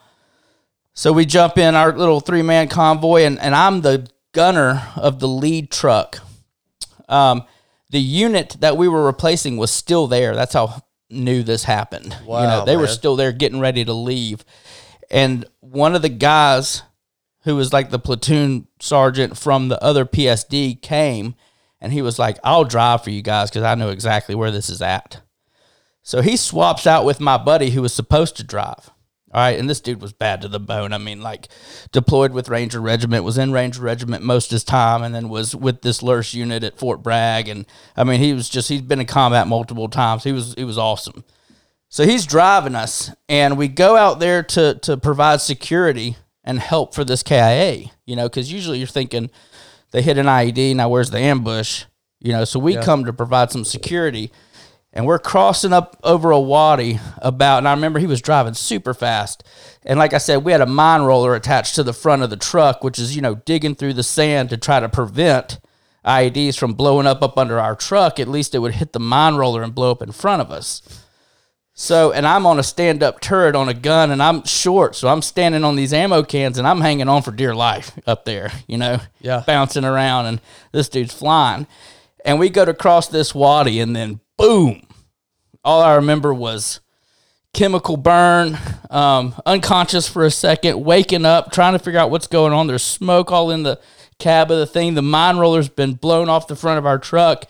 [0.94, 5.20] So we jump in our little three man convoy, and, and I'm the gunner of
[5.20, 6.20] the lead truck.
[7.10, 7.44] Um,
[7.90, 10.36] the unit that we were replacing was still there.
[10.36, 12.16] That's how new this happened.
[12.22, 14.44] you Wow, know, they were still there getting ready to leave.
[15.10, 16.84] And one of the guys
[17.44, 21.36] who was like the platoon sergeant from the other PSD came
[21.80, 24.70] and he was like, I'll drive for you guys because I know exactly where this
[24.70, 25.22] is at.
[26.06, 28.92] So he swaps out with my buddy who was supposed to drive.
[29.34, 29.60] All right.
[29.60, 30.94] And this dude was bad to the bone.
[30.94, 31.50] I mean, like
[31.92, 35.54] deployed with Ranger Regiment, was in Ranger Regiment most of his time, and then was
[35.54, 37.50] with this Lurch unit at Fort Bragg.
[37.50, 37.66] And
[37.98, 40.24] I mean, he was just, he's been in combat multiple times.
[40.24, 41.26] He was, he was awesome.
[41.90, 46.94] So he's driving us, and we go out there to to provide security and help
[46.94, 47.86] for this KIA.
[48.06, 49.30] You know, because usually you're thinking
[49.92, 50.76] they hit an IED.
[50.76, 51.86] Now where's the ambush?
[52.20, 54.32] You know, so we come to provide some security,
[54.96, 57.60] and we're crossing up over a wadi about.
[57.60, 59.44] And I remember he was driving super fast,
[59.86, 62.38] and like I said, we had a mine roller attached to the front of the
[62.38, 65.60] truck, which is you know digging through the sand to try to prevent
[66.06, 68.20] IEDs from blowing up up under our truck.
[68.20, 70.82] At least it would hit the mine roller and blow up in front of us.
[71.78, 74.96] So, and I'm on a stand up turret on a gun and I'm short.
[74.96, 78.24] So I'm standing on these ammo cans and I'm hanging on for dear life up
[78.24, 79.44] there, you know, Yeah.
[79.46, 80.42] bouncing around and
[80.72, 81.68] this dude's flying.
[82.24, 84.82] And we go to cross this wadi and then boom.
[85.64, 86.80] All I remember was
[87.54, 88.58] chemical burn,
[88.90, 92.68] um, unconscious for a second, waking up, trying to figure out what's going on.
[92.68, 93.80] There's smoke all in the
[94.20, 94.94] cab of the thing.
[94.94, 97.46] The mine roller's been blown off the front of our truck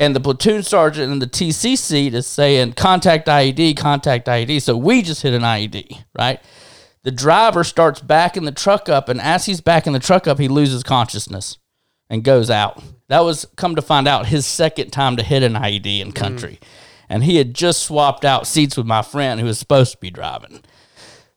[0.00, 4.62] and the platoon sergeant in the TC seat is saying contact IED, contact IED.
[4.62, 6.40] So we just hit an IED, right?
[7.02, 10.48] The driver starts backing the truck up, and as he's backing the truck up, he
[10.48, 11.58] loses consciousness
[12.10, 12.82] and goes out.
[13.08, 16.60] That was come to find out his second time to hit an IED in country,
[17.08, 20.10] and he had just swapped out seats with my friend who was supposed to be
[20.10, 20.62] driving.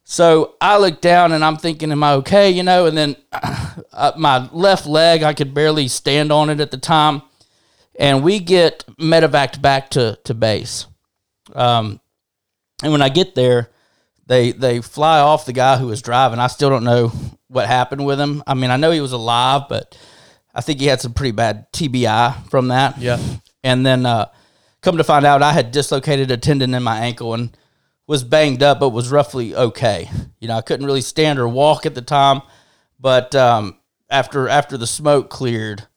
[0.03, 2.49] So I look down and I'm thinking, am I okay?
[2.49, 6.72] You know, and then uh, my left leg, I could barely stand on it at
[6.72, 7.22] the time
[7.98, 10.88] and we get medevaced back to to base.
[11.53, 11.99] Um,
[12.84, 13.69] and when I get there,
[14.26, 16.39] they they fly off the guy who was driving.
[16.39, 17.11] I still don't know
[17.48, 18.43] what happened with him.
[18.48, 19.98] I mean, I know he was alive, but
[20.53, 22.98] I think he had some pretty bad TBI from that.
[22.98, 23.19] Yeah.
[23.64, 24.30] And then uh,
[24.82, 27.56] come to find out, I had dislocated a tendon in my ankle and
[28.07, 30.10] was banged up, but was roughly okay.
[30.40, 32.41] You know, I couldn't really stand or walk at the time,
[32.99, 33.78] but um,
[34.10, 35.88] after after the smoke cleared,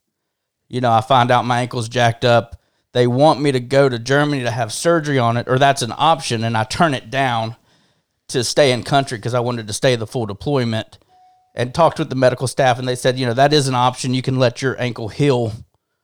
[0.69, 2.61] you know, I find out my ankle's jacked up.
[2.93, 5.93] They want me to go to Germany to have surgery on it, or that's an
[5.97, 7.57] option, and I turn it down
[8.29, 10.99] to stay in country because I wanted to stay the full deployment.
[11.55, 14.15] And talked with the medical staff, and they said, you know, that is an option.
[14.15, 15.53] You can let your ankle heal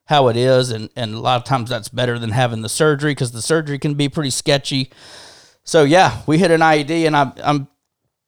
[0.06, 3.12] how it is, and and a lot of times that's better than having the surgery
[3.12, 4.90] because the surgery can be pretty sketchy.
[5.64, 7.68] So yeah, we hit an IED, and I'm I'm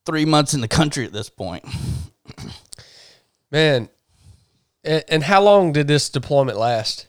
[0.06, 1.64] three months in the country at this point.
[3.50, 3.88] Man,
[4.84, 7.08] and, and how long did this deployment last?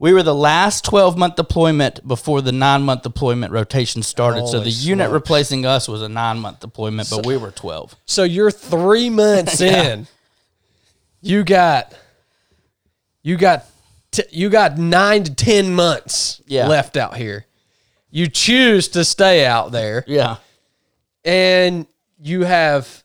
[0.00, 4.46] We were the last 12 month deployment before the nine month deployment rotation started.
[4.46, 7.96] so Holy the unit replacing us was a nine month deployment, but we were 12.
[8.06, 10.06] So you're three months in.
[11.20, 11.92] You got,
[13.24, 13.66] you got,
[14.12, 16.68] t- you got nine to ten months Yeah.
[16.68, 17.46] left out here.
[18.10, 20.36] You choose to stay out there, Yeah.
[21.24, 21.86] and
[22.20, 23.02] you have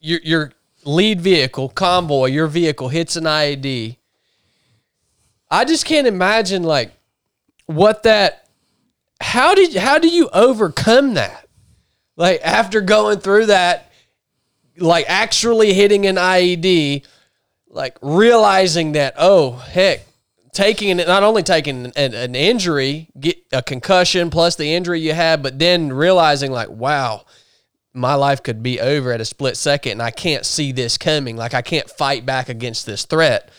[0.00, 0.52] your your
[0.84, 2.26] lead vehicle convoy.
[2.26, 3.96] Your vehicle hits an IED.
[5.50, 6.92] I just can't imagine like
[7.66, 8.48] what that.
[9.20, 11.46] How did how do you overcome that?
[12.16, 13.92] Like after going through that,
[14.78, 17.04] like actually hitting an IED,
[17.68, 20.06] like realizing that oh heck,
[20.52, 25.12] taking it not only taking an, an injury, get a concussion plus the injury you
[25.12, 27.24] had, but then realizing like wow,
[27.94, 31.36] my life could be over at a split second, and I can't see this coming.
[31.36, 33.50] Like I can't fight back against this threat.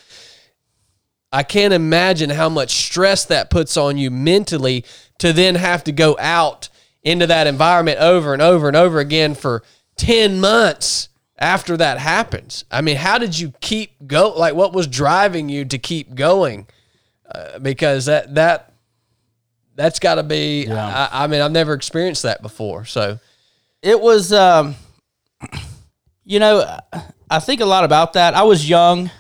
[1.32, 4.86] I can't imagine how much stress that puts on you mentally
[5.20, 6.70] to then have to go out
[7.04, 9.64] into that environment over and over and over again for
[9.98, 12.66] 10 months after that happens.
[12.72, 16.68] I mean, how did you keep go like what was driving you to keep going?
[17.30, 18.74] Uh, because that that
[19.76, 21.10] that's got to be Yeah.
[21.12, 22.86] I, I mean, I've never experienced that before.
[22.86, 23.20] So,
[23.82, 24.76] It was, um,
[26.26, 26.80] you know,
[27.30, 28.34] I think a lot about that.
[28.34, 29.12] I was young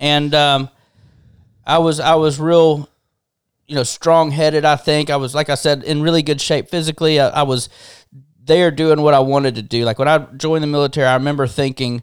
[0.00, 0.70] and, um,
[1.66, 2.88] I was, I was real,
[3.66, 4.64] you know, strong headed.
[4.64, 7.20] I think I was, like I said, in really good shape physically.
[7.20, 7.68] I, I was
[8.42, 9.84] there doing what I wanted to do.
[9.84, 12.02] Like when I joined the military, I remember thinking,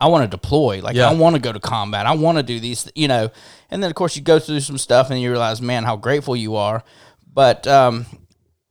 [0.00, 0.80] I want to deploy.
[0.82, 1.08] Like Yeah.
[1.08, 2.06] I want to go to combat.
[2.06, 3.30] I want to do these, you know.
[3.70, 6.36] And then of course you go through some stuff and you realize, man, how grateful
[6.36, 6.84] you are.
[7.32, 8.06] But um,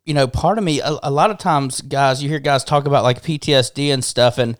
[0.06, 2.86] you know, part of me, a, a lot of times, guys, you hear guys talk
[2.86, 4.56] about like PTSD and stuff, and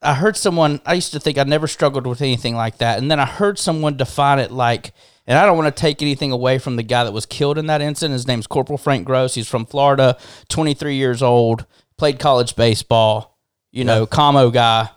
[0.00, 0.80] I heard someone.
[0.86, 3.58] I used to think I never struggled with anything like that, and then I heard
[3.58, 4.92] someone define it like.
[5.26, 7.66] And I don't want to take anything away from the guy that was killed in
[7.66, 8.14] that incident.
[8.14, 9.34] His name's Corporal Frank Gross.
[9.34, 10.16] He's from Florida,
[10.48, 11.66] 23 years old,
[11.98, 13.36] played college baseball,
[13.70, 14.88] you know, commo guy.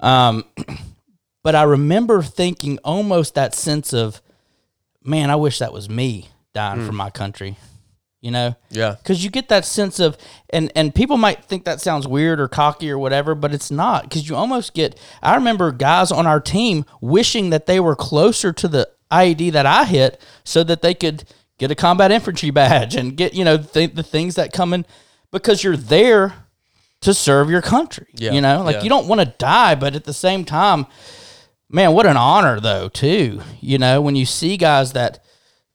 [0.00, 0.44] Um,
[1.44, 4.20] but I remember thinking almost that sense of,
[5.04, 7.56] man, I wish that was me dying for my country,
[8.22, 8.54] you know?
[8.70, 8.94] yeah.
[8.98, 10.16] because you get that sense of
[10.50, 14.04] and and people might think that sounds weird or cocky or whatever but it's not
[14.04, 18.52] because you almost get i remember guys on our team wishing that they were closer
[18.52, 21.24] to the ied that i hit so that they could
[21.58, 24.86] get a combat infantry badge and get you know th- the things that come in
[25.30, 26.34] because you're there
[27.00, 28.82] to serve your country Yeah, you know like yeah.
[28.84, 30.86] you don't want to die but at the same time
[31.68, 35.24] man what an honor though too you know when you see guys that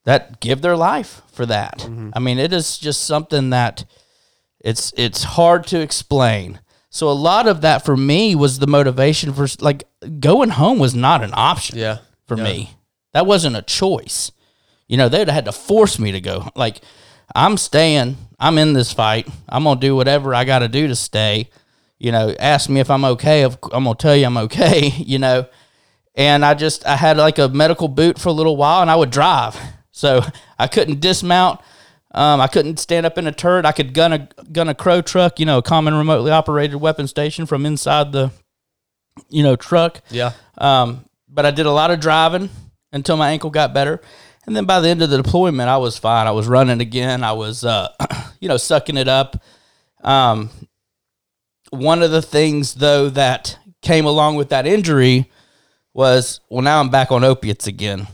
[0.07, 1.79] that give their life for that.
[1.79, 2.11] Mm-hmm.
[2.13, 3.83] I mean, it is just something that
[4.61, 6.59] it's it's hard to explain.
[6.89, 9.83] So a lot of that for me was the motivation for like
[10.21, 11.97] going home was not an option Yeah.
[12.25, 12.43] for Yeah.
[12.45, 12.71] me.
[13.11, 14.31] That wasn't a choice.
[14.87, 16.47] You know, they'd have had to force me to go.
[16.55, 16.79] Like,
[17.35, 18.15] I'm staying.
[18.39, 19.27] I'm in this fight.
[19.49, 21.49] I'm gonna do whatever I got to do to stay.
[21.99, 23.43] You know, ask me if I'm okay.
[23.43, 24.87] I'm gonna tell you I'm okay.
[24.97, 25.45] You know,
[26.15, 28.95] and I just I had like a medical boot for a little while, and I
[28.95, 29.59] would drive.
[29.97, 30.21] So
[30.59, 31.59] I couldn't dismount.
[32.11, 33.65] Um, I couldn't stand up in a turret.
[33.65, 37.07] I could gun a gun a crow truck, you know, a common remotely operated weapon
[37.07, 38.31] station from inside the,
[39.29, 40.01] you know, truck.
[40.09, 40.31] Yeah.
[40.57, 42.49] Um, but I did a lot of driving
[42.91, 44.01] until my ankle got better.
[44.45, 46.25] And then by the end of the deployment, I was fine.
[46.25, 47.23] I was running again.
[47.23, 47.89] I was, uh,
[48.39, 49.43] you know, sucking it up.
[50.03, 50.49] Um,
[51.69, 55.29] one of the things, though, that came along with that injury
[55.93, 58.07] was, well, now I'm back on opiates again.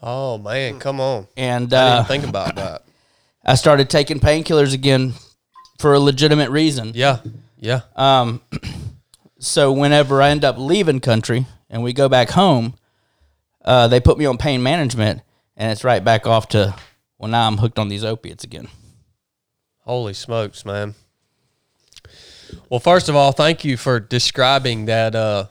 [0.00, 1.26] Oh man, come on.
[1.36, 2.84] And I uh, didn't think about that.
[3.44, 5.14] I started taking painkillers again
[5.78, 6.92] for a legitimate reason.
[6.94, 7.18] Yeah.
[7.58, 7.82] Yeah.
[7.96, 8.40] Um,
[9.38, 12.74] so whenever I end up leaving country and we go back home,
[13.64, 15.22] uh, they put me on pain management,
[15.56, 16.74] and it's right back off to
[17.18, 18.68] well now I'm hooked on these opiates again.
[19.80, 20.94] Holy smokes, man.
[22.68, 25.14] Well, first of all, thank you for describing that.
[25.14, 25.46] Uh,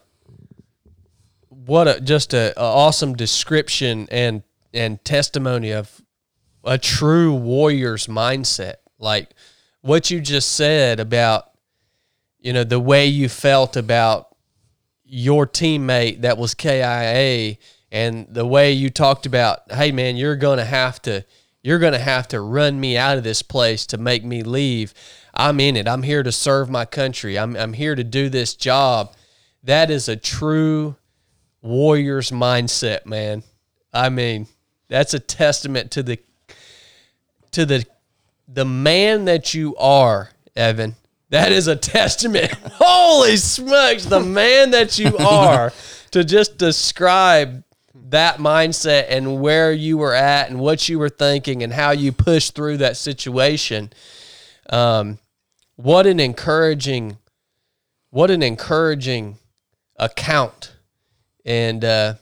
[1.65, 4.43] what a just a, a awesome description and
[4.73, 6.01] and testimony of
[6.63, 8.75] a true warrior's mindset.
[8.99, 9.31] Like
[9.81, 11.51] what you just said about,
[12.39, 14.35] you know, the way you felt about
[15.03, 17.57] your teammate that was KIA
[17.91, 21.25] and the way you talked about, hey man, you're going to have to
[21.63, 24.95] you're to have to run me out of this place to make me leave.
[25.33, 25.87] I'm in it.
[25.87, 27.37] I'm here to serve my country.
[27.37, 29.13] I'm I'm here to do this job.
[29.63, 30.95] That is a true
[31.61, 33.43] warrior's mindset, man.
[33.93, 34.47] I mean,
[34.87, 36.19] that's a testament to the
[37.51, 37.85] to the
[38.47, 40.95] the man that you are, Evan.
[41.29, 42.51] That is a testament.
[42.73, 45.71] Holy smokes, the man that you are
[46.11, 47.63] to just describe
[48.09, 52.11] that mindset and where you were at and what you were thinking and how you
[52.11, 53.91] pushed through that situation.
[54.69, 55.17] Um,
[55.77, 57.17] what an encouraging,
[58.09, 59.37] what an encouraging
[59.95, 60.70] account.
[61.45, 62.15] And uh,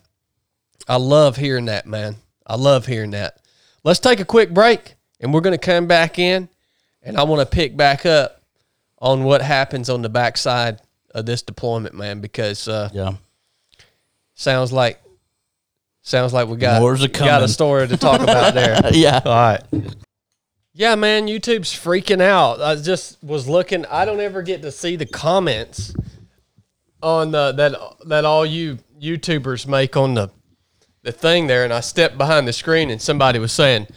[0.87, 2.15] I love hearing that, man.
[2.45, 3.37] I love hearing that.
[3.83, 6.49] Let's take a quick break and we're going to come back in
[7.03, 8.41] and I want to pick back up
[8.99, 10.81] on what happens on the backside
[11.15, 13.13] of this deployment, man, because uh, Yeah.
[14.35, 15.01] sounds like
[16.01, 18.79] sounds like we got, More's a got a story to talk about there.
[18.93, 19.21] Yeah.
[19.23, 19.63] All right.
[20.73, 22.61] Yeah, man, YouTube's freaking out.
[22.61, 23.85] I just was looking.
[23.87, 25.93] I don't ever get to see the comments
[27.01, 30.30] on the that that all you YouTubers make on the
[31.01, 33.88] the thing there, and I stepped behind the screen, and somebody was saying,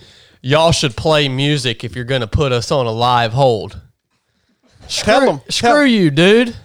[0.41, 3.81] "Y'all should play music if you're going to put us on a live hold."
[4.89, 5.41] Tell them.
[5.49, 6.57] Screw you, dude.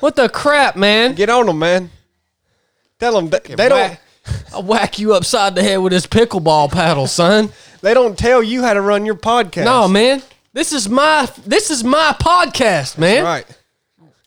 [0.00, 1.14] What the crap, man?
[1.14, 1.90] Get on them, man.
[2.98, 3.98] Tell them they, they don't.
[4.52, 7.50] I'll whack you upside the head with this pickleball paddle, son.
[7.82, 9.64] They don't tell you how to run your podcast.
[9.64, 10.22] No, man.
[10.52, 13.24] This is my this is my podcast, man.
[13.24, 13.44] Right.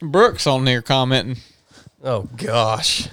[0.01, 1.37] Brooks on there commenting.
[2.05, 3.07] Oh gosh.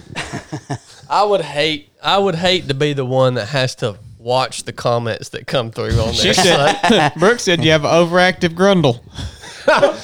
[1.09, 4.71] I would hate I would hate to be the one that has to watch the
[4.71, 6.33] comments that come through on She there.
[6.35, 9.01] said, Brooks said you have an overactive grundle.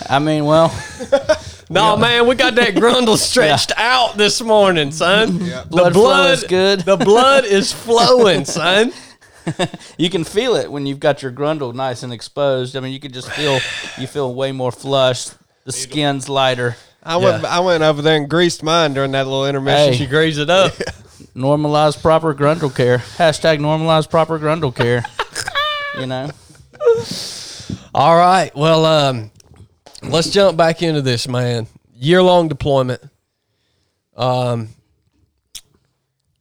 [0.09, 0.73] I mean, well,
[1.69, 5.37] no, man, we got that grundle stretched out this morning, son.
[5.37, 6.79] The Blood flow is good.
[6.81, 8.91] The blood is flowing, son.
[9.97, 12.75] you can feel it when you've got your grundle nice and exposed.
[12.75, 13.59] I mean, you can just feel
[13.99, 15.27] you feel way more flush.
[15.65, 16.75] The skin's lighter.
[17.03, 17.45] I went.
[17.45, 19.93] I went over there and greased mine during that little intermission.
[19.93, 19.97] Hey.
[19.99, 20.73] She greased it up.
[21.35, 22.97] Normalize proper grundle care.
[22.97, 25.03] Hashtag normalize proper grundle care.
[25.99, 26.29] you know.
[27.93, 28.53] All right.
[28.55, 29.31] Well, um,
[30.03, 31.67] let's jump back into this, man.
[31.93, 33.01] Year long deployment.
[34.17, 34.69] Um,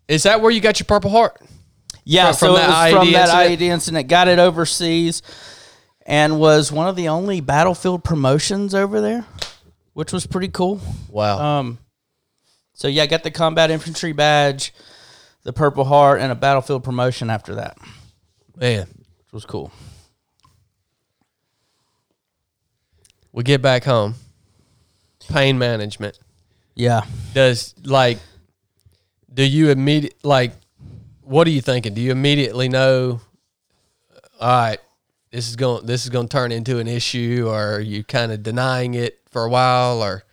[0.09, 1.41] is that where you got your Purple Heart?
[2.05, 3.61] Yeah, From- so from it was from that incident?
[3.61, 4.09] IED incident.
[4.09, 5.23] Got it overseas,
[6.07, 9.27] and was one of the only battlefield promotions over there,
[9.99, 10.81] which was pretty cool.
[11.11, 11.59] Wow.
[11.59, 11.79] Um,
[12.73, 14.73] so yeah, I got the combat infantry badge,
[15.43, 17.77] the Purple Heart, and a battlefield promotion after that,
[18.57, 19.73] man, which was cool.
[23.33, 24.15] we get back home.
[25.31, 26.17] Pain management.
[26.77, 27.01] Yeah,
[27.35, 28.19] Does like,
[29.35, 30.53] do you immediate like,
[31.23, 31.95] what are you thinking?
[31.95, 33.21] Do you immediately know?
[34.41, 34.79] All right,
[35.33, 35.87] this is going.
[35.87, 39.19] This is going to turn into an issue, or are you kind of denying it
[39.39, 40.25] for a while, or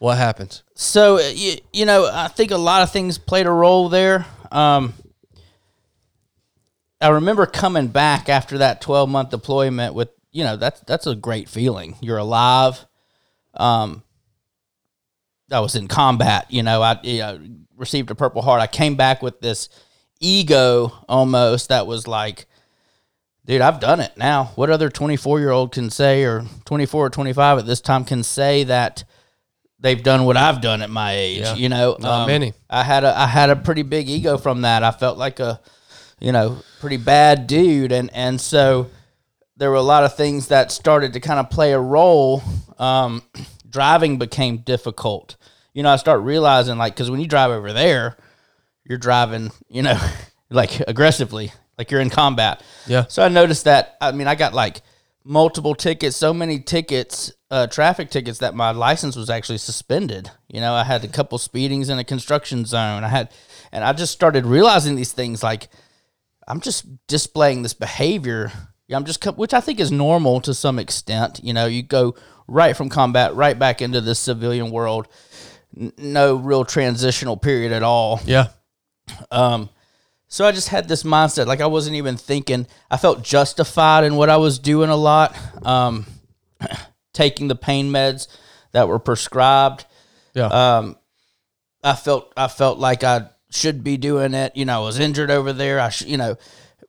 [0.00, 0.64] what happens?
[0.74, 4.26] So uh, you, you know, I think a lot of things played a role there.
[4.50, 4.94] Um,
[7.00, 11.14] I remember coming back after that 12 month deployment with, you know, that's that's a
[11.14, 11.96] great feeling.
[12.00, 12.84] You're alive.
[13.54, 14.02] Um,
[15.52, 16.46] I was in combat.
[16.50, 17.40] You know, I you know,
[17.76, 18.60] received a Purple Heart.
[18.60, 19.68] I came back with this
[20.18, 22.46] ego almost that was like,
[23.46, 24.50] dude, I've done it now.
[24.56, 28.22] What other 24 year old can say, or 24 or 25 at this time can
[28.22, 29.04] say that
[29.78, 31.40] they've done what I've done at my age?
[31.40, 31.54] Yeah.
[31.54, 32.52] You know, Um, many.
[32.68, 34.82] I had a I had a pretty big ego from that.
[34.82, 35.60] I felt like a,
[36.20, 38.90] you know, pretty bad dude, and and so
[39.56, 42.42] there were a lot of things that started to kind of play a role.
[42.78, 43.22] Um,
[43.70, 45.36] driving became difficult.
[45.72, 48.16] You know, I start realizing like because when you drive over there,
[48.84, 49.98] you're driving, you know,
[50.50, 52.62] like aggressively, like you're in combat.
[52.86, 53.06] Yeah.
[53.08, 53.96] So I noticed that.
[54.00, 54.82] I mean, I got like
[55.24, 60.30] multiple tickets, so many tickets, uh, traffic tickets that my license was actually suspended.
[60.48, 63.04] You know, I had a couple speedings in a construction zone.
[63.04, 63.30] I had,
[63.72, 65.68] and I just started realizing these things like
[66.46, 68.52] I'm just displaying this behavior.
[68.86, 71.40] Yeah, I'm just, which I think is normal to some extent.
[71.42, 72.14] You know, you go
[72.46, 75.08] right from combat right back into the civilian world.
[75.76, 78.20] N- no real transitional period at all.
[78.24, 78.48] Yeah.
[79.30, 79.70] Um,
[80.28, 82.66] so I just had this mindset, like I wasn't even thinking.
[82.90, 85.36] I felt justified in what I was doing a lot.
[85.64, 86.06] Um,
[87.12, 88.28] taking the pain meds
[88.72, 89.86] that were prescribed.
[90.34, 90.46] Yeah.
[90.46, 90.96] Um,
[91.82, 94.56] I felt I felt like I should be doing it.
[94.56, 95.80] You know, I was injured over there.
[95.80, 96.36] I should, you know,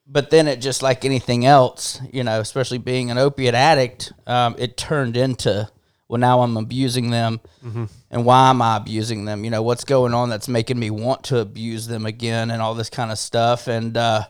[0.07, 4.55] but then it just like anything else, you know, especially being an opiate addict, um,
[4.57, 5.69] it turned into
[6.07, 7.41] well, now I'm abusing them,
[8.09, 9.43] and why am I abusing them?
[9.43, 12.73] You know, what's going on that's making me want to abuse them again, and all
[12.73, 13.67] this kind of stuff.
[13.67, 14.25] And uh,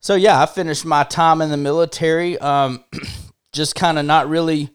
[0.00, 2.84] so, yeah, I finished my time in the military, um,
[3.52, 4.70] just kind of not really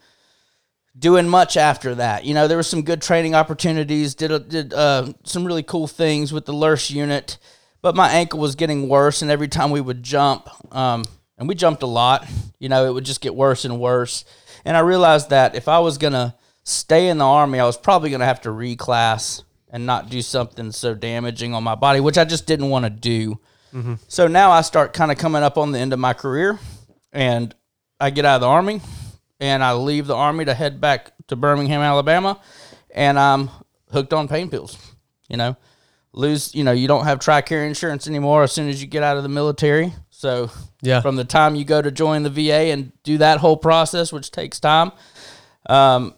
[0.97, 2.25] doing much after that.
[2.25, 4.15] You know, there were some good training opportunities.
[4.15, 7.37] Did a, did uh, some really cool things with the Lurch unit,
[7.81, 11.03] but my ankle was getting worse, and every time we would jump, um,
[11.37, 12.27] and we jumped a lot,
[12.59, 14.23] you know, it would just get worse and worse.
[14.63, 16.35] And I realized that if I was gonna
[16.65, 20.71] stay in the army, I was probably gonna have to reclass and not do something
[20.71, 23.39] so damaging on my body, which I just didn't want to do.
[24.07, 26.59] So now I start kind of coming up on the end of my career,
[27.11, 27.53] and
[27.99, 28.79] I get out of the army,
[29.41, 32.39] and I leave the army to head back to Birmingham, Alabama,
[32.93, 33.49] and I'm
[33.91, 34.77] hooked on pain pills.
[35.27, 35.57] You know,
[36.13, 36.55] lose.
[36.55, 39.23] You know, you don't have Tricare insurance anymore as soon as you get out of
[39.23, 39.93] the military.
[40.09, 40.49] So
[40.81, 41.01] Yeah.
[41.01, 44.31] from the time you go to join the VA and do that whole process, which
[44.31, 44.93] takes time,
[45.67, 46.13] um,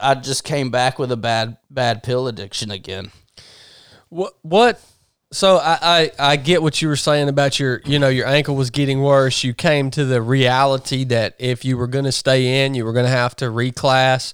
[0.00, 3.10] I just came back with a bad bad pill addiction again.
[4.08, 4.80] What what?
[5.32, 8.56] So I, I I get what you were saying about your you know your ankle
[8.56, 9.44] was getting worse.
[9.44, 12.92] You came to the reality that if you were going to stay in, you were
[12.92, 14.32] going to have to reclass.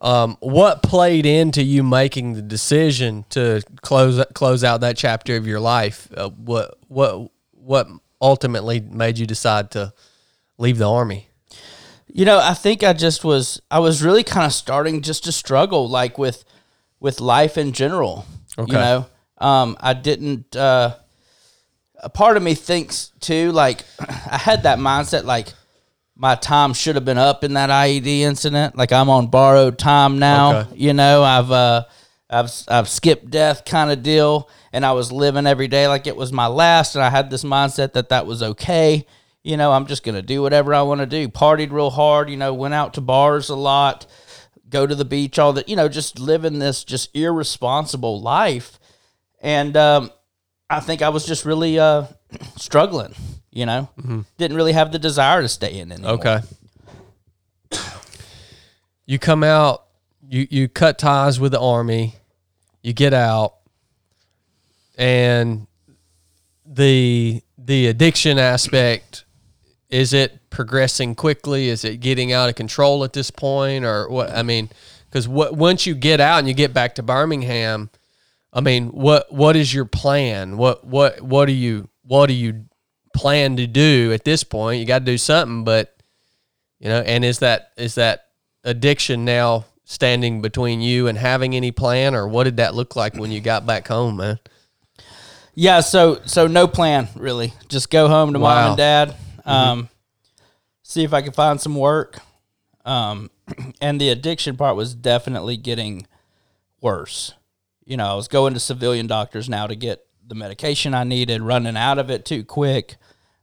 [0.00, 5.46] Um, what played into you making the decision to close close out that chapter of
[5.46, 6.08] your life?
[6.14, 7.88] Uh, what what what
[8.20, 9.92] ultimately made you decide to
[10.58, 11.28] leave the army?
[12.16, 15.32] You know, I think I just was I was really kind of starting just to
[15.32, 16.44] struggle like with
[17.00, 18.24] with life in general.
[18.56, 18.70] Okay.
[18.72, 19.06] You know,
[19.38, 20.54] um, I didn't.
[20.54, 20.94] Uh,
[21.96, 25.48] a part of me thinks too, like I had that mindset, like
[26.14, 28.76] my time should have been up in that IED incident.
[28.76, 30.58] Like I'm on borrowed time now.
[30.58, 30.76] Okay.
[30.76, 31.84] You know, I've uh,
[32.30, 36.14] I've I've skipped death kind of deal, and I was living every day like it
[36.14, 39.04] was my last, and I had this mindset that that was okay.
[39.44, 41.28] You know, I'm just gonna do whatever I want to do.
[41.28, 42.30] Partied real hard.
[42.30, 44.06] You know, went out to bars a lot,
[44.70, 45.62] go to the beach all the.
[45.66, 48.80] You know, just living this just irresponsible life,
[49.42, 50.10] and um,
[50.70, 52.06] I think I was just really uh,
[52.56, 53.14] struggling.
[53.50, 56.12] You know, didn't really have the desire to stay in anymore.
[56.12, 56.40] Okay.
[59.06, 59.84] You come out,
[60.26, 62.14] you you cut ties with the army,
[62.82, 63.56] you get out,
[64.96, 65.66] and
[66.64, 69.24] the the addiction aspect
[69.88, 71.68] is it progressing quickly?
[71.68, 74.30] Is it getting out of control at this point, or what?
[74.30, 74.70] I mean,
[75.08, 77.90] because what once you get out and you get back to Birmingham,
[78.52, 80.56] I mean, what what is your plan?
[80.56, 82.64] What what what do you what do you
[83.14, 84.80] plan to do at this point?
[84.80, 85.96] You got to do something, but
[86.80, 88.26] you know, and is that is that
[88.64, 93.16] addiction now standing between you and having any plan, or what did that look like
[93.16, 94.38] when you got back home, man?
[95.54, 97.54] Yeah, so so no plan really.
[97.68, 99.14] Just go home to mom and dad.
[99.44, 99.88] Um,
[100.82, 102.18] see if I can find some work.
[102.84, 103.30] Um,
[103.80, 106.06] and the addiction part was definitely getting
[106.80, 107.34] worse.
[107.84, 111.42] You know, I was going to civilian doctors now to get the medication I needed,
[111.42, 112.96] running out of it too quick.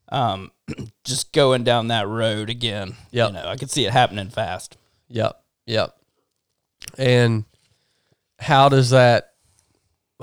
[0.09, 0.51] Um,
[1.03, 2.95] just going down that road again.
[3.11, 3.29] Yep.
[3.29, 4.77] You know, I could see it happening fast.
[5.09, 5.95] Yep, yep.
[6.97, 7.45] And
[8.39, 9.33] how does that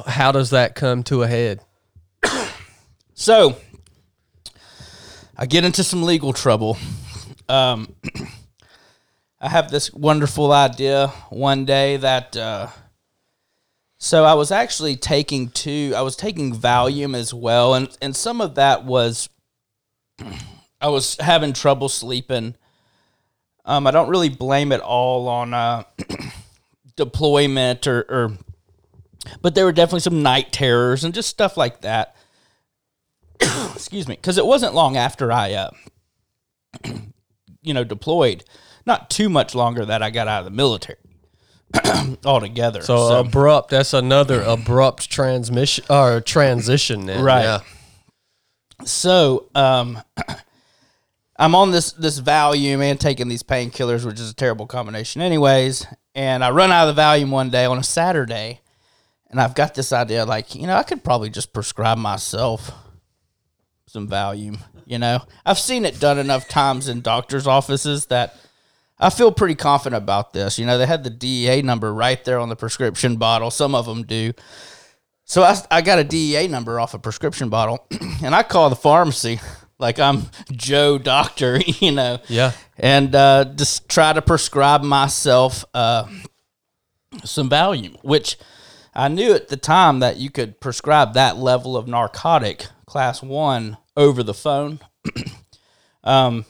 [0.07, 1.61] how does that come to a head?
[3.15, 3.57] So
[5.41, 6.77] I get into some legal trouble.
[7.49, 7.95] Um,
[9.41, 12.37] I have this wonderful idea one day that.
[12.37, 12.69] Uh,
[14.01, 15.93] so I was actually taking two.
[15.97, 19.29] I was taking Valium as well, and and some of that was.
[20.81, 22.57] I was having trouble sleeping.
[23.65, 25.83] Um, I don't really blame it all on uh,
[26.97, 28.39] deployment or, or,
[29.43, 32.15] but there were definitely some night terrors and just stuff like that
[33.79, 35.71] excuse me, because it wasn't long after I, uh,
[37.63, 38.43] you know, deployed.
[38.85, 40.99] Not too much longer that I got out of the military
[42.25, 42.83] altogether.
[42.83, 43.71] So, abrupt.
[43.71, 47.07] That's another abrupt transmission or transition.
[47.07, 47.23] Then.
[47.23, 47.43] Right.
[47.43, 47.61] Yeah.
[48.85, 50.03] so um,
[51.37, 55.87] I'm on this this Valium and taking these painkillers, which is a terrible combination, anyways.
[56.17, 58.61] And I run out of the Valium one day on a Saturday,
[59.31, 62.73] and I've got this idea, like you know, I could probably just prescribe myself
[63.89, 64.59] some Valium.
[64.87, 68.37] You know, I've seen it done enough times in doctors' offices that
[68.99, 70.59] I feel pretty confident about this.
[70.59, 73.51] You know, they had the DEA number right there on the prescription bottle.
[73.51, 74.33] Some of them do.
[75.25, 77.87] So I, I got a DEA number off a prescription bottle,
[78.23, 79.41] and I call the pharmacy
[79.79, 82.19] like I'm Joe Doctor, you know.
[82.29, 82.53] Yeah.
[82.79, 86.09] And uh, just try to prescribe myself uh,
[87.25, 88.39] some Valium, which
[88.95, 93.77] I knew at the time that you could prescribe that level of narcotic, class one,
[93.97, 94.81] over the phone.
[96.05, 96.45] um,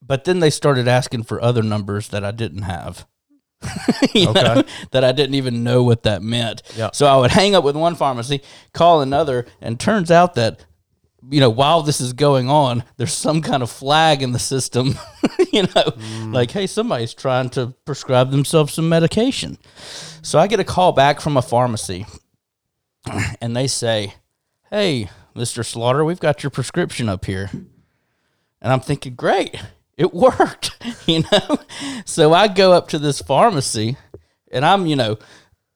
[0.00, 3.06] but then they started asking for other numbers that I didn't have.
[4.14, 4.42] Okay.
[4.42, 6.62] know, that I didn't even know what that meant.
[6.76, 6.90] Yeah.
[6.92, 8.42] So I would hang up with one pharmacy,
[8.74, 10.66] call another, and turns out that
[11.30, 14.94] you know, while this is going on, there's some kind of flag in the system,
[15.52, 15.92] you know,
[16.26, 19.56] like, hey, somebody's trying to prescribe themselves some medication.
[20.22, 22.06] So I get a call back from a pharmacy
[23.40, 24.14] and they say,
[24.70, 25.64] hey, Mr.
[25.64, 27.50] Slaughter, we've got your prescription up here.
[27.52, 29.56] And I'm thinking, great,
[29.96, 30.72] it worked,
[31.06, 31.58] you know?
[32.04, 33.96] So I go up to this pharmacy
[34.50, 35.18] and I'm, you know,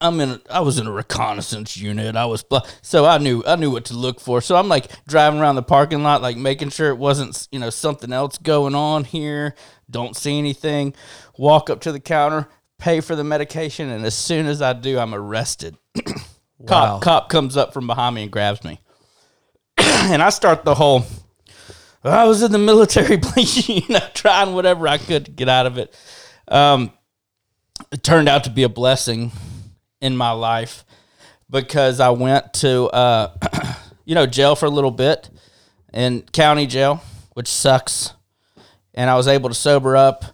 [0.01, 0.41] I'm in.
[0.51, 2.17] I was in a reconnaissance unit.
[2.17, 2.45] I was
[2.83, 4.43] so I knew I knew what to look for.
[4.43, 7.71] So I'm like driving around the parking lot, like making sure it wasn't you know
[7.71, 9.55] something else going on here.
[9.91, 10.95] Don't see anything.
[11.39, 12.47] Walk up to the counter,
[12.79, 15.77] pay for the medication, and as soon as I do, I'm arrested.
[16.59, 16.69] Wow.
[16.69, 18.81] Cop cop comes up from behind me and grabs me,
[19.79, 21.05] and I start the whole.
[22.05, 25.79] I was in the military, you know, trying whatever I could to get out of
[25.79, 25.95] it.
[26.49, 26.93] Um,
[27.91, 29.33] it turned out to be a blessing
[30.01, 30.85] in my life
[31.51, 33.35] because I went to uh,
[34.05, 35.31] you know jail for a little bit
[35.93, 37.03] in county jail,
[37.35, 38.13] which sucks,
[38.95, 40.25] and I was able to sober up,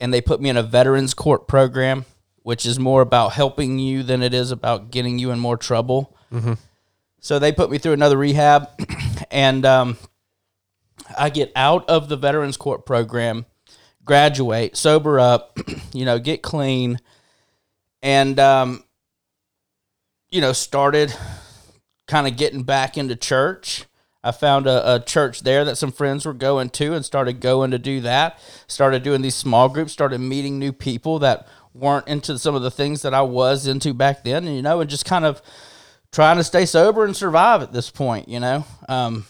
[0.00, 2.04] and they put me in a veterans court program,
[2.42, 6.16] which is more about helping you than it is about getting you in more trouble.
[7.20, 8.68] So they put me through another rehab,
[9.30, 9.96] and um,
[11.18, 13.46] I get out of the veterans court program,
[14.04, 15.58] graduate, sober up,
[15.92, 17.00] you know, get clean,
[18.02, 18.84] and um,
[20.30, 21.14] you know, started
[22.06, 23.84] kind of getting back into church.
[24.22, 27.70] I found a, a church there that some friends were going to and started going
[27.70, 28.38] to do that.
[28.66, 32.70] Started doing these small groups, started meeting new people that weren't into some of the
[32.70, 35.40] things that I was into back then, you know, and just kind of
[36.12, 38.64] trying to stay sober and survive at this point, you know.
[38.88, 39.26] Um,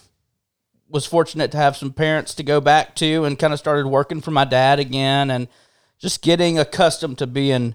[0.89, 4.21] was fortunate to have some parents to go back to and kind of started working
[4.21, 5.49] for my dad again and
[5.99, 7.75] just getting accustomed to being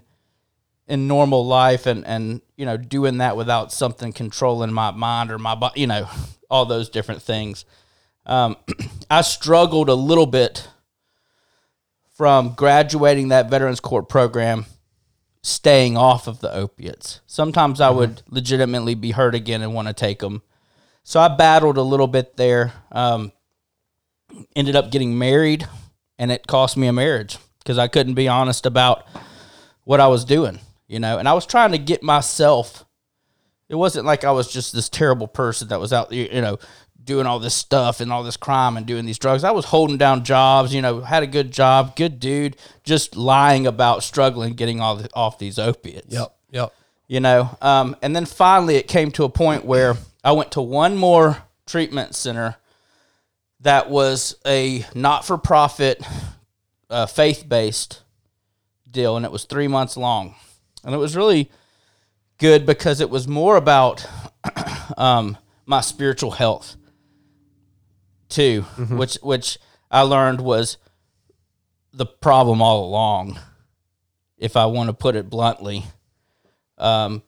[0.88, 5.38] in normal life and and you know doing that without something controlling my mind or
[5.38, 6.08] my body you know
[6.50, 7.64] all those different things
[8.26, 8.56] um,
[9.10, 10.68] i struggled a little bit
[12.14, 14.66] from graduating that veterans court program
[15.42, 19.94] staying off of the opiates sometimes i would legitimately be hurt again and want to
[19.94, 20.42] take them
[21.04, 22.72] so I battled a little bit there.
[22.90, 23.32] Um,
[24.56, 25.66] ended up getting married,
[26.18, 29.06] and it cost me a marriage because I couldn't be honest about
[29.84, 31.18] what I was doing, you know.
[31.18, 32.84] And I was trying to get myself.
[33.68, 36.58] It wasn't like I was just this terrible person that was out there, you know,
[37.04, 39.44] doing all this stuff and all this crime and doing these drugs.
[39.44, 43.66] I was holding down jobs, you know, had a good job, good dude, just lying
[43.66, 46.34] about struggling getting all the, off these opiates Yep.
[46.50, 46.72] Yep.
[47.08, 47.56] you know.
[47.60, 51.38] Um, and then finally, it came to a point where I went to one more
[51.66, 52.56] treatment center
[53.60, 56.02] that was a not for profit,
[56.90, 58.02] uh, faith based
[58.90, 60.34] deal, and it was three months long.
[60.84, 61.50] And it was really
[62.38, 64.04] good because it was more about
[64.96, 66.76] um, my spiritual health
[68.32, 69.58] too, which which
[69.90, 70.78] I learned was
[71.92, 73.38] the problem all along.
[74.38, 75.84] If I want to put it bluntly,
[76.78, 77.22] um,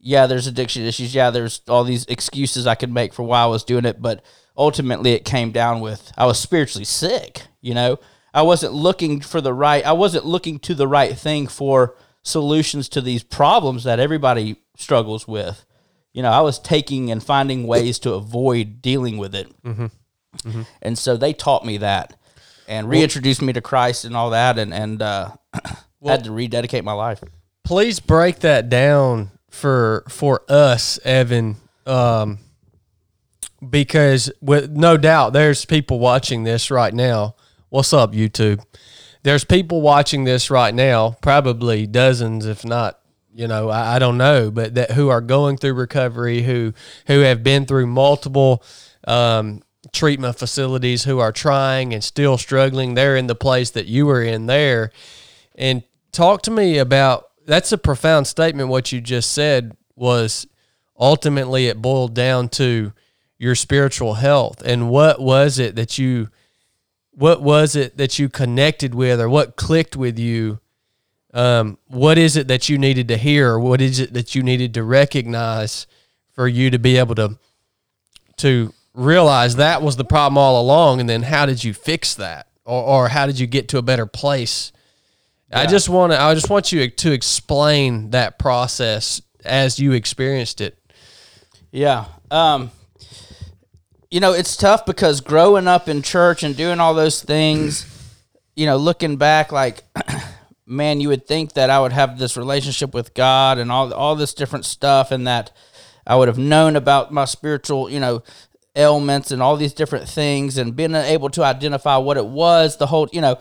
[0.00, 1.14] yeah, there's addiction issues.
[1.14, 4.24] Yeah, there's all these excuses I could make for why I was doing it, but
[4.56, 7.42] ultimately it came down with I was spiritually sick.
[7.60, 7.98] You know,
[8.32, 9.84] I wasn't looking for the right.
[9.84, 15.28] I wasn't looking to the right thing for solutions to these problems that everybody struggles
[15.28, 15.64] with.
[16.12, 19.48] You know, I was taking and finding ways to avoid dealing with it,
[20.82, 22.16] and so they taught me that
[22.68, 25.30] and reintroduced me to Christ and all that, and and uh,
[26.04, 27.22] had to rededicate my life.
[27.64, 31.56] please break that down for for us, Evan,
[31.86, 32.38] um,
[33.68, 37.34] because with no doubt there's people watching this right now.
[37.68, 38.64] What's up, YouTube?
[39.22, 42.99] There's people watching this right now, probably dozens, if not,
[43.40, 46.74] you know, I, I don't know, but that who are going through recovery, who
[47.06, 48.62] who have been through multiple
[49.08, 49.62] um,
[49.92, 52.92] treatment facilities, who are trying and still struggling.
[52.92, 54.92] They're in the place that you were in there,
[55.54, 60.46] and talk to me about that's a profound statement what you just said was
[60.98, 62.92] ultimately it boiled down to
[63.38, 66.28] your spiritual health and what was it that you
[67.12, 70.60] what was it that you connected with or what clicked with you
[71.32, 74.42] um, what is it that you needed to hear or what is it that you
[74.42, 75.86] needed to recognize
[76.32, 77.38] for you to be able to
[78.36, 82.48] to realize that was the problem all along and then how did you fix that
[82.64, 84.72] or, or how did you get to a better place
[85.52, 86.20] I just want to.
[86.20, 90.78] I just want you to explain that process as you experienced it.
[91.72, 92.06] Yeah.
[92.30, 92.70] Um,
[94.10, 97.86] you know, it's tough because growing up in church and doing all those things,
[98.54, 99.82] you know, looking back, like,
[100.70, 104.14] man, you would think that I would have this relationship with God and all all
[104.14, 105.52] this different stuff, and that
[106.06, 108.22] I would have known about my spiritual, you know,
[108.76, 112.86] ailments and all these different things and being able to identify what it was, the
[112.86, 113.38] whole, you know.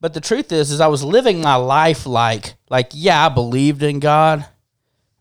[0.00, 3.82] But the truth is, is I was living my life like, like, yeah, I believed
[3.82, 4.46] in God,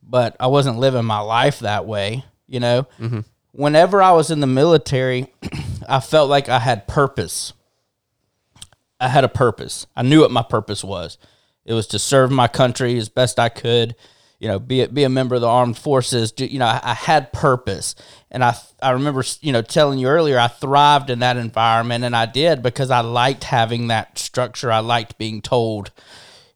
[0.03, 2.88] but I wasn't living my life that way, you know.
[2.99, 3.22] Mm-hmm.
[3.53, 5.27] Whenever I was in the military,
[5.88, 7.53] I felt like I had purpose.
[8.99, 9.88] I had a purpose.
[9.95, 11.18] I knew what my purpose was.
[11.66, 13.96] It was to serve my country as best I could.
[14.40, 16.32] You know, be a, be a member of the armed forces.
[16.32, 17.96] Do, you know, I, I had purpose,
[18.30, 22.16] and I I remember you know telling you earlier I thrived in that environment, and
[22.16, 24.72] I did because I liked having that structure.
[24.72, 25.92] I liked being told,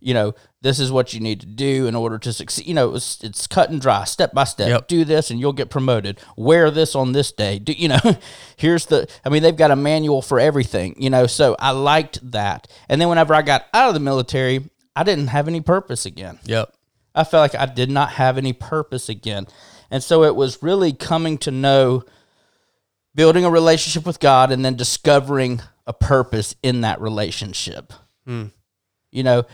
[0.01, 2.67] you know, this is what you need to do in order to succeed.
[2.67, 4.67] You know, it was, it's cut and dry, step by step.
[4.67, 4.87] Yep.
[4.87, 6.19] Do this, and you'll get promoted.
[6.35, 7.59] Wear this on this day.
[7.59, 7.99] Do you know?
[8.57, 9.07] Here's the.
[9.23, 10.95] I mean, they've got a manual for everything.
[10.97, 12.67] You know, so I liked that.
[12.89, 14.69] And then whenever I got out of the military,
[14.99, 16.39] I didn't have any purpose again.
[16.43, 16.73] Yep.
[17.15, 19.47] I felt like I did not have any purpose again.
[19.89, 22.03] And so it was really coming to know
[23.15, 27.93] building a relationship with God and then discovering a purpose in that relationship.
[28.25, 28.47] Hmm.
[29.09, 29.45] You know,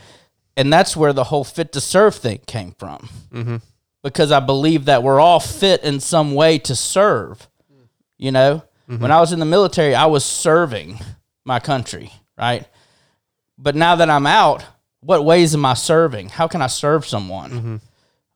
[0.56, 3.08] and that's where the whole fit to serve thing came from.
[3.30, 3.56] Mm-hmm.
[4.02, 7.48] Because I believe that we're all fit in some way to serve.
[8.18, 9.00] You know, mm-hmm.
[9.00, 10.98] when I was in the military, I was serving
[11.44, 12.66] my country, right?
[13.56, 14.64] But now that I'm out,
[15.06, 16.28] what ways am I serving?
[16.30, 17.80] How can I serve someone?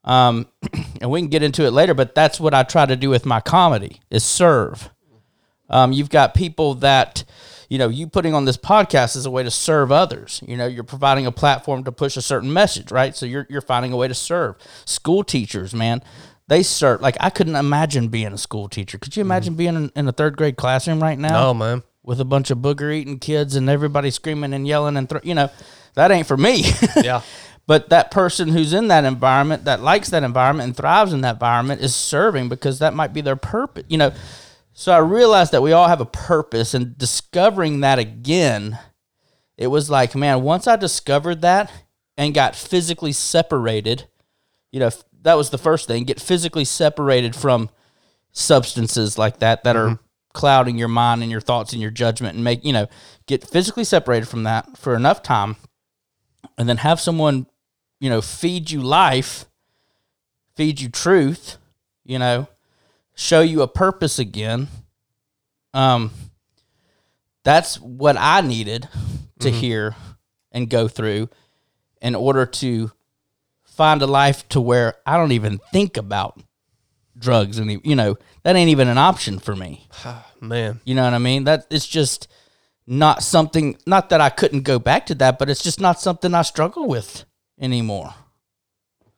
[0.03, 0.47] Um,
[1.01, 3.25] and we can get into it later, but that's what I try to do with
[3.25, 4.89] my comedy is serve.
[5.69, 7.23] Um, you've got people that,
[7.69, 10.41] you know, you putting on this podcast is a way to serve others.
[10.47, 13.15] You know, you're providing a platform to push a certain message, right?
[13.15, 14.55] So you're, you're finding a way to serve.
[14.85, 16.01] School teachers, man,
[16.47, 17.01] they serve.
[17.01, 18.97] Like, I couldn't imagine being a school teacher.
[18.97, 21.49] Could you imagine being in, in a third grade classroom right now?
[21.49, 21.83] Oh man.
[22.03, 25.35] with a bunch of booger eating kids and everybody screaming and yelling and thro- you
[25.35, 25.49] know
[25.95, 26.65] that ain't for me.
[27.03, 27.21] Yeah.
[27.67, 31.35] but that person who's in that environment that likes that environment and thrives in that
[31.35, 34.11] environment is serving because that might be their purpose you know.
[34.73, 38.77] So i realized that we all have a purpose and discovering that again
[39.57, 41.71] it was like man once i discovered that
[42.17, 44.07] and got physically separated
[44.71, 44.89] you know
[45.21, 47.69] that was the first thing get physically separated from
[48.31, 50.03] substances like that that are mm-hmm.
[50.33, 52.87] clouding your mind and your thoughts and your judgment and make you know
[53.27, 55.55] get physically separated from that for enough time
[56.57, 57.45] and then have someone
[57.99, 59.45] you know feed you life
[60.55, 61.57] feed you truth
[62.03, 62.47] you know
[63.15, 64.67] show you a purpose again
[65.73, 66.11] um
[67.43, 68.87] that's what i needed
[69.39, 69.95] to hear
[70.51, 71.29] and go through
[72.01, 72.91] in order to
[73.63, 76.39] find a life to where i don't even think about
[77.17, 79.87] drugs and you know that ain't even an option for me
[80.41, 80.81] Man.
[80.83, 81.43] you know what I mean?
[81.43, 82.27] That it's just
[82.87, 83.77] not something.
[83.85, 86.87] Not that I couldn't go back to that, but it's just not something I struggle
[86.87, 87.25] with
[87.59, 88.13] anymore.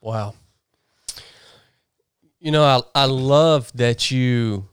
[0.02, 0.36] Wow.
[2.40, 4.68] You know, I, I love that you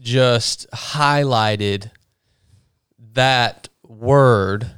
[0.00, 1.90] just highlighted
[3.12, 4.72] that word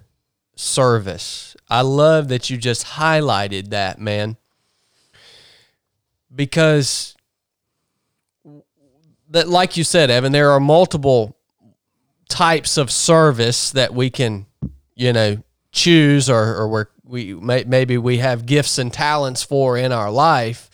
[0.55, 1.57] service.
[1.69, 4.37] I love that you just highlighted that, man.
[6.35, 7.17] Because
[9.31, 11.34] that like you said, Evan, there are multiple
[12.35, 14.45] types of service that we can,
[14.97, 15.41] you know,
[15.71, 20.11] choose or, or where we may, maybe we have gifts and talents for in our
[20.11, 20.69] life.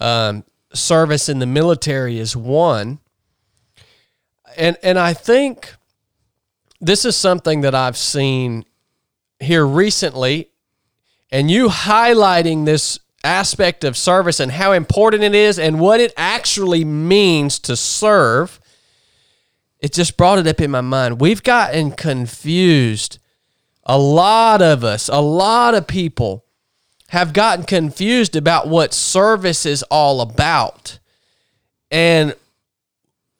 [0.00, 3.00] Um, service in the military is one.
[4.56, 5.74] And and I think
[6.80, 8.64] this is something that I've seen
[9.40, 10.48] here recently
[11.30, 16.14] and you highlighting this aspect of service and how important it is and what it
[16.16, 18.58] actually means to serve
[19.80, 21.20] it just brought it up in my mind.
[21.20, 23.18] We've gotten confused.
[23.84, 26.44] A lot of us a lot of people
[27.08, 30.98] have gotten confused about what service is all about
[31.90, 32.34] and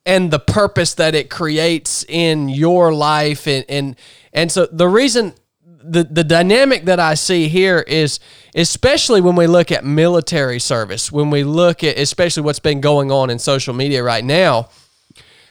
[0.07, 3.47] and the purpose that it creates in your life.
[3.47, 3.97] And and
[4.33, 5.35] and so the reason
[5.65, 8.21] the the dynamic that I see here is
[8.55, 13.13] especially when we look at military service when we look at especially what's been going
[13.13, 14.71] on in social media right now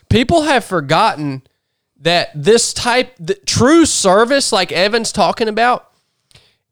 [0.09, 1.43] people have forgotten
[1.99, 5.91] that this type the true service like Evan's talking about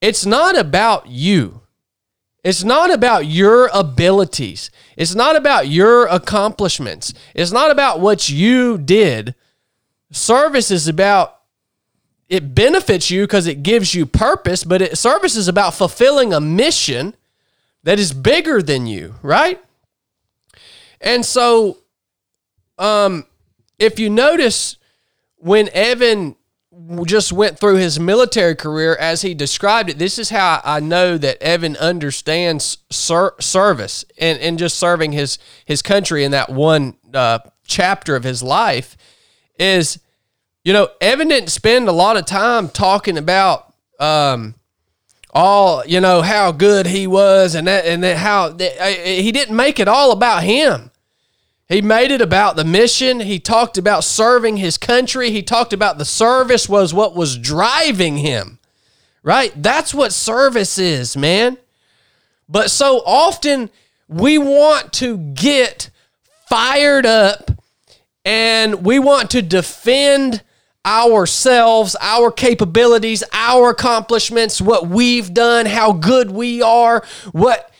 [0.01, 1.61] it's not about you
[2.45, 4.69] it's not about your abilities.
[4.95, 7.11] It's not about your accomplishments.
[7.33, 9.33] It's not about what you did.
[10.11, 11.39] Service is about
[12.29, 16.39] it benefits you because it gives you purpose, but it, service is about fulfilling a
[16.39, 17.15] mission
[17.81, 19.59] that is bigger than you, right?
[21.01, 21.79] And so,
[22.77, 23.25] um,
[23.79, 24.77] if you notice,
[25.37, 26.35] when Evan
[27.05, 31.17] just went through his military career as he described it, this is how I know
[31.17, 36.95] that Evan understands ser- service and, and just serving his his country in that one
[37.13, 38.97] uh, chapter of his life
[39.57, 39.99] is,
[40.63, 44.55] you know, Evan didn't spend a lot of time talking about um,
[45.33, 49.55] all you know how good he was and that and that how that, he didn't
[49.55, 50.91] make it all about him.
[51.67, 53.19] He made it about the mission.
[53.19, 55.31] He talked about serving his country.
[55.31, 58.59] He talked about the service was what was driving him.
[59.23, 59.51] Right?
[59.55, 61.57] That's what service is, man.
[62.47, 63.71] But so often
[64.07, 65.89] we want to get
[66.47, 67.49] fired up
[68.23, 70.43] and we want to defend
[70.85, 77.71] ourselves, our capabilities, our accomplishments, what we've done, how good we are, what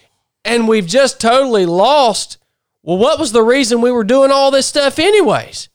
[0.44, 2.38] and we've just totally lost.
[2.86, 5.70] Well, what was the reason we were doing all this stuff anyways?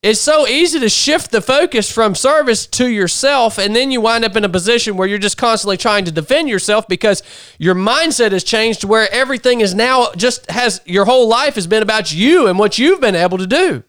[0.00, 4.24] It's so easy to shift the focus from service to yourself, and then you wind
[4.24, 7.24] up in a position where you're just constantly trying to defend yourself because
[7.58, 11.82] your mindset has changed where everything is now just has your whole life has been
[11.82, 13.82] about you and what you've been able to do.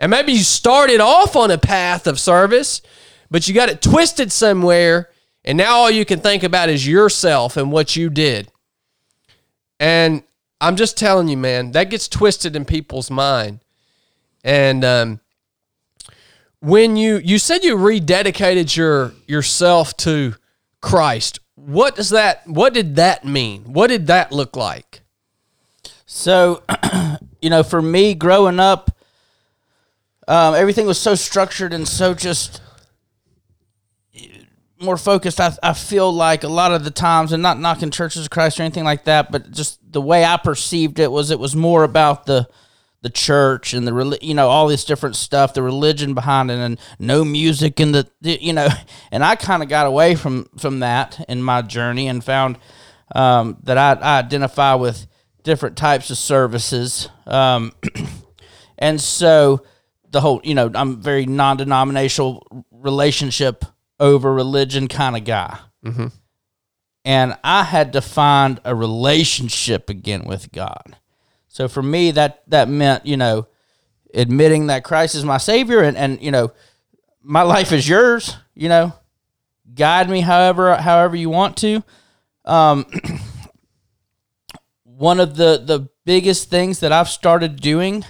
[0.00, 2.82] And maybe you started off on a path of service,
[3.30, 5.08] but you got it twisted somewhere,
[5.44, 8.50] and now all you can think about is yourself and what you did.
[9.78, 10.24] And
[10.60, 13.60] I'm just telling you, man, that gets twisted in people's mind.
[14.42, 15.20] And um,
[16.60, 20.34] when you you said you rededicated your yourself to
[20.80, 22.46] Christ, what does that?
[22.46, 23.72] What did that mean?
[23.72, 25.02] What did that look like?
[26.06, 26.62] So,
[27.42, 28.96] you know, for me growing up,
[30.26, 32.60] um, everything was so structured and so just
[34.80, 35.40] more focused.
[35.40, 38.58] I, I feel like a lot of the times, and not knocking churches of Christ
[38.58, 41.84] or anything like that, but just the way I perceived it was it was more
[41.84, 42.48] about the
[43.00, 46.78] the church and the you know all this different stuff, the religion behind it, and
[46.98, 48.68] no music and the, you know,
[49.10, 52.58] and I kind of got away from from that in my journey and found
[53.14, 55.06] um, that I, I identify with
[55.42, 57.72] different types of services, um,
[58.78, 59.64] and so
[60.10, 63.64] the whole you know I'm very non-denominational relationship
[64.00, 65.58] over religion kind of guy.
[67.04, 70.96] And I had to find a relationship again with God.
[71.48, 73.46] So for me, that that meant you know
[74.14, 76.52] admitting that Christ is my Savior, and and you know
[77.22, 78.36] my life is yours.
[78.54, 78.92] You know,
[79.74, 81.82] guide me however however you want to.
[82.44, 82.86] Um,
[84.84, 88.04] one of the the biggest things that I've started doing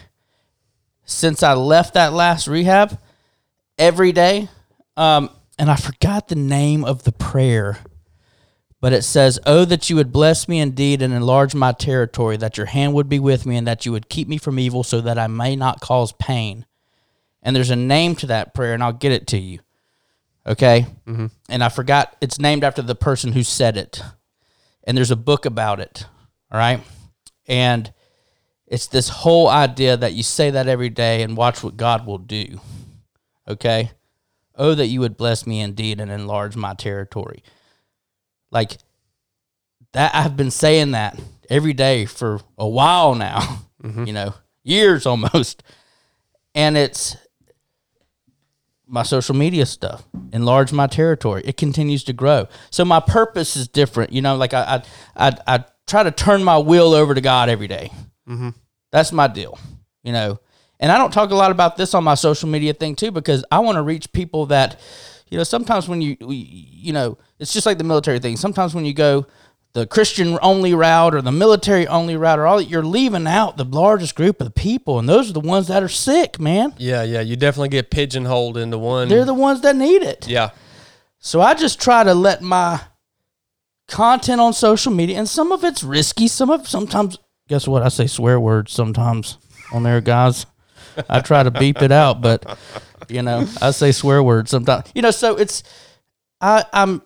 [1.05, 2.98] since I left that last rehab
[3.78, 4.48] every day,
[4.97, 7.79] um, and I forgot the name of the prayer
[8.81, 12.57] but it says, Oh, that you would bless me indeed and enlarge my territory, that
[12.57, 15.01] your hand would be with me, and that you would keep me from evil, so
[15.01, 16.65] that I may not cause pain.
[17.43, 19.61] And there's a name to that prayer, and I'll get it to you.
[20.47, 20.87] Okay?
[21.07, 21.27] Mm-hmm.
[21.49, 24.01] And I forgot, it's named after the person who said it.
[24.85, 26.07] And there's a book about it.
[26.51, 26.81] All right?
[27.47, 27.93] And
[28.67, 32.19] it's this whole idea that you say that every day and watch what God will
[32.19, 32.61] do.
[33.47, 33.91] Okay?
[34.59, 37.43] Oh, that you would bless me indeed and enlarge my territory
[38.51, 38.79] like
[39.93, 41.19] that I've been saying that
[41.49, 43.41] every day for a while now,
[43.83, 44.05] mm-hmm.
[44.05, 45.63] you know, years almost.
[46.55, 47.17] And it's
[48.87, 51.43] my social media stuff, enlarge my territory.
[51.45, 52.49] It continues to grow.
[52.71, 54.13] So my purpose is different.
[54.13, 54.83] You know, like I
[55.17, 57.91] I I, I try to turn my will over to God every day.
[58.29, 58.51] Mm-hmm.
[58.91, 59.59] That's my deal.
[60.03, 60.41] You know,
[60.81, 63.45] and I don't talk a lot about this on my social media thing too because
[63.51, 64.81] I want to reach people that,
[65.29, 68.37] you know, sometimes when you you know, it's just like the military thing.
[68.37, 69.27] Sometimes when you go
[69.75, 73.57] the Christian only route or the military only route or all that, you're leaving out
[73.57, 76.73] the largest group of the people and those are the ones that are sick, man.
[76.79, 79.09] Yeah, yeah, you definitely get pigeonholed into one.
[79.09, 80.27] They're the ones that need it.
[80.27, 80.51] yeah,
[81.19, 82.81] So I just try to let my
[83.89, 86.29] content on social media, and some of it's risky.
[86.29, 87.19] Some of sometimes,
[87.49, 87.83] guess what?
[87.83, 89.39] I say swear words sometimes
[89.73, 90.47] on there, guys.
[91.09, 92.59] I try to beep it out, but
[93.09, 94.91] you know, I say swear words sometimes.
[94.95, 95.62] You know, so it's
[96.41, 97.03] I, I'm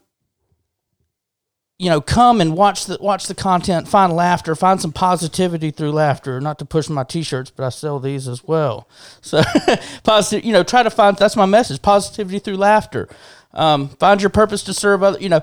[1.82, 5.90] you know, come and watch the watch the content, find laughter, find some positivity through
[5.90, 6.40] laughter.
[6.40, 8.89] Not to push my t-shirts, but I sell these as well.
[9.20, 9.43] So,
[10.05, 13.09] positive, you know, try to find that's my message: positivity through laughter.
[13.52, 15.19] Um, find your purpose to serve other.
[15.19, 15.40] You know,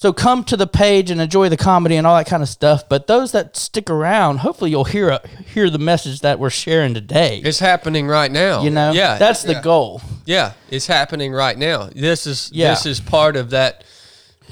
[0.00, 2.88] so come to the page and enjoy the comedy and all that kind of stuff.
[2.88, 6.94] But those that stick around, hopefully, you'll hear a, hear the message that we're sharing
[6.94, 7.42] today.
[7.44, 8.62] it's happening right now.
[8.62, 9.60] you know, yeah, that's the yeah.
[9.60, 10.00] goal.
[10.24, 11.90] Yeah, it's happening right now.
[11.94, 12.70] This is Yeah.
[12.70, 13.84] this is part of that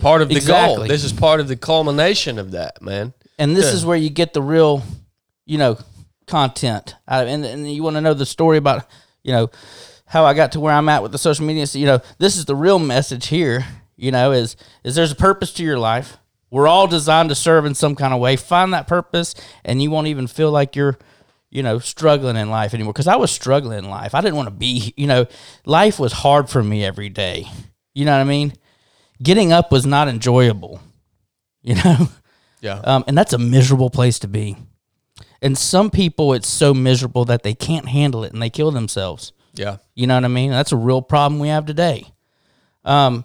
[0.03, 0.81] part of the goal.
[0.81, 3.15] This is part of the culmination of that, man.
[3.39, 3.73] and this Yeah.
[3.73, 4.83] is where you get the real,
[5.47, 5.79] you know,
[6.27, 6.95] content.
[7.09, 8.85] out of- and and you want to know the story about,
[9.23, 9.49] you know,
[10.05, 11.67] how I got to where I'm at with the social media.
[11.67, 13.65] So, you know, this is the real message here.
[13.99, 16.17] You know, is is there's a purpose to your life.
[16.51, 18.37] We're all designed to serve in some kind of way.
[18.37, 19.35] Find that purpose,
[19.65, 20.97] and you won't even feel like you're
[21.51, 24.15] you know, struggling in life anymore because I was struggling in life.
[24.15, 25.27] I didn't want to be, you know,
[25.65, 27.47] life was hard for me every day.
[27.95, 28.53] You know what I mean?
[29.23, 30.81] Getting up was not enjoyable,
[31.63, 32.09] you know?
[32.61, 32.81] Yeah.
[32.85, 34.57] Um, and that's a miserable place to be.
[35.41, 39.33] And some people, it's so miserable that they can't handle it and they kill themselves.
[39.55, 39.79] yeah.
[39.95, 40.51] You know what I mean?
[40.51, 42.13] That's a real problem we have today.
[42.85, 43.25] Um,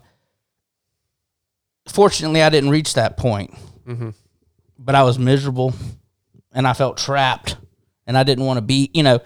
[1.88, 3.54] fortunately, I didn't reach that point,
[3.88, 4.10] mm-hmm.
[4.78, 5.74] but I was miserable
[6.52, 7.58] and I felt trapped
[8.06, 9.20] and I didn't want to be, you know,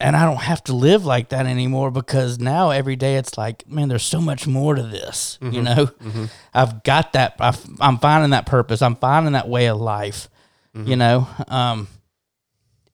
[0.00, 3.66] and I don't have to live like that anymore because now every day it's like,
[3.68, 5.38] man, there's so much more to this.
[5.40, 5.62] You mm-hmm.
[5.62, 6.24] know, mm-hmm.
[6.52, 7.36] I've got that.
[7.38, 8.82] I've, I'm finding that purpose.
[8.82, 10.28] I'm finding that way of life.
[10.74, 11.86] You know, um,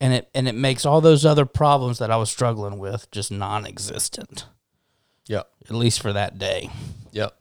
[0.00, 3.30] and it and it makes all those other problems that I was struggling with just
[3.30, 4.44] non-existent,
[5.26, 5.44] Yeah.
[5.64, 6.68] at least for that day.
[7.12, 7.34] Yep.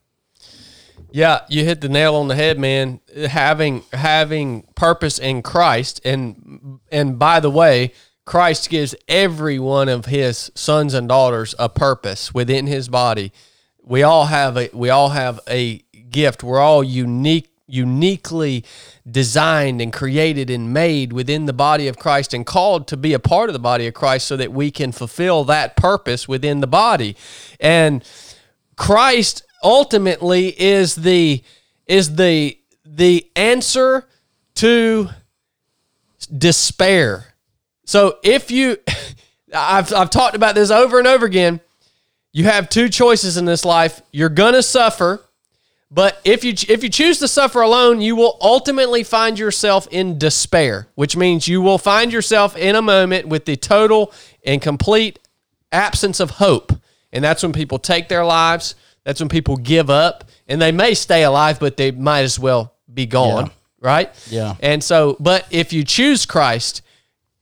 [1.12, 3.00] Yeah, you hit the nail on the head, man.
[3.16, 7.94] Having having purpose in Christ, and and by the way,
[8.26, 13.32] Christ gives every one of His sons and daughters a purpose within His body.
[13.82, 15.80] We all have a we all have a
[16.12, 16.44] gift.
[16.44, 18.64] We're all unique, uniquely
[19.10, 23.20] designed and created and made within the body of Christ, and called to be a
[23.20, 26.68] part of the body of Christ, so that we can fulfill that purpose within the
[26.68, 27.16] body.
[27.60, 28.04] And
[28.76, 31.44] Christ ultimately is the
[31.88, 34.08] is the the answer
[34.56, 35.10] to
[36.36, 37.34] despair.
[37.86, 38.78] So if you
[39.54, 41.60] I've I've talked about this over and over again,
[42.32, 44.02] you have two choices in this life.
[44.12, 45.22] You're going to suffer,
[45.90, 50.18] but if you if you choose to suffer alone, you will ultimately find yourself in
[50.18, 54.14] despair, which means you will find yourself in a moment with the total
[54.46, 55.20] and complete
[55.72, 56.74] absence of hope.
[57.12, 58.76] And that's when people take their lives.
[59.04, 62.76] That's when people give up and they may stay alive, but they might as well
[62.94, 63.46] be gone.
[63.46, 63.52] Yeah.
[63.82, 64.28] Right?
[64.30, 64.56] Yeah.
[64.60, 66.82] And so, but if you choose Christ,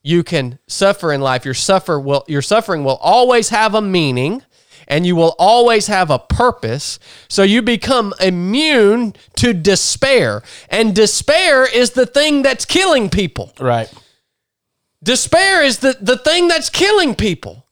[0.04, 1.44] you can suffer in life.
[1.46, 4.44] Your suffer will your suffering will always have a meaning
[4.88, 7.00] and you will always have a purpose.
[7.28, 10.44] So you become immune to despair.
[10.70, 13.52] And despair is the thing that's killing people.
[13.60, 13.92] Right.
[15.04, 17.66] Despair is the, the thing that's killing people.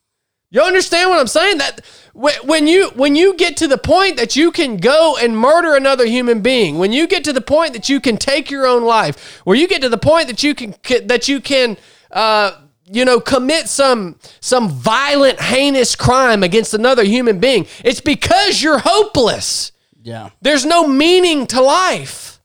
[0.51, 1.57] You understand what I'm saying?
[1.57, 1.81] That
[2.15, 6.05] when you when you get to the point that you can go and murder another
[6.05, 9.41] human being, when you get to the point that you can take your own life,
[9.43, 10.75] where you get to the point that you can
[11.07, 11.75] that you can
[12.11, 12.51] uh,
[12.89, 18.79] you know commit some some violent heinous crime against another human being, it's because you're
[18.79, 19.73] hopeless.
[20.01, 20.29] Yeah.
[20.41, 22.39] There's no meaning to life.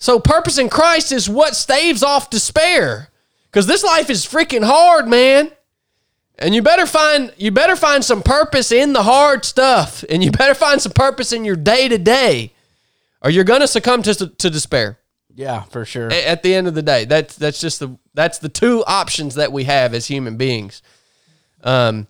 [0.00, 3.08] So purpose in Christ is what staves off despair.
[3.52, 5.50] Cuz this life is freaking hard, man.
[6.40, 10.30] And you better find you better find some purpose in the hard stuff and you
[10.30, 12.52] better find some purpose in your day to day
[13.22, 14.98] or you're going to succumb to to despair
[15.34, 16.08] Yeah, for sure.
[16.08, 17.04] a- at the end of the day.
[17.06, 20.80] That's that's just the that's the two options that we have as human beings.
[21.64, 22.06] Um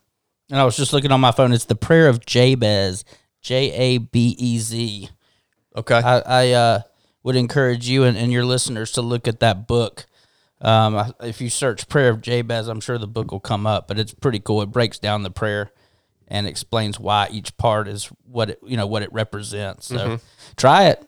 [0.50, 1.52] And I was just looking on my phone.
[1.52, 3.04] It's the prayer of Jabez,
[3.40, 5.08] J A B E Z.
[5.76, 5.94] okay.
[6.04, 6.80] I, I uh,
[7.22, 10.04] would encourage you and, and your listeners to look at that book.
[10.60, 13.86] Um, if you search prayer of Jabez, I'm sure the book will come up.
[13.88, 14.60] But it's pretty cool.
[14.62, 15.70] It breaks down the prayer
[16.26, 19.86] and explains why each part is what it you know what it represents.
[19.86, 20.18] So
[20.56, 21.06] try it,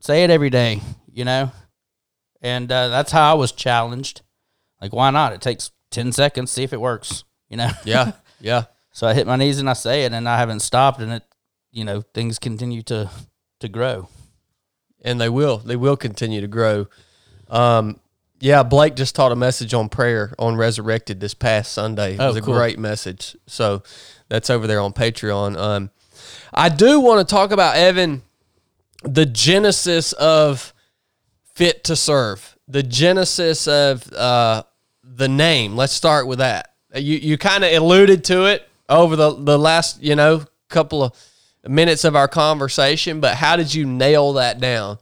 [0.00, 0.80] say it every day.
[1.12, 1.52] You know,
[2.42, 4.22] and uh, that's how I was challenged.
[4.80, 5.32] Like, why not?
[5.32, 6.50] It takes ten seconds.
[6.50, 7.24] See if it works.
[7.48, 7.70] You know.
[7.84, 8.12] yeah.
[8.38, 8.64] Yeah.
[8.92, 11.22] So I hit my knees and I say it, and I haven't stopped, and it,
[11.72, 13.10] you know, things continue to
[13.60, 14.08] to grow.
[15.02, 16.86] and they will they will continue to grow
[17.48, 17.98] um
[18.40, 22.14] yeah blake just taught a message on prayer on resurrected this past sunday.
[22.14, 22.54] It Oh, was a cool.
[22.54, 23.36] great message.
[23.46, 23.82] So
[24.28, 25.56] that's over there on patreon.
[25.56, 25.90] Um
[26.54, 28.22] i do want to talk about evan
[29.02, 30.72] the genesis of
[31.54, 34.62] fit to serve the genesis of uh
[35.02, 35.76] the name.
[35.76, 36.74] Let's start with that.
[36.94, 41.12] You you kind of alluded to it over the the last you know couple of
[41.66, 44.98] minutes of our conversation but how did you nail that down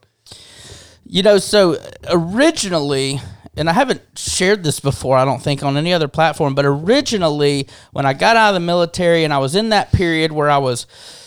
[1.07, 1.77] You know, so
[2.09, 3.21] originally,
[3.57, 7.69] and I haven't shared this before, I don't think, on any other platform, but originally,
[7.93, 10.59] when I got out of the military and I was in that period where I
[10.59, 10.87] was,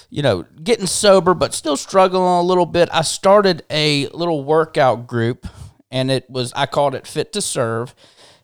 [0.09, 5.07] you know, getting sober, but still struggling a little bit, I started a little workout
[5.07, 5.47] group,
[5.91, 7.93] and it was, I called it Fit to Serve.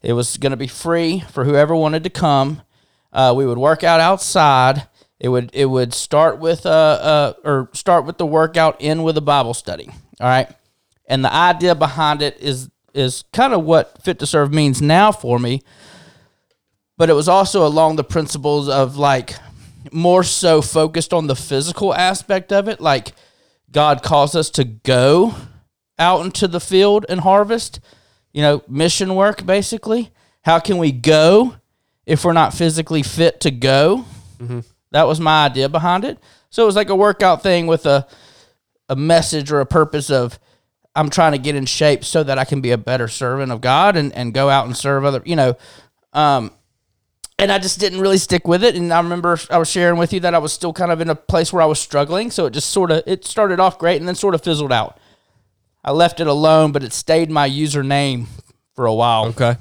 [0.03, 2.61] It was going to be free for whoever wanted to come.
[3.11, 4.87] Uh, we would work out outside.
[5.19, 9.17] It would it would start with uh, uh or start with the workout, end with
[9.17, 9.89] a Bible study.
[10.19, 10.49] All right,
[11.05, 15.11] and the idea behind it is is kind of what fit to serve means now
[15.11, 15.61] for me.
[16.97, 19.35] But it was also along the principles of like
[19.91, 22.79] more so focused on the physical aspect of it.
[22.79, 23.13] Like
[23.71, 25.33] God calls us to go
[25.97, 27.79] out into the field and harvest.
[28.31, 30.11] you know, mission work basically.
[30.41, 31.55] How can we go
[32.05, 34.05] if we're not physically fit to go?
[34.39, 34.59] Mm-hmm.
[34.91, 36.19] That was my idea behind it.
[36.49, 38.07] So it was like a workout thing with a
[38.89, 40.37] a message or a purpose of
[40.95, 43.61] I'm trying to get in shape so that I can be a better servant of
[43.61, 45.57] God and, and go out and serve other, you know.
[46.13, 46.51] Um,
[47.39, 48.75] and I just didn't really stick with it.
[48.75, 51.09] And I remember I was sharing with you that I was still kind of in
[51.09, 52.29] a place where I was struggling.
[52.29, 54.99] So it just sort of it started off great and then sort of fizzled out.
[55.83, 58.27] I left it alone, but it stayed my username
[58.75, 59.25] for a while.
[59.27, 59.57] Okay.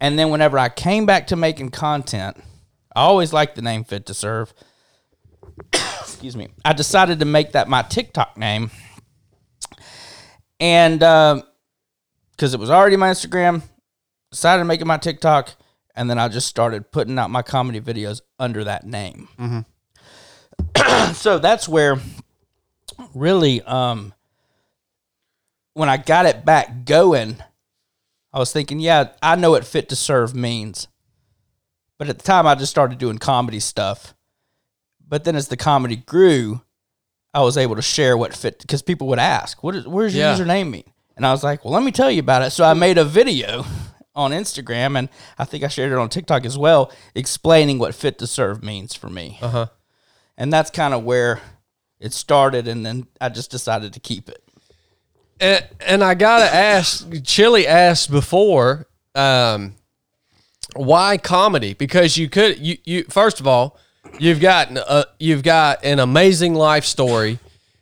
[0.00, 2.36] And then whenever I came back to making content,
[2.94, 4.54] I always liked the name Fit to Serve.
[5.72, 6.48] Excuse me.
[6.64, 8.70] I decided to make that my TikTok name.
[10.60, 13.62] And because it was already my Instagram,
[14.30, 15.56] decided to make it my TikTok.
[15.96, 19.28] And then I just started putting out my comedy videos under that name.
[21.14, 21.98] so that's where
[23.14, 24.14] really, um,
[25.74, 27.36] when I got it back going,
[28.32, 30.88] I was thinking, yeah, I know what fit to serve means.
[31.98, 34.14] But at the time, I just started doing comedy stuff.
[35.06, 36.62] But then as the comedy grew,
[37.32, 40.26] I was able to share what fit because people would ask, "What is where's your
[40.26, 40.36] Yeah.
[40.36, 40.84] username mean?"
[41.16, 43.04] And I was like, "Well, let me tell you about it." So I made a
[43.04, 43.64] video
[44.14, 45.08] on Instagram, and
[45.38, 48.94] I think I shared it on TikTok as well, explaining what fit to serve means
[48.94, 49.38] for me.
[49.40, 49.66] Uh huh.
[50.36, 51.40] And that's kind of where
[52.00, 54.42] it started, and then I just decided to keep it.
[55.38, 59.74] And, and I gotta ask, Chili asked before, um,
[60.74, 61.74] why comedy?
[61.74, 63.78] Because you could, you, you first of all,
[64.18, 67.38] you've got uh, you've got an amazing life story.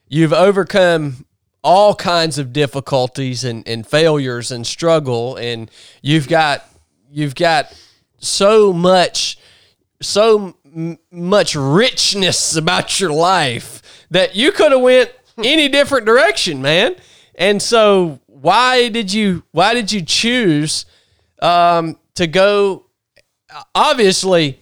[0.08, 1.26] You've overcome
[1.62, 5.70] all kinds of difficulties and, and failures and struggle, and
[6.02, 6.64] you've got
[7.10, 7.76] you've got
[8.18, 9.38] so much
[10.00, 16.62] so m- much richness about your life that you could have went any different direction,
[16.62, 16.96] man.
[17.34, 20.86] And so why did you why did you choose
[21.40, 22.86] um, to go
[23.74, 24.60] obviously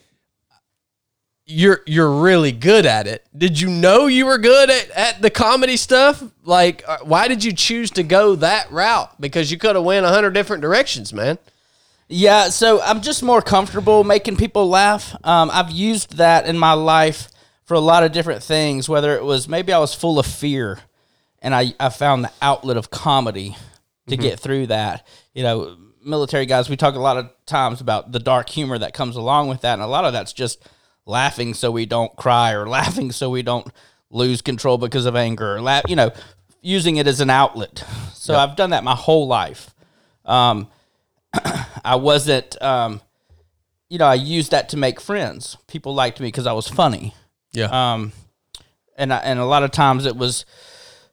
[1.46, 3.24] you're you're really good at it.
[3.36, 6.22] Did you know you were good at, at the comedy stuff?
[6.44, 9.20] Like uh, why did you choose to go that route?
[9.20, 11.38] Because you could have went a hundred different directions, man.
[12.08, 15.16] Yeah, so I'm just more comfortable making people laugh.
[15.24, 17.28] Um, I've used that in my life
[17.64, 20.80] for a lot of different things, whether it was maybe I was full of fear
[21.42, 23.56] and I, I found the outlet of comedy
[24.08, 25.04] to get through that.
[25.34, 28.94] You know, military guys, we talk a lot of times about the dark humor that
[28.94, 29.74] comes along with that.
[29.74, 30.64] And a lot of that's just
[31.06, 33.66] laughing so we don't cry or laughing so we don't
[34.10, 36.10] lose control because of anger or laugh, you know,
[36.60, 37.84] using it as an outlet.
[38.12, 39.72] So I've done that my whole life.
[40.24, 40.68] Um,
[41.84, 43.00] I wasn't, um,
[43.88, 45.56] you know, I used that to make friends.
[45.68, 47.14] People liked me because I was funny.
[47.52, 47.66] Yeah.
[47.66, 48.12] Um,
[48.96, 50.44] and I, and a lot of times it was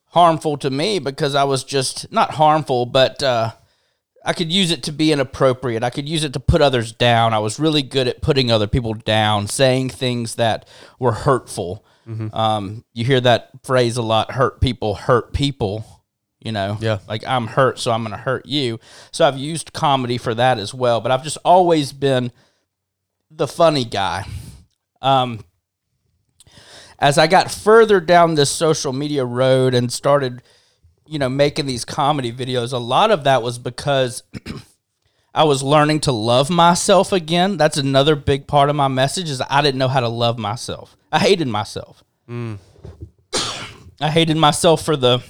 [0.07, 3.51] harmful to me because I was just not harmful, but uh,
[4.25, 5.83] I could use it to be inappropriate.
[5.83, 7.33] I could use it to put others down.
[7.33, 10.67] I was really good at putting other people down, saying things that
[10.99, 11.83] were hurtful.
[12.33, 15.85] Um, you hear that phrase a lot: "Hurt people, hurt people."
[16.41, 16.99] You know, Yeah.
[17.07, 18.77] like I'm hurt, so I'm going to hurt you.
[19.13, 20.99] So I've used comedy for that as well.
[20.99, 22.33] But I've just always been
[23.31, 24.25] the funny guy.
[25.01, 25.45] Um,
[26.99, 30.41] as I got further down this social media road and started,
[31.13, 34.23] you know, making these comedy videos, a lot of that was because
[35.33, 37.55] I was learning to love myself again.
[37.55, 40.97] That's another big part of my message is I didn't know how to love myself.
[41.11, 42.03] I hated myself.
[44.01, 45.23] I hated myself for the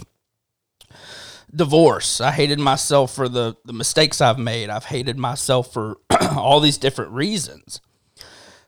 [1.53, 2.21] divorce.
[2.21, 4.69] I hated myself for the the mistakes I've made.
[4.69, 5.97] I've hated myself for
[6.31, 7.81] all these different reasons.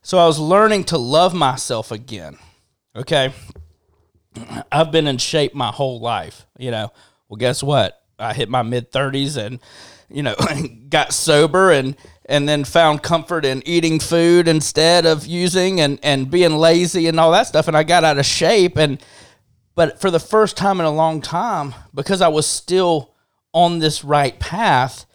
[0.01, 2.37] So I was learning to love myself again.
[2.93, 3.33] Okay.
[4.71, 6.91] I've been in shape my whole life, you know.
[7.29, 8.01] Well, guess what?
[8.19, 9.59] I hit my mid 30s and
[10.09, 10.35] you know,
[10.89, 11.95] got sober and
[12.27, 17.19] and then found comfort in eating food instead of using and and being lazy and
[17.19, 19.01] all that stuff and I got out of shape and
[19.75, 23.13] but for the first time in a long time because I was still
[23.53, 25.05] on this right path,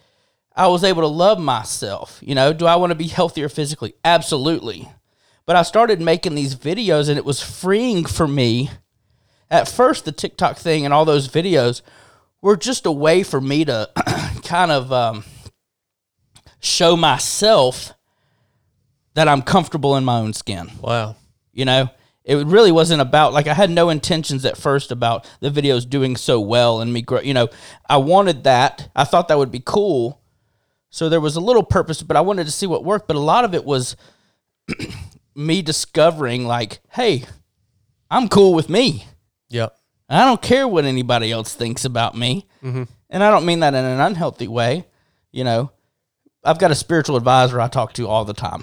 [0.54, 2.18] I was able to love myself.
[2.22, 3.94] You know, do I want to be healthier physically?
[4.04, 4.88] Absolutely.
[5.46, 8.70] But I started making these videos and it was freeing for me.
[9.50, 11.82] At first, the TikTok thing and all those videos
[12.40, 13.90] were just a way for me to
[14.44, 15.24] kind of um,
[16.60, 17.92] show myself
[19.14, 20.70] that I'm comfortable in my own skin.
[20.80, 21.16] Wow.
[21.52, 21.90] You know,
[22.24, 26.16] it really wasn't about like I had no intentions at first about the videos doing
[26.16, 27.20] so well and me grow.
[27.20, 27.48] You know,
[27.88, 28.88] I wanted that.
[28.94, 30.20] I thought that would be cool.
[30.90, 33.08] So there was a little purpose, but I wanted to see what worked.
[33.08, 33.96] But a lot of it was
[35.34, 37.24] me discovering like, hey,
[38.10, 39.06] I'm cool with me.
[39.50, 39.76] Yep.
[40.08, 42.46] I don't care what anybody else thinks about me.
[43.10, 44.86] And I don't mean that in an unhealthy way.
[45.30, 45.70] You know,
[46.44, 48.62] I've got a spiritual advisor I talk to all the time.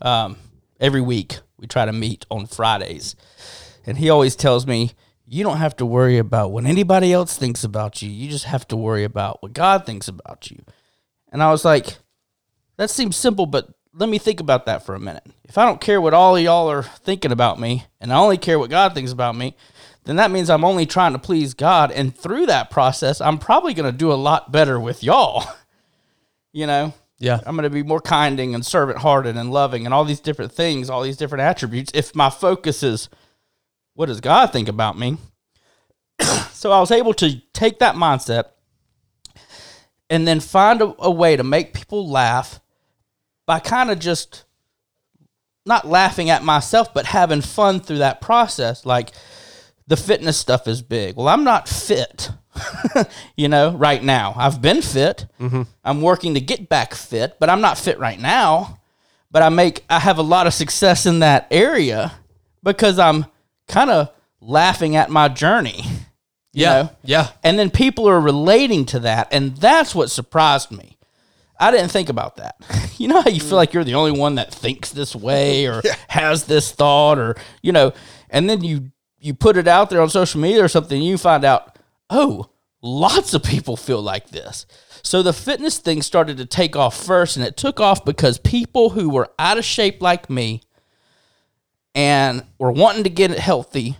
[0.00, 0.36] Um,
[0.80, 3.14] every week we try to meet on Fridays.
[3.86, 4.92] And he always tells me,
[5.26, 8.10] you don't have to worry about what anybody else thinks about you.
[8.10, 10.64] You just have to worry about what God thinks about you.
[11.30, 11.98] And I was like,
[12.78, 15.24] that seems simple, but let me think about that for a minute.
[15.44, 18.38] If I don't care what all of y'all are thinking about me, and I only
[18.38, 19.56] care what God thinks about me,
[20.04, 21.92] then that means I'm only trying to please God.
[21.92, 25.44] And through that process, I'm probably going to do a lot better with y'all.
[26.52, 26.94] you know?
[27.18, 27.40] Yeah.
[27.44, 30.52] I'm going to be more kinding and servant hearted and loving and all these different
[30.52, 31.92] things, all these different attributes.
[31.94, 33.10] If my focus is
[33.94, 35.18] what does God think about me?
[36.52, 38.44] so I was able to take that mindset
[40.08, 42.60] and then find a, a way to make people laugh
[43.46, 44.44] by kind of just
[45.66, 48.86] not laughing at myself, but having fun through that process.
[48.86, 49.10] Like
[49.90, 51.16] the fitness stuff is big.
[51.16, 52.30] Well, I'm not fit,
[53.36, 54.34] you know, right now.
[54.36, 55.26] I've been fit.
[55.40, 55.62] Mm-hmm.
[55.84, 58.78] I'm working to get back fit, but I'm not fit right now.
[59.32, 62.12] But I make I have a lot of success in that area
[62.62, 63.26] because I'm
[63.68, 64.10] kind of
[64.40, 65.82] laughing at my journey.
[66.52, 66.72] you Yeah.
[66.82, 66.90] know?
[67.04, 67.28] Yeah.
[67.42, 70.98] And then people are relating to that, and that's what surprised me.
[71.58, 72.56] I didn't think about that.
[73.00, 75.80] You know how you feel like you're the only one that thinks this way or
[76.08, 77.94] has this thought or you know,
[78.28, 78.90] and then you
[79.20, 81.78] you put it out there on social media or something, you find out,
[82.08, 82.50] oh,
[82.82, 84.66] lots of people feel like this.
[85.02, 88.90] So the fitness thing started to take off first, and it took off because people
[88.90, 90.62] who were out of shape like me
[91.94, 93.96] and were wanting to get it healthy,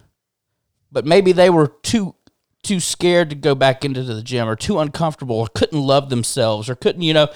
[0.92, 2.14] but maybe they were too
[2.62, 6.68] too scared to go back into the gym or too uncomfortable or couldn't love themselves
[6.68, 7.28] or couldn't, you know,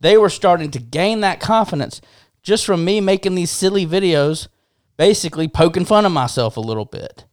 [0.00, 2.02] they were starting to gain that confidence
[2.42, 4.48] just from me making these silly videos,
[4.96, 7.24] basically poking fun of myself a little bit.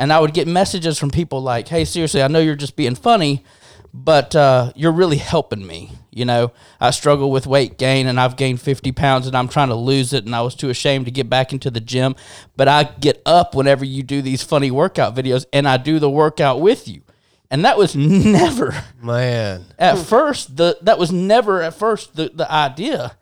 [0.00, 2.94] And I would get messages from people like, hey, seriously, I know you're just being
[2.94, 3.44] funny,
[3.92, 5.92] but uh, you're really helping me.
[6.10, 9.68] You know, I struggle with weight gain and I've gained 50 pounds and I'm trying
[9.68, 12.16] to lose it and I was too ashamed to get back into the gym.
[12.56, 16.08] But I get up whenever you do these funny workout videos and I do the
[16.08, 17.02] workout with you.
[17.50, 19.66] And that was never Man.
[19.78, 23.18] at first the that was never at first the, the idea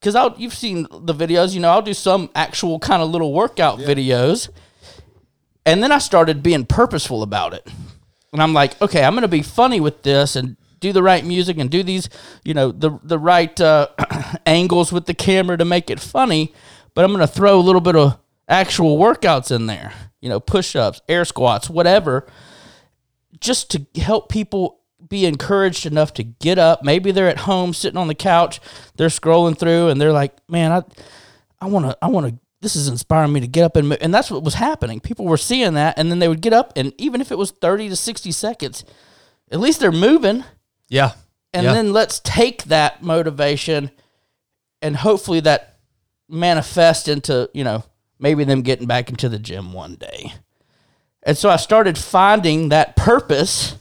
[0.00, 3.34] because I'll you've seen the videos you know I'll do some actual kind of little
[3.34, 4.48] workout videos
[5.64, 7.66] and then I started being purposeful about it
[8.32, 11.58] and I'm like okay I'm gonna be funny with this and do the right music
[11.58, 12.08] and do these
[12.44, 13.88] you know the the right uh,
[14.46, 16.52] angles with the camera to make it funny
[16.94, 18.18] but I'm gonna throw a little bit of
[18.48, 22.26] actual workouts in there you know push-ups air squats whatever
[23.40, 26.82] just to help people be encouraged enough to get up.
[26.82, 28.60] Maybe they're at home sitting on the couch,
[28.96, 30.82] they're scrolling through and they're like, "Man, I
[31.60, 33.98] I want to I want to this is inspiring me to get up and move."
[34.00, 34.98] And that's what was happening.
[35.00, 37.50] People were seeing that and then they would get up and even if it was
[37.50, 38.84] 30 to 60 seconds,
[39.50, 40.44] at least they're moving.
[40.88, 41.12] Yeah.
[41.52, 41.74] And Yeah.
[41.74, 43.90] then let's take that motivation
[44.80, 45.76] and hopefully that
[46.28, 47.84] manifest into, you know,
[48.18, 50.32] maybe them getting back into the gym one day.
[51.24, 53.74] And so I started finding that purpose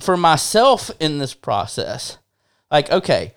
[0.00, 2.18] for myself in this process.
[2.70, 3.32] Like, okay,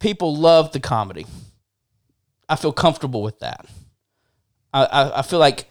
[0.00, 1.24] people love the comedy.
[2.48, 3.66] I feel comfortable with that.
[4.72, 5.66] I, I, I feel like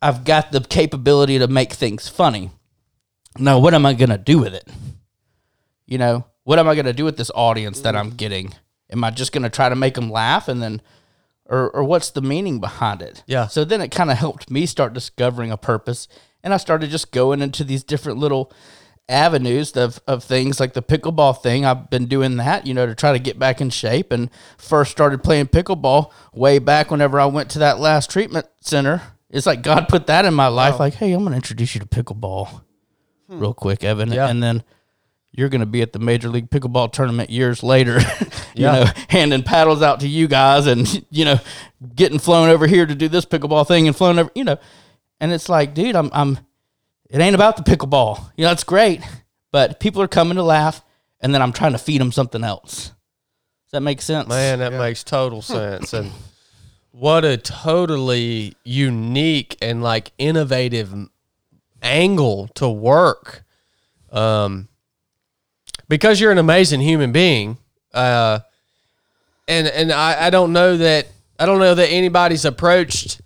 [0.00, 2.50] I've got the capability to make things funny.
[3.38, 4.68] Now, what am I going to do with it?
[5.86, 8.16] You know, what am I going to do with this audience that I'm mm.
[8.16, 8.54] getting?
[8.90, 10.82] Am I just going to try to make them laugh and then
[11.46, 13.22] or or what's the meaning behind it?
[13.26, 13.46] Yeah.
[13.46, 16.08] So then it kind of helped me start discovering a purpose
[16.42, 18.52] and I started just going into these different little
[19.08, 21.64] avenues of, of things like the pickleball thing.
[21.64, 24.90] I've been doing that, you know, to try to get back in shape and first
[24.90, 29.02] started playing pickleball way back whenever I went to that last treatment center.
[29.30, 31.86] It's like God put that in my life, like, hey, I'm gonna introduce you to
[31.86, 32.62] pickleball
[33.28, 33.38] hmm.
[33.38, 34.12] real quick, Evan.
[34.12, 34.28] Yeah.
[34.28, 34.62] And then
[35.32, 38.00] you're going to be at the Major League Pickleball tournament years later,
[38.54, 38.72] you Yeah.
[38.72, 41.38] know, handing paddles out to you guys and, you know,
[41.94, 44.58] getting flown over here to do this pickleball thing and flown over, you know.
[45.20, 46.38] And it's like, dude, I'm, I'm,
[47.10, 48.32] it ain't about the pickleball.
[48.36, 49.02] You know, it's great,
[49.52, 50.82] but people are coming to laugh
[51.20, 52.88] and then I'm trying to feed them something else.
[53.66, 54.28] Does that make sense?
[54.28, 55.92] Man, that makes total sense.
[55.92, 56.12] And
[56.92, 60.94] what a totally unique and like innovative
[61.82, 63.44] angle to work.
[64.10, 64.68] Um,
[65.88, 67.58] because you're an amazing human being.
[67.92, 68.40] Uh,
[69.46, 71.08] and and I, I don't know that
[71.38, 73.20] I don't know that anybody's approached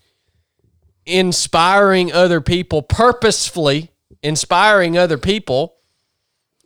[1.07, 3.91] inspiring other people purposefully
[4.23, 5.77] inspiring other people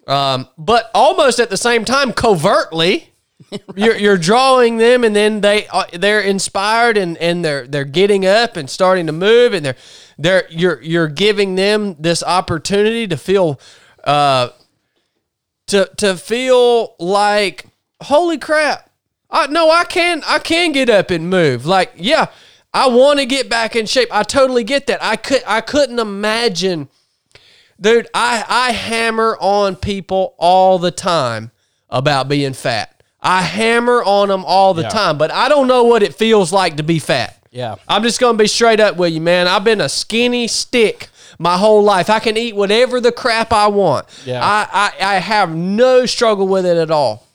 [0.06, 3.10] um, but almost at the same time covertly
[3.76, 8.24] you're, you're drawing them and then they uh, they're inspired and, and they're they're getting
[8.24, 9.76] up and starting to move and they're
[10.18, 13.60] they're you're you're giving them this opportunity to feel
[14.04, 14.48] uh,
[15.66, 17.66] to to feel like
[18.02, 18.90] holy crap.
[19.30, 21.66] I no, I can I can get up and move.
[21.66, 22.26] Like, yeah,
[22.76, 24.08] I want to get back in shape.
[24.12, 25.02] I totally get that.
[25.02, 26.88] I could I couldn't imagine
[27.80, 31.50] dude, I I hammer on people all the time
[31.88, 33.02] about being fat.
[33.22, 34.88] I hammer on them all the Yeah.
[34.90, 37.36] time, but I don't know what it feels like to be fat.
[37.50, 37.76] Yeah.
[37.88, 39.48] I'm just gonna be straight up with you, man.
[39.48, 41.08] I've been a skinny stick
[41.38, 42.08] my whole life.
[42.10, 44.06] I can eat whatever the crap I want.
[44.24, 44.44] Yeah.
[44.44, 47.25] I, I, I have no struggle with it at all.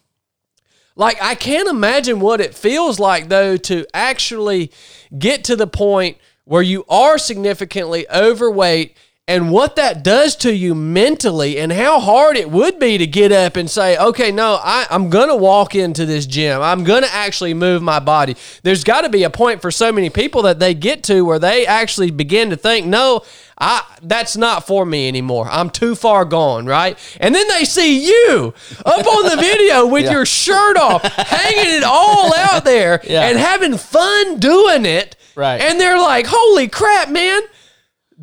[1.02, 4.72] Like I can't imagine what it feels like though to actually
[5.18, 8.96] get to the point where you are significantly overweight
[9.28, 13.32] and what that does to you mentally and how hard it would be to get
[13.32, 16.62] up and say, okay, no, I, I'm going to walk into this gym.
[16.62, 18.36] I'm to actually move my body.
[18.64, 21.40] There's got to be a point for so many people that they get to where
[21.40, 23.22] they actually begin to think, no,
[23.58, 25.48] I, that's not for me anymore.
[25.50, 26.98] I'm too far gone, right?
[27.20, 28.54] And then they see you
[28.84, 33.28] up on the video with your shirt off, hanging it all out there Yeah.
[33.30, 35.16] and having fun doing it.
[35.36, 35.62] Right.
[35.62, 37.42] And they're like, holy crap, man,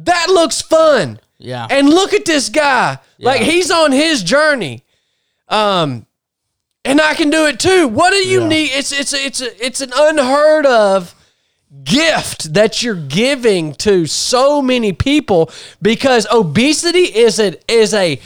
[0.04, 1.20] that looks fun.
[1.38, 1.66] Yeah.
[1.70, 2.98] And look at this guy.
[3.18, 4.84] Like he's on his journey.
[5.48, 6.06] Um
[6.84, 7.88] and I can do it too.
[7.88, 8.48] What do you Yeah.
[8.48, 8.70] need?
[8.72, 11.14] It's it's it's a, it's an unheard of
[11.84, 15.50] gift that you're giving to so many people
[15.82, 18.18] because obesity is a is a,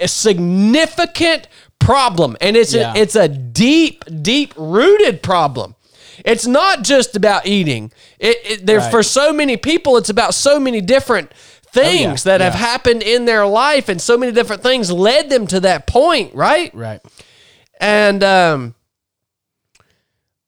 [0.00, 1.48] a significant
[1.78, 2.92] problem and it's Yeah.
[2.94, 5.74] a, it's a deep deep rooted problem.
[6.24, 7.92] It's not just about eating.
[8.18, 8.90] It, it there Right.
[8.90, 11.32] for so many people it's about so many different
[11.66, 15.60] things that have happened in their life and so many different things led them to
[15.60, 16.72] that point, right?
[16.74, 17.00] Right.
[17.80, 18.74] And um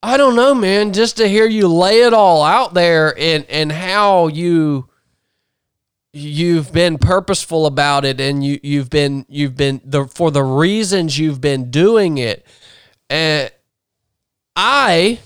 [0.03, 3.71] I don't know, man, just to hear you lay it all out there and and
[3.71, 4.87] how you
[6.13, 11.17] you've been purposeful about it and you you've been you've been the for the reasons
[11.17, 12.45] you've been doing it.
[13.09, 13.49] And
[14.55, 15.19] I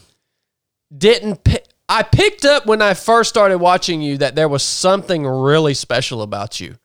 [0.96, 5.26] didn't pi- I picked up when I first started watching you that there was something
[5.26, 6.76] really special about you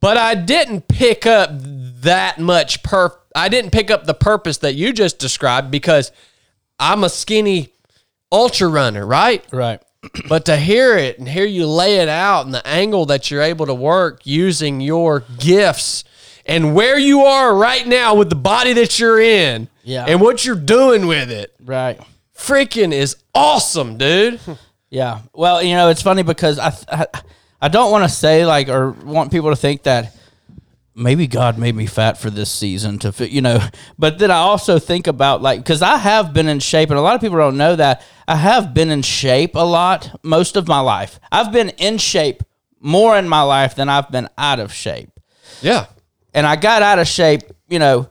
[0.00, 1.50] but I didn't pick up
[2.02, 6.12] that much per I didn't pick up the purpose that you just described because
[6.78, 7.70] I'm a skinny
[8.30, 9.44] ultra runner, right?
[9.52, 9.80] Right.
[10.28, 13.40] But to hear it and hear you lay it out and the angle that you're
[13.42, 16.04] able to work using your gifts
[16.44, 20.04] and where you are right now with the body that you're in Yeah.
[20.06, 21.98] and what you're doing with it Right.
[22.36, 24.40] Freaking is awesome, dude.
[24.90, 25.22] Yeah.
[25.32, 27.06] Well, you know, it's funny because I I,
[27.60, 30.14] I don't want to say like or want people to think that
[30.94, 33.58] maybe God made me fat for this season to fit, you know,
[33.98, 37.02] but then I also think about like cuz I have been in shape and a
[37.02, 40.68] lot of people don't know that I have been in shape a lot most of
[40.68, 41.18] my life.
[41.32, 42.44] I've been in shape
[42.78, 45.10] more in my life than I've been out of shape.
[45.60, 45.86] Yeah.
[46.32, 48.10] And I got out of shape, you know,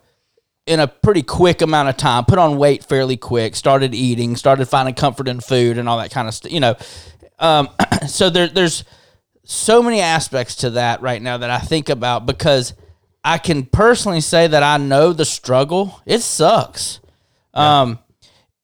[0.65, 4.65] in a pretty quick amount of time, put on weight fairly quick, started eating, started
[4.67, 6.75] finding comfort in food and all that kind of stuff, you know.
[7.39, 7.69] Um,
[8.07, 8.83] so there, there's
[9.43, 12.73] so many aspects to that right now that I think about because
[13.23, 16.01] I can personally say that I know the struggle.
[16.05, 16.99] It sucks.
[17.53, 17.99] Um,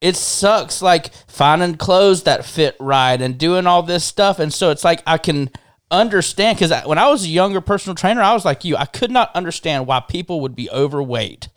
[0.00, 4.38] it sucks like finding clothes that fit right and doing all this stuff.
[4.38, 5.50] And so it's like I can
[5.90, 8.76] understand because when I was a younger personal trainer, I was like you.
[8.76, 11.48] I could not understand why people would be overweight.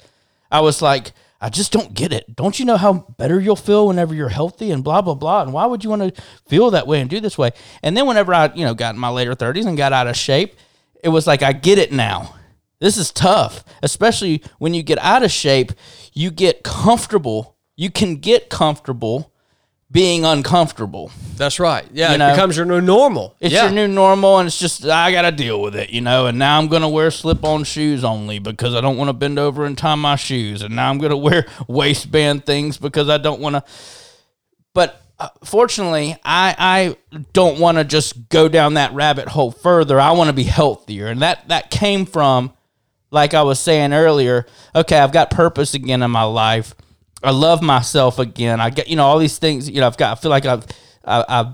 [0.53, 1.11] I was like,
[1.41, 2.35] I just don't get it.
[2.35, 5.41] Don't you know how better you'll feel whenever you're healthy and blah blah blah?
[5.41, 7.51] And why would you want to feel that way and do this way?
[7.81, 10.15] And then whenever I, you know, got in my later 30s and got out of
[10.15, 10.55] shape,
[11.03, 12.35] it was like I get it now.
[12.79, 15.73] This is tough, especially when you get out of shape,
[16.13, 17.57] you get comfortable.
[17.75, 19.32] You can get comfortable
[19.93, 21.11] being uncomfortable.
[21.37, 21.85] That's right.
[21.93, 22.31] Yeah, You it know?
[22.31, 23.35] becomes your new normal.
[23.39, 23.65] It's yeah.
[23.65, 26.25] your new normal, and it's just I got to deal with it, you know.
[26.25, 29.65] And now I'm gonna wear slip-on shoes only because I don't want to bend over
[29.65, 33.55] and tie my shoes, and now I'm gonna wear waistband things because I don't want
[33.55, 33.63] to.
[34.73, 36.55] But uh, fortunately, I
[37.11, 39.99] I don't want to just go down that rabbit hole further.
[39.99, 42.51] I want to be healthier, and that that came from,
[43.11, 44.47] like I was saying earlier.
[44.75, 46.73] Okay, I've got purpose again in my life.
[47.23, 48.59] I love myself again.
[48.59, 49.69] I get you know all these things.
[49.69, 50.17] You know, I've got.
[50.17, 50.65] I feel like I've.
[51.05, 51.47] I, I've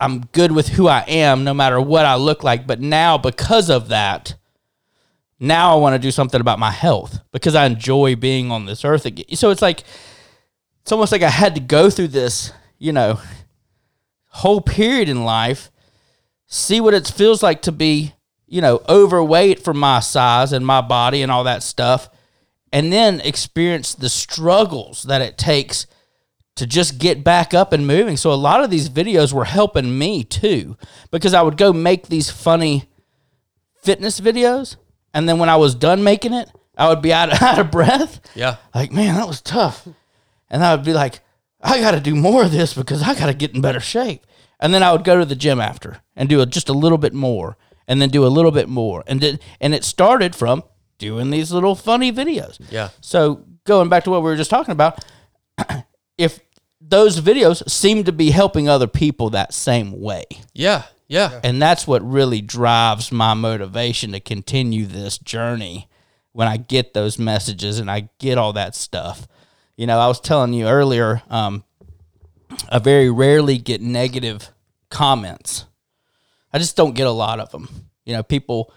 [0.00, 2.66] I'm good with who I am, no matter what I look like.
[2.66, 4.34] But now, because of that,
[5.38, 8.84] now I want to do something about my health because I enjoy being on this
[8.84, 9.26] earth again.
[9.36, 9.84] So it's like
[10.82, 13.20] it's almost like I had to go through this, you know,
[14.28, 15.70] whole period in life,
[16.46, 18.14] see what it feels like to be,
[18.46, 22.08] you know, overweight for my size and my body and all that stuff,
[22.72, 25.86] and then experience the struggles that it takes
[26.56, 28.16] to just get back up and moving.
[28.16, 30.76] So a lot of these videos were helping me too
[31.10, 32.88] because I would go make these funny
[33.82, 34.76] fitness videos
[35.14, 38.20] and then when I was done making it, I would be out, out of breath.
[38.34, 38.56] Yeah.
[38.74, 39.86] Like, man, that was tough.
[40.48, 41.20] And I would be like,
[41.62, 44.26] I got to do more of this because I got to get in better shape.
[44.58, 46.98] And then I would go to the gym after and do a, just a little
[46.98, 47.56] bit more
[47.88, 49.02] and then do a little bit more.
[49.06, 50.64] And then, and it started from
[51.00, 52.60] doing these little funny videos.
[52.70, 52.90] Yeah.
[53.00, 55.04] So going back to what we were just talking about,
[56.18, 56.38] if
[56.80, 60.24] those videos seem to be helping other people that same way.
[60.54, 60.84] Yeah.
[61.08, 61.40] Yeah.
[61.42, 65.88] And that's what really drives my motivation to continue this journey
[66.32, 69.26] when I get those messages and I get all that stuff.
[69.76, 71.64] You know, I was telling you earlier, um,
[72.68, 74.50] I very rarely get negative
[74.90, 75.64] comments.
[76.52, 77.68] I just don't get a lot of them.
[78.04, 78.72] You know, people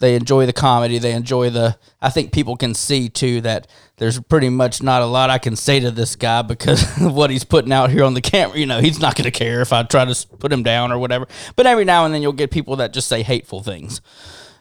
[0.00, 3.66] they enjoy the comedy, they enjoy the I think people can see too that
[3.96, 7.30] there's pretty much not a lot I can say to this guy because of what
[7.30, 8.56] he's putting out here on the camera.
[8.56, 10.92] You know, he's not going to care if I try to s- put him down
[10.92, 11.26] or whatever.
[11.56, 14.00] But every now and then you'll get people that just say hateful things.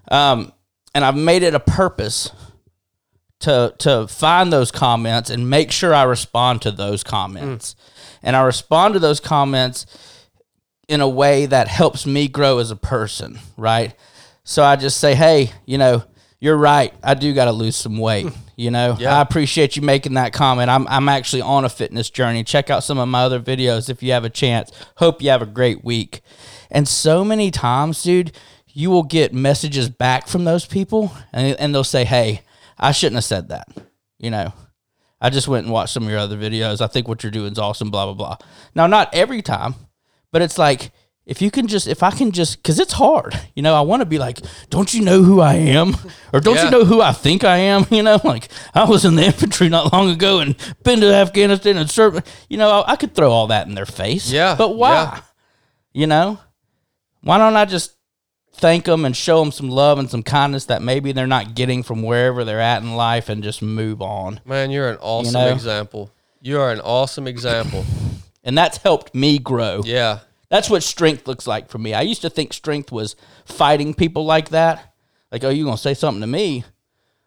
[0.09, 0.51] Um,
[0.95, 2.31] and I've made it a purpose
[3.41, 7.75] to to find those comments and make sure I respond to those comments.
[8.23, 9.85] And I respond to those comments
[10.87, 13.93] in a way that helps me grow as a person, right?
[14.47, 16.03] So I just say, "Hey, you know,
[16.39, 16.93] you're right.
[17.03, 18.27] I do got to lose some weight.
[18.27, 18.39] Hmm.
[18.55, 19.15] You know, Yeah.
[19.17, 20.69] I appreciate you making that comment.
[20.69, 22.45] I'm I'm actually on a fitness journey.
[22.45, 24.71] Check out some of my other videos if you have a chance.
[24.95, 26.21] Hope you have a great week."
[26.71, 28.31] And so many times, dude,
[28.67, 32.41] you will get messages back from those people, and and they'll say, "Hey,
[32.79, 33.67] I shouldn't have said that."
[34.17, 34.53] You know,
[35.19, 36.79] I just went and watched some of your other videos.
[36.79, 37.91] I think what you're doing is awesome.
[37.91, 38.37] Blah blah blah.
[38.73, 39.75] Now, not every time,
[40.31, 40.91] but it's like
[41.27, 43.39] if you can just if I can just because it's hard.
[43.53, 44.39] You know, I want to be like,
[44.69, 45.95] don't you know who I am,
[46.33, 46.65] or don't Yeah.
[46.65, 47.85] you know who I think I am?
[47.91, 51.77] You know, like I was in the infantry not long ago and been to Afghanistan
[51.77, 52.25] and served.
[52.49, 54.31] You know, I, I could throw all that in their face.
[54.31, 54.93] Yeah, but why?
[54.93, 55.21] yeah.
[55.93, 56.39] You know,
[57.21, 57.93] why don't I just
[58.53, 61.83] thank them and show them some love and some kindness that maybe they're not getting
[61.83, 64.39] from wherever they're at in life and just move on.
[64.45, 65.49] Man, you're an awesome know?
[65.53, 66.11] example.
[66.41, 67.85] You are an awesome example.
[68.43, 69.81] And that's helped me grow.
[69.83, 70.19] Yeah.
[70.49, 71.93] That's what strength looks like for me.
[71.93, 73.15] I used to think strength was
[73.45, 74.93] fighting people like that.
[75.31, 76.63] Like, oh, you're gonna say something to me?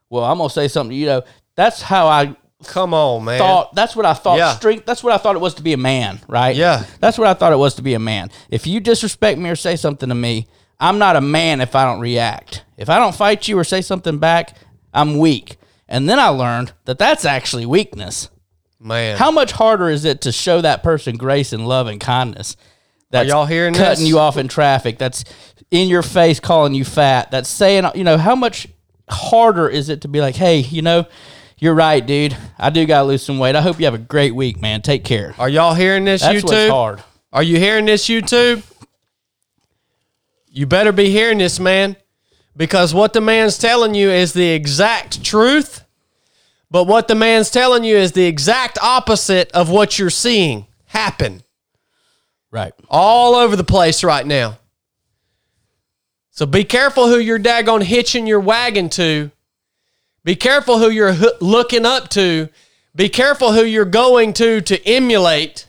[0.09, 1.07] Well, I'm gonna say something to you.
[1.07, 1.23] Know,
[1.55, 2.35] that's how I
[2.65, 3.39] Come on, man.
[3.39, 3.75] thought.
[3.75, 4.39] That's what I thought.
[4.39, 4.55] Yeah.
[4.55, 4.87] Strength.
[4.87, 6.21] That's what I thought it was to be a man.
[6.29, 6.57] Right.
[6.57, 6.85] Yeah.
[7.01, 8.31] That's what I thought it was to be a man.
[8.51, 10.47] If you disrespect me or say something to me,
[10.79, 12.65] I'm not a man if I don't react.
[12.77, 14.57] If I don't fight you or say something back,
[14.95, 15.57] I'm weak.
[15.89, 18.31] And then I learned that that's actually weakness.
[18.79, 19.17] man.
[19.19, 22.57] How much harder is it to show that person grace and love and kindness?
[23.11, 24.09] That's y'all hearing cutting this?
[24.09, 24.99] you off in traffic.
[24.99, 25.25] That's
[25.71, 27.31] in your face calling you fat.
[27.31, 28.69] That's saying, you know, how much
[29.09, 31.07] harder is it to be like, hey, you know,
[31.59, 32.37] you're right, dude.
[32.59, 33.57] I do gotta lose some weight.
[33.57, 34.81] I hope you have a great week, man.
[34.81, 35.35] Take care.
[35.39, 36.71] Are y'all hearing this, That's what's YouTube?
[36.71, 37.05] hard.
[37.33, 38.63] Are you hearing this, YouTube?
[40.53, 41.97] You better be hearing this, man,
[42.57, 45.85] because what the man's telling you is the exact truth,
[46.71, 51.43] but what the man's telling you is the exact opposite of what you're seeing happen
[52.51, 52.73] Right.
[52.89, 54.59] all over the place right now.
[56.31, 59.31] So be careful who you're daggone hitching your wagon to.
[60.25, 62.49] Be careful who you're looking up to.
[62.95, 65.69] Be careful who you're going to to emulate.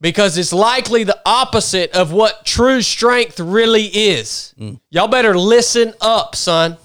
[0.00, 4.54] Because it's likely the opposite of what true strength really is.
[4.58, 4.80] Mm.
[4.90, 6.76] Y'all better listen up, son.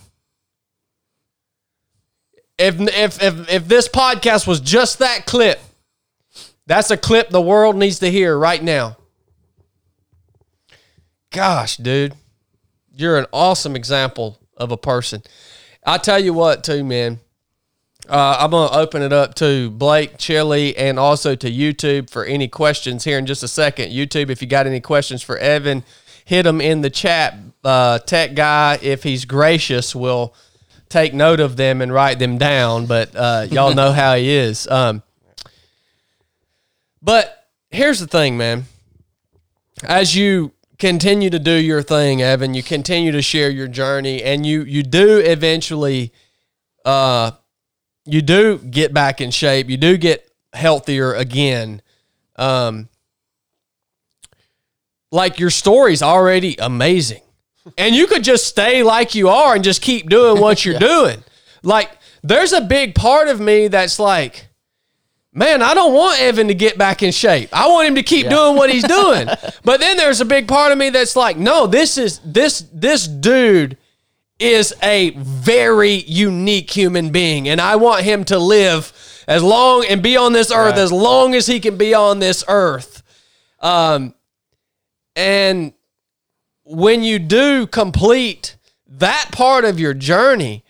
[2.58, 5.60] If, if, if, if this podcast was just that clip,
[6.72, 8.96] that's a clip the world needs to hear right now.
[11.30, 12.14] Gosh, dude,
[12.96, 15.22] you're an awesome example of a person.
[15.86, 17.20] I tell you what, too, man.
[18.10, 22.48] Uh, I'm gonna open it up to Blake, Chili, and also to YouTube for any
[22.48, 23.92] questions here in just a second.
[23.92, 25.84] YouTube, if you got any questions for Evan,
[26.24, 27.38] hit them in the chat.
[27.66, 30.34] Uh, tech guy, if he's gracious, will
[30.88, 32.86] take note of them and write them down.
[32.86, 34.68] But uh, y'all know how he is.
[34.70, 35.04] Um,
[37.02, 38.66] but here's the thing, man.
[39.84, 44.46] As you continue to do your thing, Evan, you continue to share your journey, and
[44.46, 46.12] you you do eventually,
[46.86, 47.32] uh,
[48.06, 49.70] you do get back in shape.
[49.70, 51.82] You do get healthier again.
[52.36, 52.90] Um,
[55.12, 57.22] like your story's already amazing,
[57.78, 61.24] and you could just stay like you are and just keep doing what you're doing.
[61.64, 61.92] Like
[62.24, 64.48] there's a big part of me that's like
[65.34, 67.50] man, I don't want Evan to get back in shape.
[67.54, 69.28] I want him to keep doing what he's doing.
[69.64, 73.08] but then there's a big part of me that's like, no, this is this this
[73.08, 73.78] dude
[74.40, 78.92] is a very unique human being and I want him to live
[79.28, 80.80] as long and be on this earth Right.
[80.80, 83.04] as long as he can be on this earth.
[83.60, 84.16] Um
[85.16, 85.74] and
[86.64, 88.56] when you do complete
[88.88, 90.64] that part of your journey,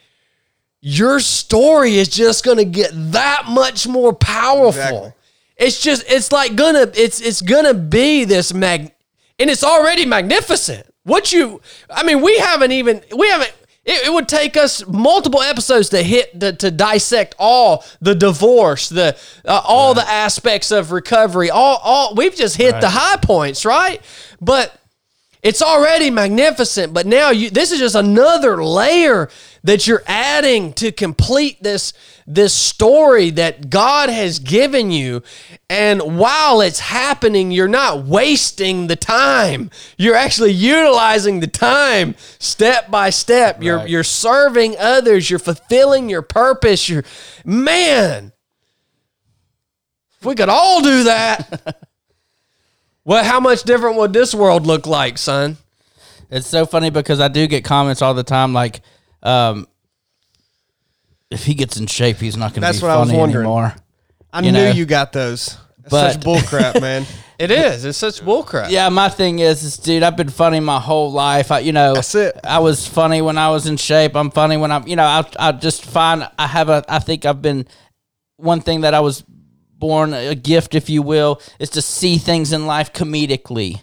[0.81, 4.81] your story is just going to get that much more powerful.
[4.81, 5.13] Exactly.
[5.57, 8.91] It's just it's like gonna it's it's gonna be this mag
[9.37, 10.87] and it's already magnificent.
[11.03, 13.53] What you I mean, we haven't even we haven't
[13.83, 18.89] it, it would take us multiple episodes to hit to, to dissect all the divorce,
[18.89, 21.51] the uh, all the aspects of recovery.
[21.51, 24.01] All all we've just hit the high points, right?
[24.39, 24.75] But
[25.43, 29.29] it's already magnificent, but now you this is just another layer
[29.63, 31.93] that you're adding to complete this
[32.25, 35.21] this story that God has given you.
[35.69, 39.69] And while it's happening, you're not wasting the time.
[39.97, 43.61] You're actually utilizing the time step by step.
[43.61, 46.89] You're you're serving others, you're fulfilling your purpose.
[46.89, 47.03] You're
[47.45, 48.31] man.
[50.19, 51.77] If we could all do that.
[53.03, 55.57] Well, how much different would this world look like, son?
[56.29, 58.81] It's so funny because I do get comments all the time like,
[59.23, 59.67] um,
[61.29, 63.19] if he gets in shape, he's not going to That's be what I was funny
[63.19, 63.45] wondering.
[63.45, 63.75] anymore.
[64.33, 64.71] I You knew know.
[64.71, 65.57] you got those.
[65.79, 67.05] That's But- such bullcrap, man.
[67.41, 67.85] It is.
[67.85, 68.69] It's such bullcrap.
[68.69, 71.51] Yeah, my thing is, is, dude, I've been funny my whole life.
[71.51, 72.39] I, you know, That's it.
[72.43, 74.15] I was funny when I was in shape.
[74.15, 77.25] I'm funny when I'm, you know, I, I just find I have a, I think
[77.25, 77.65] I've been,
[78.37, 79.23] one thing that I was
[79.75, 83.81] born a gift, if you will, is to see things in life comedically.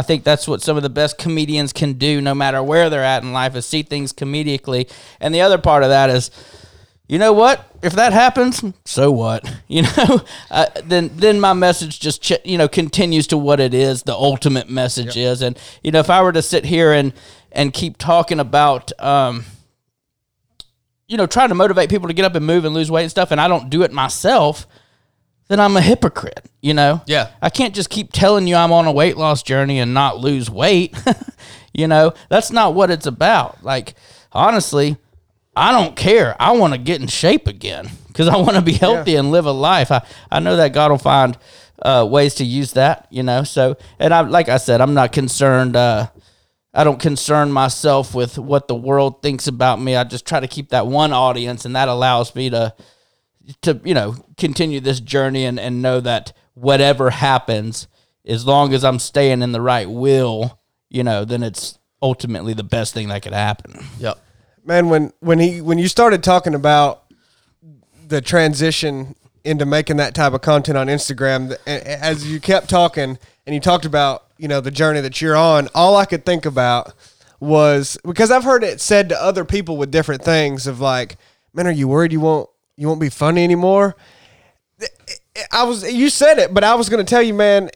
[0.00, 3.04] I think that's what some of the best comedians can do, no matter where they're
[3.04, 4.90] at in life, is see things comedically.
[5.20, 6.30] And the other part of that is,
[7.06, 7.66] you know what?
[7.82, 9.44] If that happens, so what?
[9.68, 13.74] You know, uh, then then my message just ch- you know continues to what it
[13.74, 14.04] is.
[14.04, 17.12] The ultimate message is, and you know, if I were to sit here and
[17.52, 19.44] and keep talking about, um,
[21.08, 23.10] you know, trying to motivate people to get up and move and lose weight and
[23.10, 24.66] stuff, and I don't do it myself,
[25.50, 26.48] then I'm a hypocrite.
[26.62, 27.02] You know?
[27.06, 27.30] Yeah.
[27.42, 30.48] I can't just keep telling you I'm on a weight loss journey and not lose
[30.48, 30.96] weight.
[31.74, 33.64] you know, that's not what it's about.
[33.64, 33.94] Like,
[34.32, 34.96] honestly,
[35.56, 36.36] I don't care.
[36.38, 39.46] I want to get in shape again because I want to be healthy and live
[39.46, 39.90] a life.
[39.90, 41.36] I, I know that God will find
[41.82, 43.42] uh, ways to use that, you know.
[43.42, 45.74] So, and I, like I said, I'm not concerned.
[45.74, 46.08] Uh,
[46.72, 49.96] I don't concern myself with what the world thinks about me.
[49.96, 52.74] I just try to keep that one audience, and that allows me to
[53.62, 57.88] to you know continue this journey and, and know that whatever happens
[58.26, 60.58] as long as i'm staying in the right will
[60.88, 64.18] you know then it's ultimately the best thing that could happen Yep.
[64.64, 67.04] man when when he when you started talking about
[68.06, 69.14] the transition
[69.44, 73.18] into making that type of content on Instagram th- a- a- as you kept talking
[73.46, 76.44] and you talked about you know the journey that you're on all I could think
[76.44, 76.92] about
[77.38, 81.16] was because I've heard it said to other people with different things of like
[81.54, 83.94] man are you worried you won't you won't be funny anymore
[85.52, 87.70] I was you said it, but I was going to tell you, man,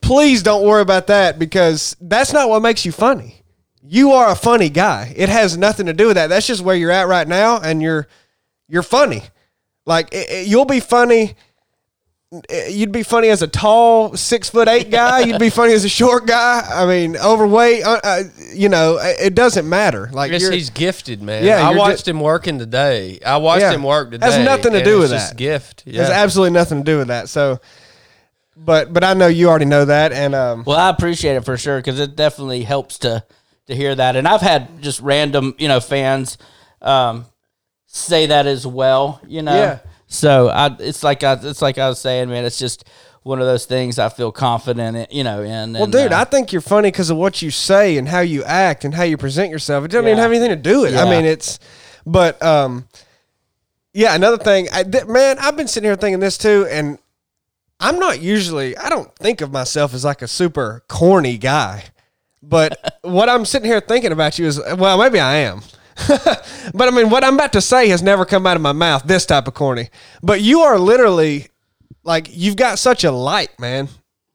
[0.00, 3.42] please don't worry about that because that's not what makes you funny.
[3.82, 5.12] You are a funny guy.
[5.16, 6.28] It has nothing to do with that.
[6.28, 8.06] That's just where you're at right now, and you're
[8.68, 9.22] you're funny.
[9.84, 11.34] Like it, it- you'll be funny.
[12.48, 15.20] Eh, You'd be funny as a tall six foot eight guy.
[15.20, 16.62] You'd be funny as a short guy.
[16.72, 17.84] I mean, overweight.
[17.84, 18.22] Uh, uh,
[18.54, 20.08] you know, it it doesn't matter.
[20.12, 21.44] Like Yes, you're- he's gifted, man.
[21.44, 23.18] Yeah, I you're watched ju- him working today.
[23.24, 23.72] I watched Yeah.
[23.72, 24.26] him work today.
[24.26, 25.36] Has nothing to do with just that.
[25.36, 25.84] Gift.
[25.86, 27.28] Has absolutely nothing to do with that.
[27.28, 27.60] So,
[28.56, 31.56] but but I know you already know that, and um, well i appreciate it for
[31.56, 33.24] sure because it definitely helps to
[33.66, 36.36] to hear that and i've had just random you know fans
[36.82, 37.24] um
[37.86, 39.78] say that as well you know Yeah.
[40.14, 42.84] So i it's like i it's like i was saying man it's just
[43.22, 46.20] one of those things i feel confident in you know in Well, and, dude, uh,
[46.20, 49.02] I think you're funny because of what you say and how you act and how
[49.02, 49.84] you present yourself.
[49.84, 50.98] It doesn't even have anything to do with it.
[50.98, 51.58] I mean, it's,
[52.04, 52.86] but, um,
[53.94, 56.98] yeah, another thing, I, th- man, I've been sitting here thinking this too, and
[57.80, 61.84] I'm not usually, I don't think of myself as like a super corny guy,
[62.42, 65.62] but what I'm sitting here thinking about you is, well, maybe I am.
[66.08, 69.04] but I mean, what I'm about to say has never come out of my mouth,
[69.04, 69.90] this type of corny.
[70.22, 71.48] But you are literally
[72.02, 73.88] like, you've got such a light, man.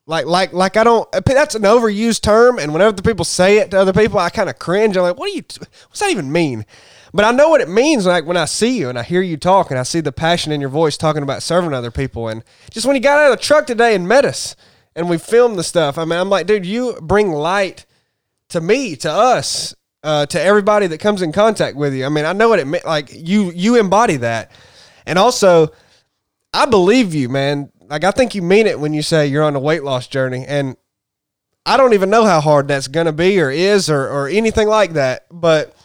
[0.09, 1.07] Like, like, like I don't.
[1.11, 4.49] That's an overused term, and whenever the people say it to other people, I kind
[4.49, 4.97] of cringe.
[4.97, 5.43] I'm like, "What do you?
[5.87, 6.65] What's that even mean?"
[7.13, 8.07] But I know what it means.
[8.07, 10.51] Like when I see you and I hear you talk, and I see the passion
[10.51, 13.37] in your voice talking about serving other people, and just when you got out of
[13.37, 14.55] the truck today and met us,
[14.95, 15.99] and we filmed the stuff.
[15.99, 17.85] I mean, I'm like, dude, you bring light
[18.49, 22.05] to me, to us, uh, to everybody that comes in contact with you.
[22.05, 22.85] I mean, I know what it meant.
[22.85, 24.51] Like you, you embody that,
[25.05, 25.69] and also,
[26.53, 27.71] I believe you, man.
[27.89, 30.45] Like I think you mean it when you say you're on a weight loss journey,
[30.47, 30.77] and
[31.65, 34.93] I don't even know how hard that's gonna be, or is, or or anything like
[34.93, 35.25] that.
[35.31, 35.75] But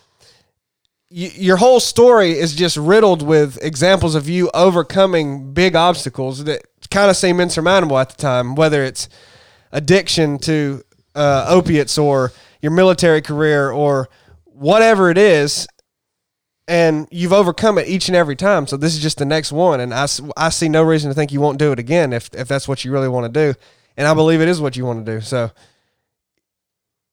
[1.17, 7.09] your whole story is just riddled with examples of you overcoming big obstacles that kind
[7.09, 9.09] of seem insurmountable at the time, whether it's
[9.71, 10.83] addiction to
[11.15, 12.33] uh, opiates or
[12.65, 14.09] your military career or
[14.47, 15.69] whatever it is,
[16.67, 18.67] and you've overcome it each and every time.
[18.67, 21.31] So this is just the next one, and i, I see no reason to think
[21.31, 23.59] you won't do it again if if that's what you really want to do,
[23.99, 25.21] and I believe it is what you want to do.
[25.21, 25.51] So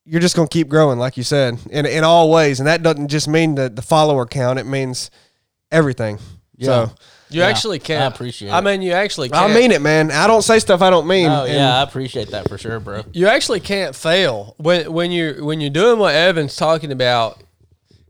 [0.06, 3.10] you're just gonna keep growing, like you said, in in all ways, and that doesn't
[3.10, 5.12] just mean the the follower count; it means
[5.70, 6.18] everything.
[6.56, 6.66] Yeah.
[6.66, 6.96] So
[7.32, 8.03] You Yeah, actually can't.
[8.03, 8.53] I appreciate it.
[8.53, 9.30] I mean, you actually.
[9.32, 10.11] I Can't, I mean it, man.
[10.11, 11.30] I don't say stuff I don't mean.
[11.30, 13.03] Oh and- yeah, I appreciate that for sure, bro.
[13.14, 17.42] You actually can't fail when when you when you're doing what Evan's talking about.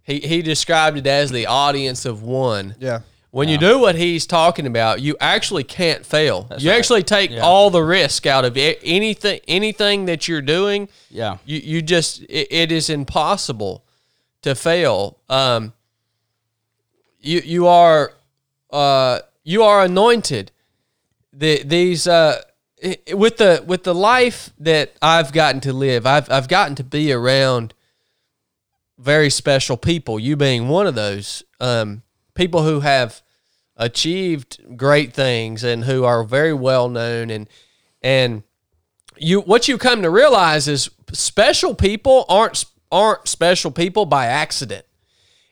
[0.03, 2.75] He he described it as the audience of one.
[2.80, 3.01] yeah.
[3.33, 6.50] When you do what he's talking about, you actually can't fail.
[6.58, 6.77] you right.
[6.77, 7.40] actually take Yeah.
[7.40, 8.80] all the risk out of it.
[8.83, 10.90] anything anything that you're doing.
[11.09, 11.38] Yeah.
[11.45, 13.85] You you just it, it is impossible
[14.41, 15.17] to fail.
[15.30, 15.72] Um,
[17.22, 18.11] you you are
[18.72, 20.51] uh you are anointed.
[21.33, 22.41] The these uh
[23.14, 27.11] with the with the life that I've gotten to live, I've I've gotten to be
[27.11, 27.74] around
[28.98, 30.19] very special people.
[30.19, 32.03] You being one of those um,
[32.35, 33.22] people who have
[33.75, 37.50] achieved great things and who are very well known and
[38.01, 38.43] and
[39.17, 44.85] you what you come to realize is special people aren't aren't special people by accident.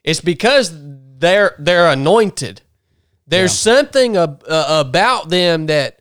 [0.04, 2.62] It's because they're they're anointed.
[3.30, 6.00] There's something ab- uh, about them that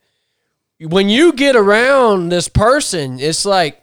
[0.79, 3.81] when you get around this person, it's like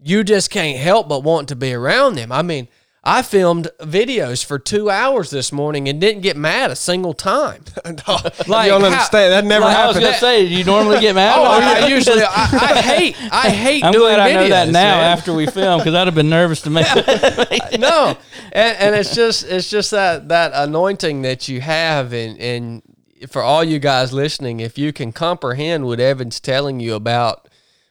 [0.00, 2.30] you just can't help but want to be around them.
[2.30, 2.68] I mean,
[3.06, 7.62] I filmed videos for two hours this morning and didn't get mad a single time.
[7.84, 9.32] Like, Like, you don't how- understand.
[9.32, 10.04] That never like, I was happened.
[10.12, 11.34] gonna say, do you normally get mad?
[11.38, 14.68] Oh, about I, usually I, I hate I hate I'm doing glad I know that
[14.68, 15.18] now man.
[15.18, 17.76] after we film because I'd have been nervous to make that.
[17.78, 18.16] no,
[18.52, 22.82] and, and it's just it's just that that anointing that you have, and and
[23.30, 27.48] for all you guys listening, if you can comprehend what Evan's telling you about,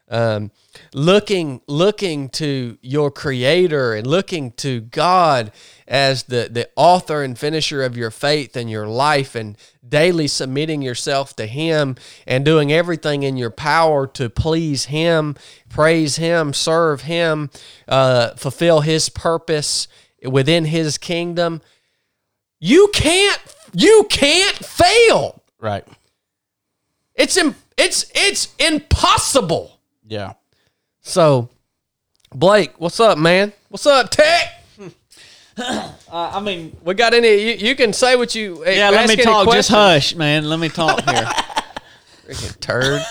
[0.09, 0.51] um,
[0.93, 5.51] looking looking to your Creator and looking to God
[5.88, 9.57] as the the author and finisher of your faith and your life, and
[9.88, 11.95] daily submitting yourself to Him
[12.27, 15.35] and doing everything in your power to please Him,
[15.69, 17.49] praise Him, serve Him,
[17.88, 19.88] uh, fulfill His purpose
[20.23, 21.61] within His kingdom.
[22.59, 23.40] You can't
[23.73, 25.43] you can't fail.
[25.59, 25.85] right.
[27.15, 29.73] It's im- it's it's impossible.
[30.14, 30.33] Yeah.
[31.01, 31.50] So,
[32.35, 33.51] Blake, what's up, man?
[33.69, 34.61] What's up, Tech?
[35.58, 37.35] Uh, I mean, We got any?
[37.35, 38.64] You, you can say what you.
[38.66, 38.90] yeah.
[38.92, 39.51] Let me talk.
[39.51, 40.48] Just hush, man.
[40.48, 41.16] Let me talk here.
[42.27, 43.01] Freaking turd.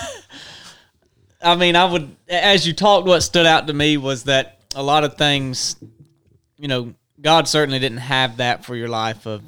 [1.41, 4.81] I mean, I would, as you talked, what stood out to me was that a
[4.83, 5.75] lot of things,
[6.57, 9.41] you know, God certainly didn't have that for your life of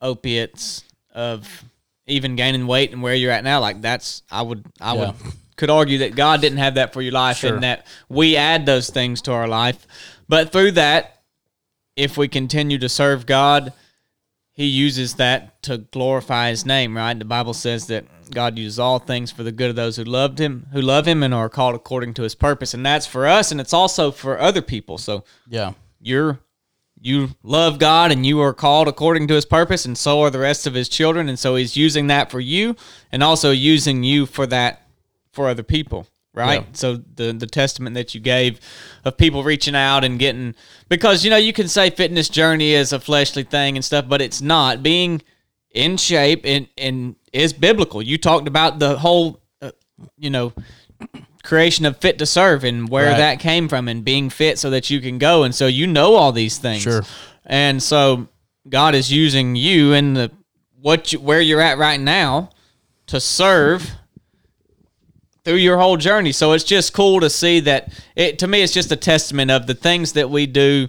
[0.00, 1.64] opiates, of
[2.06, 3.58] even gaining weight and where you're at now.
[3.60, 5.06] Like that's, I would, I Yeah.
[5.06, 5.14] would,
[5.56, 7.54] could argue that God didn't have that for your life Sure.
[7.54, 9.86] and that we add those things to our life.
[10.28, 11.22] But through that,
[11.96, 13.72] if we continue to serve God,
[14.52, 17.18] he uses that to glorify his name, right?
[17.18, 20.38] The Bible says that God uses all things for the good of those who loved
[20.38, 22.74] him, who love him and are called according to his purpose.
[22.74, 24.98] And that's for us and it's also for other people.
[24.98, 25.72] So Yeah.
[26.00, 26.40] you're
[26.98, 30.38] you love God and you are called according to his purpose and so are the
[30.38, 32.74] rest of his children and so he's using that for you
[33.12, 34.85] and also using you for that
[35.36, 36.66] for other people right Yeah.
[36.72, 38.58] so the the testament that you gave
[39.04, 40.54] of people reaching out and getting
[40.88, 44.20] because you know you can say fitness journey is a fleshly thing and stuff but
[44.20, 45.22] it's not being
[45.70, 49.70] in shape and and is biblical you talked about the whole uh,
[50.18, 50.52] you know
[51.42, 53.18] creation of fit to serve and where Right.
[53.18, 56.14] that came from and being fit so that you can go and so you know
[56.14, 57.02] all these things Sure.
[57.44, 58.28] and so
[58.68, 60.30] god is using you in the
[60.80, 62.50] what you, where you're at right now
[63.06, 63.92] to serve
[65.46, 68.72] through your whole journey so it's just cool to see that it to me it's
[68.72, 70.88] just a testament of the things that we do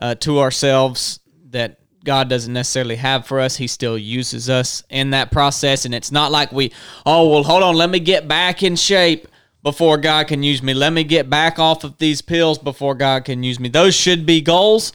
[0.00, 3.56] uh, to ourselves that God doesn't necessarily have for us.
[3.56, 5.84] He still uses us in that process.
[5.86, 6.72] And it's not like we,
[7.04, 9.26] oh, well, hold on, let me get back in shape
[9.64, 10.72] before God can use me.
[10.72, 13.68] Let me get back off of these pills before God can use me.
[13.68, 14.92] Those should be goals,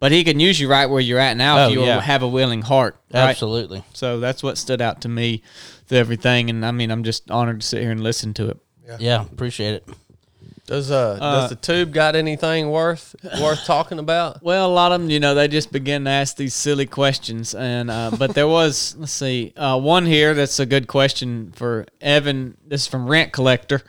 [0.00, 2.00] but He can use you right where you're at now Oh, if you yeah.
[2.00, 2.96] have a willing heart.
[3.14, 3.30] right?
[3.30, 3.84] Absolutely.
[3.92, 5.42] So that's what stood out to me
[5.88, 6.50] through everything.
[6.50, 8.58] And I mean, I'm just honored to sit here and listen to it.
[8.98, 9.22] Yeah.
[9.22, 9.88] Appreciate it.
[10.66, 14.42] Does uh, does the tube got anything worth worth talking about?
[14.48, 17.54] Well, a lot of them, you know, they just begin to ask these silly questions,
[17.54, 21.86] and uh, but there was, let's see, uh, one here that's a good question for
[22.02, 22.58] Evan.
[22.66, 23.80] This is from Rent Collector.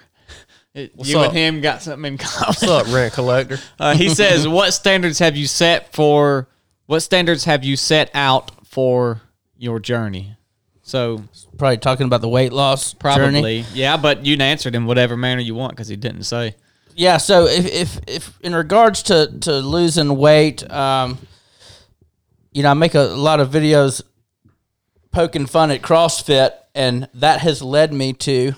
[0.73, 1.29] It- you up?
[1.29, 2.47] and him got something in common.
[2.47, 3.59] What's up, rent collector?
[3.79, 6.47] Uh, he says, "What standards have you set for?
[6.85, 9.21] What standards have you set out for
[9.57, 10.37] your journey?"
[10.89, 11.23] So
[11.57, 13.65] Probably talking about the weight loss probably, journey.
[13.73, 16.55] yeah, but you can answer it in whatever manner you want because he didn't say.
[16.95, 17.17] yeah.
[17.17, 21.19] So if, if if in regards to to losing weight, um,
[22.51, 24.01] you know, I make a lot of videos
[25.11, 28.53] poking fun at CrossFit, and that has led me to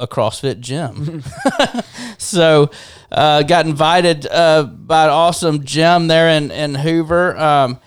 [0.00, 1.22] a CrossFit gym.
[2.18, 2.70] so,
[3.10, 7.80] uh, got invited uh, by an awesome gym there in in Hoover, um,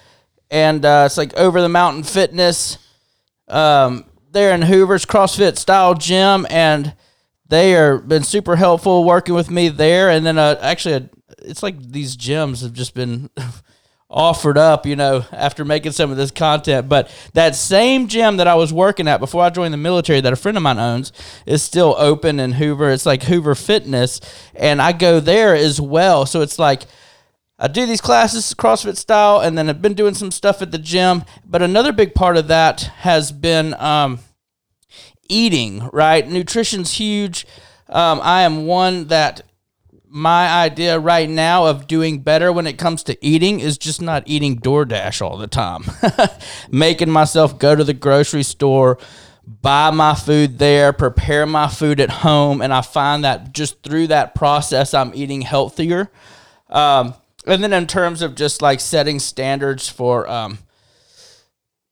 [0.49, 2.79] and uh, it's like Over the Mountain Fitness.
[3.51, 6.95] Um, there in Hoover's CrossFit style gym, and
[7.47, 10.09] they are been super helpful working with me there.
[10.09, 11.01] And then uh, actually, uh,
[11.39, 13.29] it's like these gyms have just been
[14.09, 16.87] offered up, you know, after making some of this content.
[16.87, 20.33] But that same gym that I was working at before I joined the military, that
[20.33, 21.11] a friend of mine owns,
[21.45, 22.89] is still open in Hoover.
[22.89, 24.21] It's like Hoover Fitness,
[24.55, 26.25] and I go there as well.
[26.25, 26.83] So it's like.
[27.63, 30.79] I do these classes CrossFit style, and then I've been doing some stuff at the
[30.79, 31.23] gym.
[31.45, 34.17] But another big part of that has been um,
[35.29, 35.87] eating.
[35.93, 37.45] Right, nutrition's huge.
[37.87, 39.43] Um, I am one that
[40.09, 44.23] my idea right now of doing better when it comes to eating is just not
[44.25, 45.83] eating DoorDash all the time.
[46.71, 48.97] Making myself go to the grocery store,
[49.45, 54.07] buy my food there, prepare my food at home, and I find that just through
[54.07, 56.11] that process, I'm eating healthier.
[56.67, 57.13] Um,
[57.45, 60.59] and then in terms of just like setting standards for, um,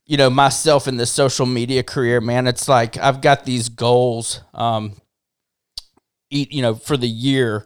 [0.06, 4.42] you know, myself in the social media career, man, it's like I've got these goals,
[4.54, 4.94] um,
[6.30, 7.66] eat, you know, for the year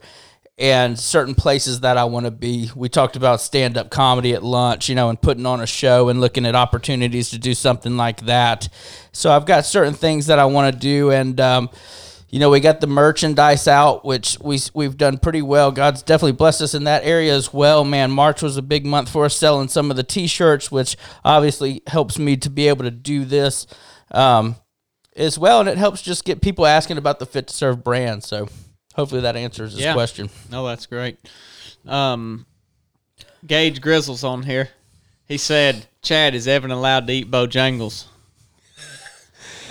[0.58, 2.70] and certain places that I want to be.
[2.76, 6.10] We talked about stand up comedy at lunch, you know, and putting on a show
[6.10, 8.70] and looking at opportunities to do something like that.
[9.12, 11.12] So I've got certain things that I want to do.
[11.12, 11.70] And, um,
[12.34, 15.72] you know, we got the merchandise out, which we, we've done pretty well.
[15.72, 18.10] God's definitely blessed us in that area as well, man.
[18.10, 21.84] March was a big month for us selling some of the t shirts, which obviously
[21.86, 23.68] helps me to be able to do this
[24.10, 24.56] um,
[25.16, 25.60] as well.
[25.60, 28.24] And it helps just get people asking about the Fit to Serve brand.
[28.24, 28.50] So
[28.96, 29.94] hopefully that answers this Yeah.
[29.94, 30.32] question.
[30.52, 31.20] No, that's great.
[31.88, 32.48] Um,
[33.46, 34.70] Gage Grizzle's on here.
[35.28, 38.06] He said, "Chad, is Evan allowed to eat Bojangles?"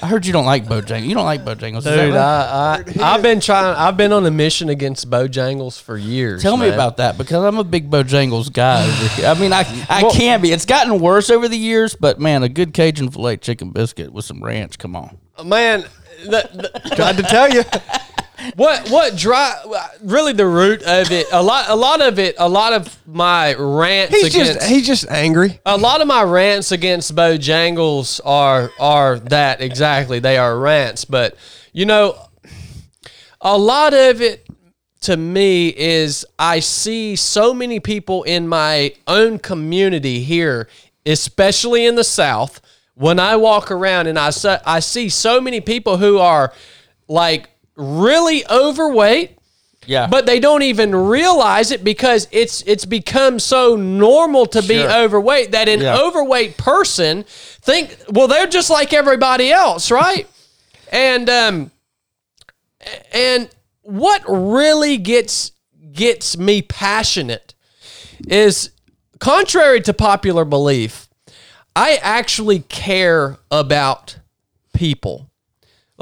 [0.02, 1.06] I heard you don't like Bojangles.
[1.06, 2.16] You don't like Bojangles, Dude?
[2.16, 3.76] I, I I've been trying.
[3.76, 6.42] I've been on a mission against Bojangles for years.
[6.42, 6.74] Tell me man.
[6.74, 8.84] about that because I'm a big Bojangles guy.
[8.84, 9.26] Over here.
[9.26, 10.50] I mean, I I can be.
[10.50, 14.24] It's gotten worse over the years, but man, a good Cajun filet chicken biscuit with
[14.24, 14.76] some ranch.
[14.78, 15.18] Come on.
[15.44, 15.84] man.
[16.24, 16.48] The,
[16.82, 17.62] the, Tried to tell you.
[18.56, 19.56] What what drive
[20.02, 21.26] Really, the root of it.
[21.32, 21.66] A lot.
[21.68, 22.34] A lot of it.
[22.38, 24.54] A lot of my rants He's against.
[24.60, 25.60] just he's just angry.
[25.64, 30.18] a lot of my rants against Bojangles are are that exactly.
[30.18, 31.36] They are rants, but
[31.72, 32.16] you know,
[33.40, 34.46] a lot of it
[35.02, 40.68] to me is I see so many people in my own community here,
[41.06, 42.60] especially in the South.
[42.94, 44.30] When I walk around and I
[44.66, 46.52] I see so many people who are
[47.08, 49.38] like really overweight
[49.86, 54.76] Yeah, but they don't even realize it because it's it's become so normal to be
[54.76, 54.90] Sure.
[54.92, 55.98] overweight that an Yeah.
[55.98, 60.28] overweight person think well they're just like everybody else right
[60.92, 61.70] and um
[63.12, 63.48] and
[63.82, 65.52] what really gets
[65.92, 67.54] gets me passionate
[68.28, 68.70] is
[69.18, 71.08] contrary to popular belief
[71.74, 74.16] i actually care about
[74.74, 75.28] people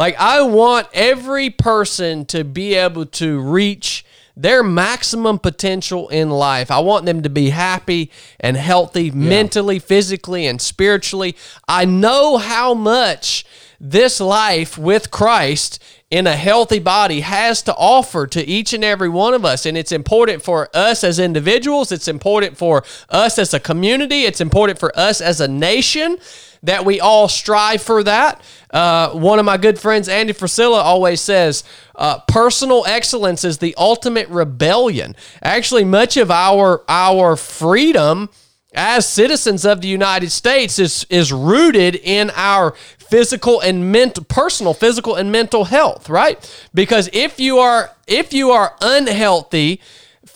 [0.00, 4.02] like I want every person to be able to reach
[4.34, 6.70] their maximum potential in life.
[6.70, 11.36] I want them to be happy and healthy mentally, physically, and spiritually.
[11.68, 13.44] I know how much
[13.78, 19.10] this life with Christ in a healthy body has to offer to each and every
[19.10, 19.66] one of us.
[19.66, 24.40] And it's important for us as individuals, it's important for us as a community, it's
[24.40, 26.16] important for us as a nation
[26.62, 28.40] that we all strive for that.
[28.70, 31.64] Uh, one of my good friends, Andy Frisella, always says,
[31.96, 38.28] uh, "Personal excellence is the ultimate rebellion." Actually, much of our our freedom
[38.74, 44.72] as citizens of the United States is is rooted in our physical and mental personal
[44.72, 46.38] physical and mental health, right?
[46.72, 49.80] Because if you are if you are unhealthy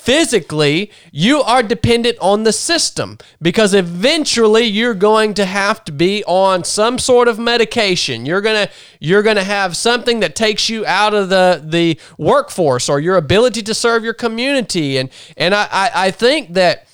[0.05, 6.23] physically, you are dependent on the system because eventually you're going to have to be
[6.25, 8.27] on some sort of medication.
[8.27, 11.99] You're going to you're going to have something that takes you out of the the
[12.19, 16.87] workforce or your ability to serve your community and and I I, I think that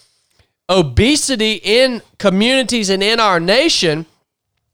[0.68, 4.06] obesity in communities and in our nation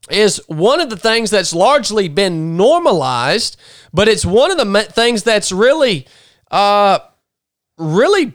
[0.09, 3.57] is one of the things that's largely been normalized,
[3.91, 6.07] but it's one of the things that's really,
[6.51, 6.99] uh,
[7.77, 8.33] really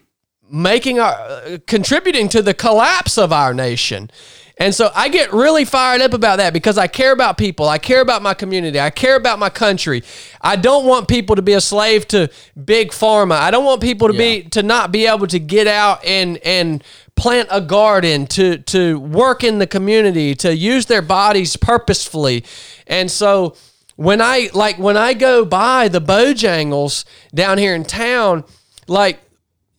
[0.51, 4.11] making our uh, contributing to the collapse of our nation.
[4.59, 7.69] And so I get really fired up about that because I care about people.
[7.69, 8.79] I care about my community.
[8.79, 10.05] I care about my country.
[10.41, 12.31] I don't want people to be a slave to
[12.63, 13.33] big pharma.
[13.33, 16.85] I don't want people to be to not be able to get out and and
[17.17, 22.45] plant a garden, to to work in the community, to use their bodies purposefully.
[22.87, 23.57] And so
[23.97, 27.05] when I like when I go by the Bojangles
[27.35, 28.45] down here in town,
[28.87, 29.22] like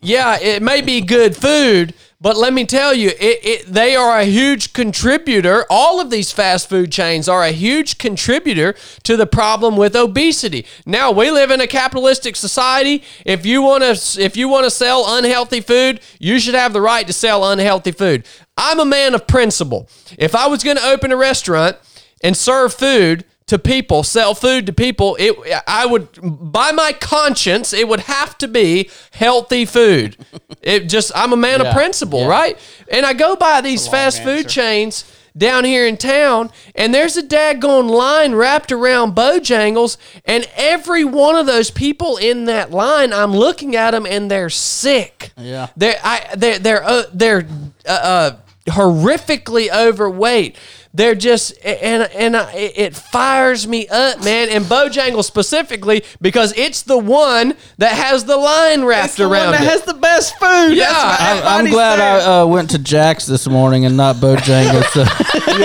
[0.03, 4.17] yeah, it may be good food, but let me tell you, it, it they are
[4.17, 5.65] a huge contributor.
[5.69, 10.65] All of these fast food chains are a huge contributor to the problem with obesity.
[10.85, 13.03] Now we live in a capitalistic society.
[13.25, 16.81] If you want to, if you want to sell unhealthy food, you should have the
[16.81, 18.25] right to sell unhealthy food.
[18.57, 19.89] I'm a man of principle.
[20.17, 21.77] If I was going to open a restaurant
[22.23, 25.35] and serve food to people, sell food to people, it
[25.67, 26.09] I would
[26.51, 30.17] by my conscience, it would have to be healthy food.
[30.63, 32.29] It just I'm a man of principle, yeah.
[32.29, 32.57] right?
[32.91, 35.05] And I go by these fast food chains
[35.37, 41.35] down here in town, and there's a daggone line wrapped around Bojangles, and every one
[41.35, 45.31] of those people in that line, I'm looking at them and they're sick.
[45.37, 45.67] Yeah.
[45.77, 47.47] They're I they're they're uh, they're
[47.87, 50.57] uh, uh, horrifically overweight.
[50.95, 54.49] They're just and and I, it it fires me up, man.
[54.49, 59.37] And Bojangles specifically because it's the one that has the line wrapped It's the one
[59.39, 59.69] around that it.
[59.69, 60.73] has the best food.
[60.75, 62.21] Yeah, That's I- I'm glad there.
[62.29, 64.83] I uh, went to Jack's this morning and not Bojangles.
[64.91, 65.03] So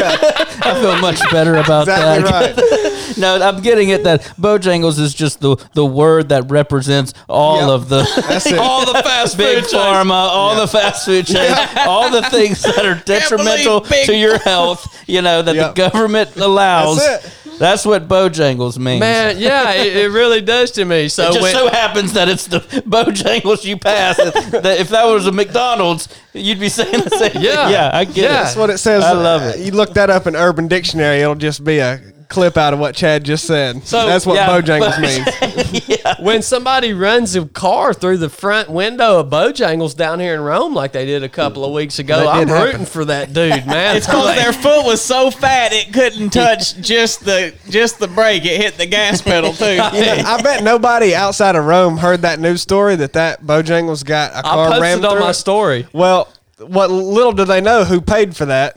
[0.00, 2.56] I feel much better about Exactly that.
[2.56, 3.18] right.
[3.18, 7.68] no, I'm getting it that Bojangles is just the the word that represents all Yep.
[7.68, 9.82] of the all the fast big food chains.
[9.82, 14.86] pharma, all the fast food chains, all the things that are detrimental to your health.
[15.18, 15.74] You know that Yep.
[15.74, 16.98] the government allows.
[16.98, 17.58] That's it.
[17.58, 19.00] That's what Bojangles means.
[19.00, 21.08] Man, yeah, it, it really does to me.
[21.18, 24.16] So It just when, so happens that it's the Bojangles you pass.
[24.16, 27.42] that if that was a McDonald's, you'd be saying the same.
[27.42, 27.64] Yeah.
[27.64, 27.72] thing.
[27.72, 28.22] yeah, I get Yeah.
[28.22, 28.28] it.
[28.44, 29.02] That's what it says.
[29.02, 29.58] I love it.
[29.58, 32.94] You look that up in Urban Dictionary, it'll just be a clip out of what
[32.94, 33.82] Chad just said.
[33.86, 36.18] So, that's what yeah, Bojangles Boj- means.
[36.20, 40.74] when somebody runs a car through the front window of Bojangles down here in Rome,
[40.74, 42.70] like they did a couple of weeks ago, That I'm did happen.
[42.72, 43.96] rooting for that dude, man.
[43.96, 48.44] It's because their foot was so fat it couldn't touch just the just the brake.
[48.44, 49.64] It hit the gas pedal too.
[49.98, 54.04] You know, I bet nobody outside of Rome heard that news story that that Bojangles
[54.04, 55.34] got a car posted rammed on through my it.
[55.34, 55.86] story.
[55.92, 58.76] Well, what little do they know who paid for that?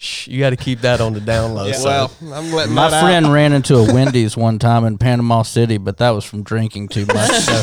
[0.00, 1.74] Shh, you got to keep that on the download.
[1.74, 1.84] son.
[1.84, 3.32] Well, I'm letting My that friend out.
[3.32, 7.04] ran into a Wendy's one time in Panama City, but that was from drinking too
[7.06, 7.30] much.
[7.30, 7.52] So.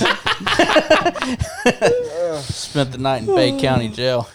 [2.42, 4.28] Spent the night in Bay County jail.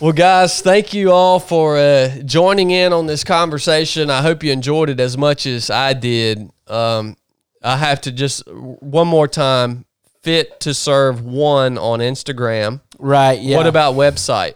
[0.00, 4.10] Well, guys, thank you all for uh, joining in on this conversation.
[4.10, 6.50] I hope you enjoyed it as much as I did.
[6.66, 7.16] Um,
[7.62, 9.84] I have to just one more time
[10.22, 12.80] fit to serve one on Instagram.
[12.98, 13.40] Right.
[13.40, 13.56] Yeah.
[13.56, 14.54] What about website?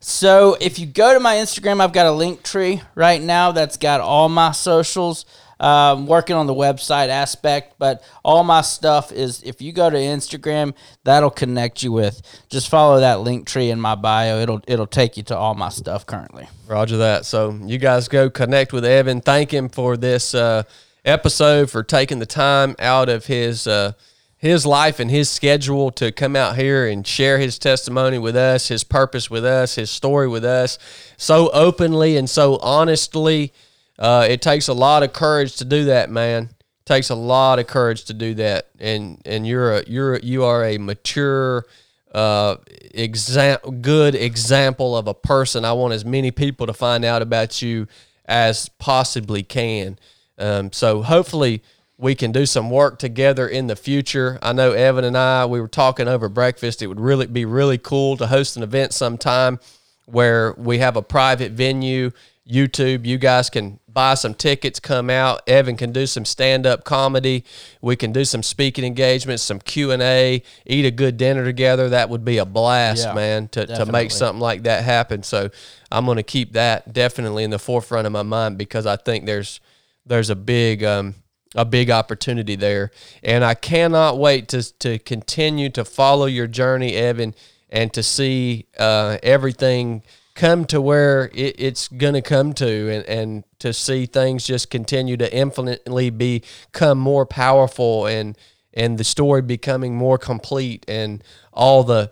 [0.00, 4.00] So if you go to my Instagram, I've got a Linktree right now that's got
[4.00, 5.24] all my socials.
[5.60, 9.96] Um, working on the website aspect, but all my stuff is if you go to
[9.96, 12.22] Instagram, that'll connect you with.
[12.48, 14.38] Just follow that Linktree in my bio.
[14.38, 16.48] It'll it'll take you to all my stuff currently.
[16.68, 17.26] Roger that.
[17.26, 19.20] So you guys go connect with Evan.
[19.20, 20.62] Thank him for this uh,
[21.04, 23.94] episode for taking the time out of his uh,
[24.38, 28.68] his life and his schedule to come out here and share his testimony with us,
[28.68, 30.78] his purpose with us, his story with us,
[31.16, 33.52] so openly and so honestly.
[33.98, 36.50] Uh, it takes a lot of courage to do that, man.
[36.84, 40.44] takes a lot of courage to do that, and and you're a you're a, you
[40.44, 41.66] are a mature
[42.14, 42.56] uh,
[42.94, 45.64] exam- good example of a person.
[45.64, 47.88] I want as many people to find out about you
[48.24, 49.98] as possibly can.
[50.38, 51.62] Um, so hopefully
[51.98, 54.38] we can do some work together in the future.
[54.40, 56.80] I know Evan and I we were talking over breakfast.
[56.80, 59.58] It would really be really cool to host an event sometime
[60.06, 62.12] where we have a private venue,
[62.48, 63.04] YouTube.
[63.04, 65.42] You guys can buy some tickets, come out.
[65.48, 67.44] Evan can do some stand-up comedy.
[67.82, 71.88] We can do some speaking engagements, some Q and A, eat a good dinner together.
[71.88, 75.24] That would be a blast, Yeah, man, to, to make something like that happen.
[75.24, 75.50] So
[75.90, 79.26] I'm going to keep that definitely in the forefront of my mind because I think
[79.26, 79.60] there's
[80.06, 81.16] there's a big um,
[81.54, 82.90] a big opportunity there,
[83.22, 87.34] and I cannot wait to to continue to follow your journey, Evan,
[87.70, 90.02] and to see uh, everything
[90.34, 94.70] come to where it, it's going to come to, and and to see things just
[94.70, 98.36] continue to infinitely become more powerful, and
[98.74, 102.10] and the story becoming more complete, and all the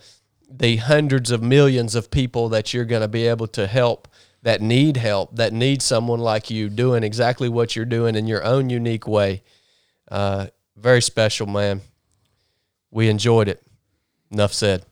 [0.48, 4.08] the hundreds of millions of people that you're going to be able to help
[4.46, 8.44] that need help, that need someone like you doing exactly what you're doing in your
[8.44, 9.42] own unique way.
[10.08, 11.80] Uh, very special, man.
[12.92, 13.60] We enjoyed it.
[14.30, 14.84] Enough said.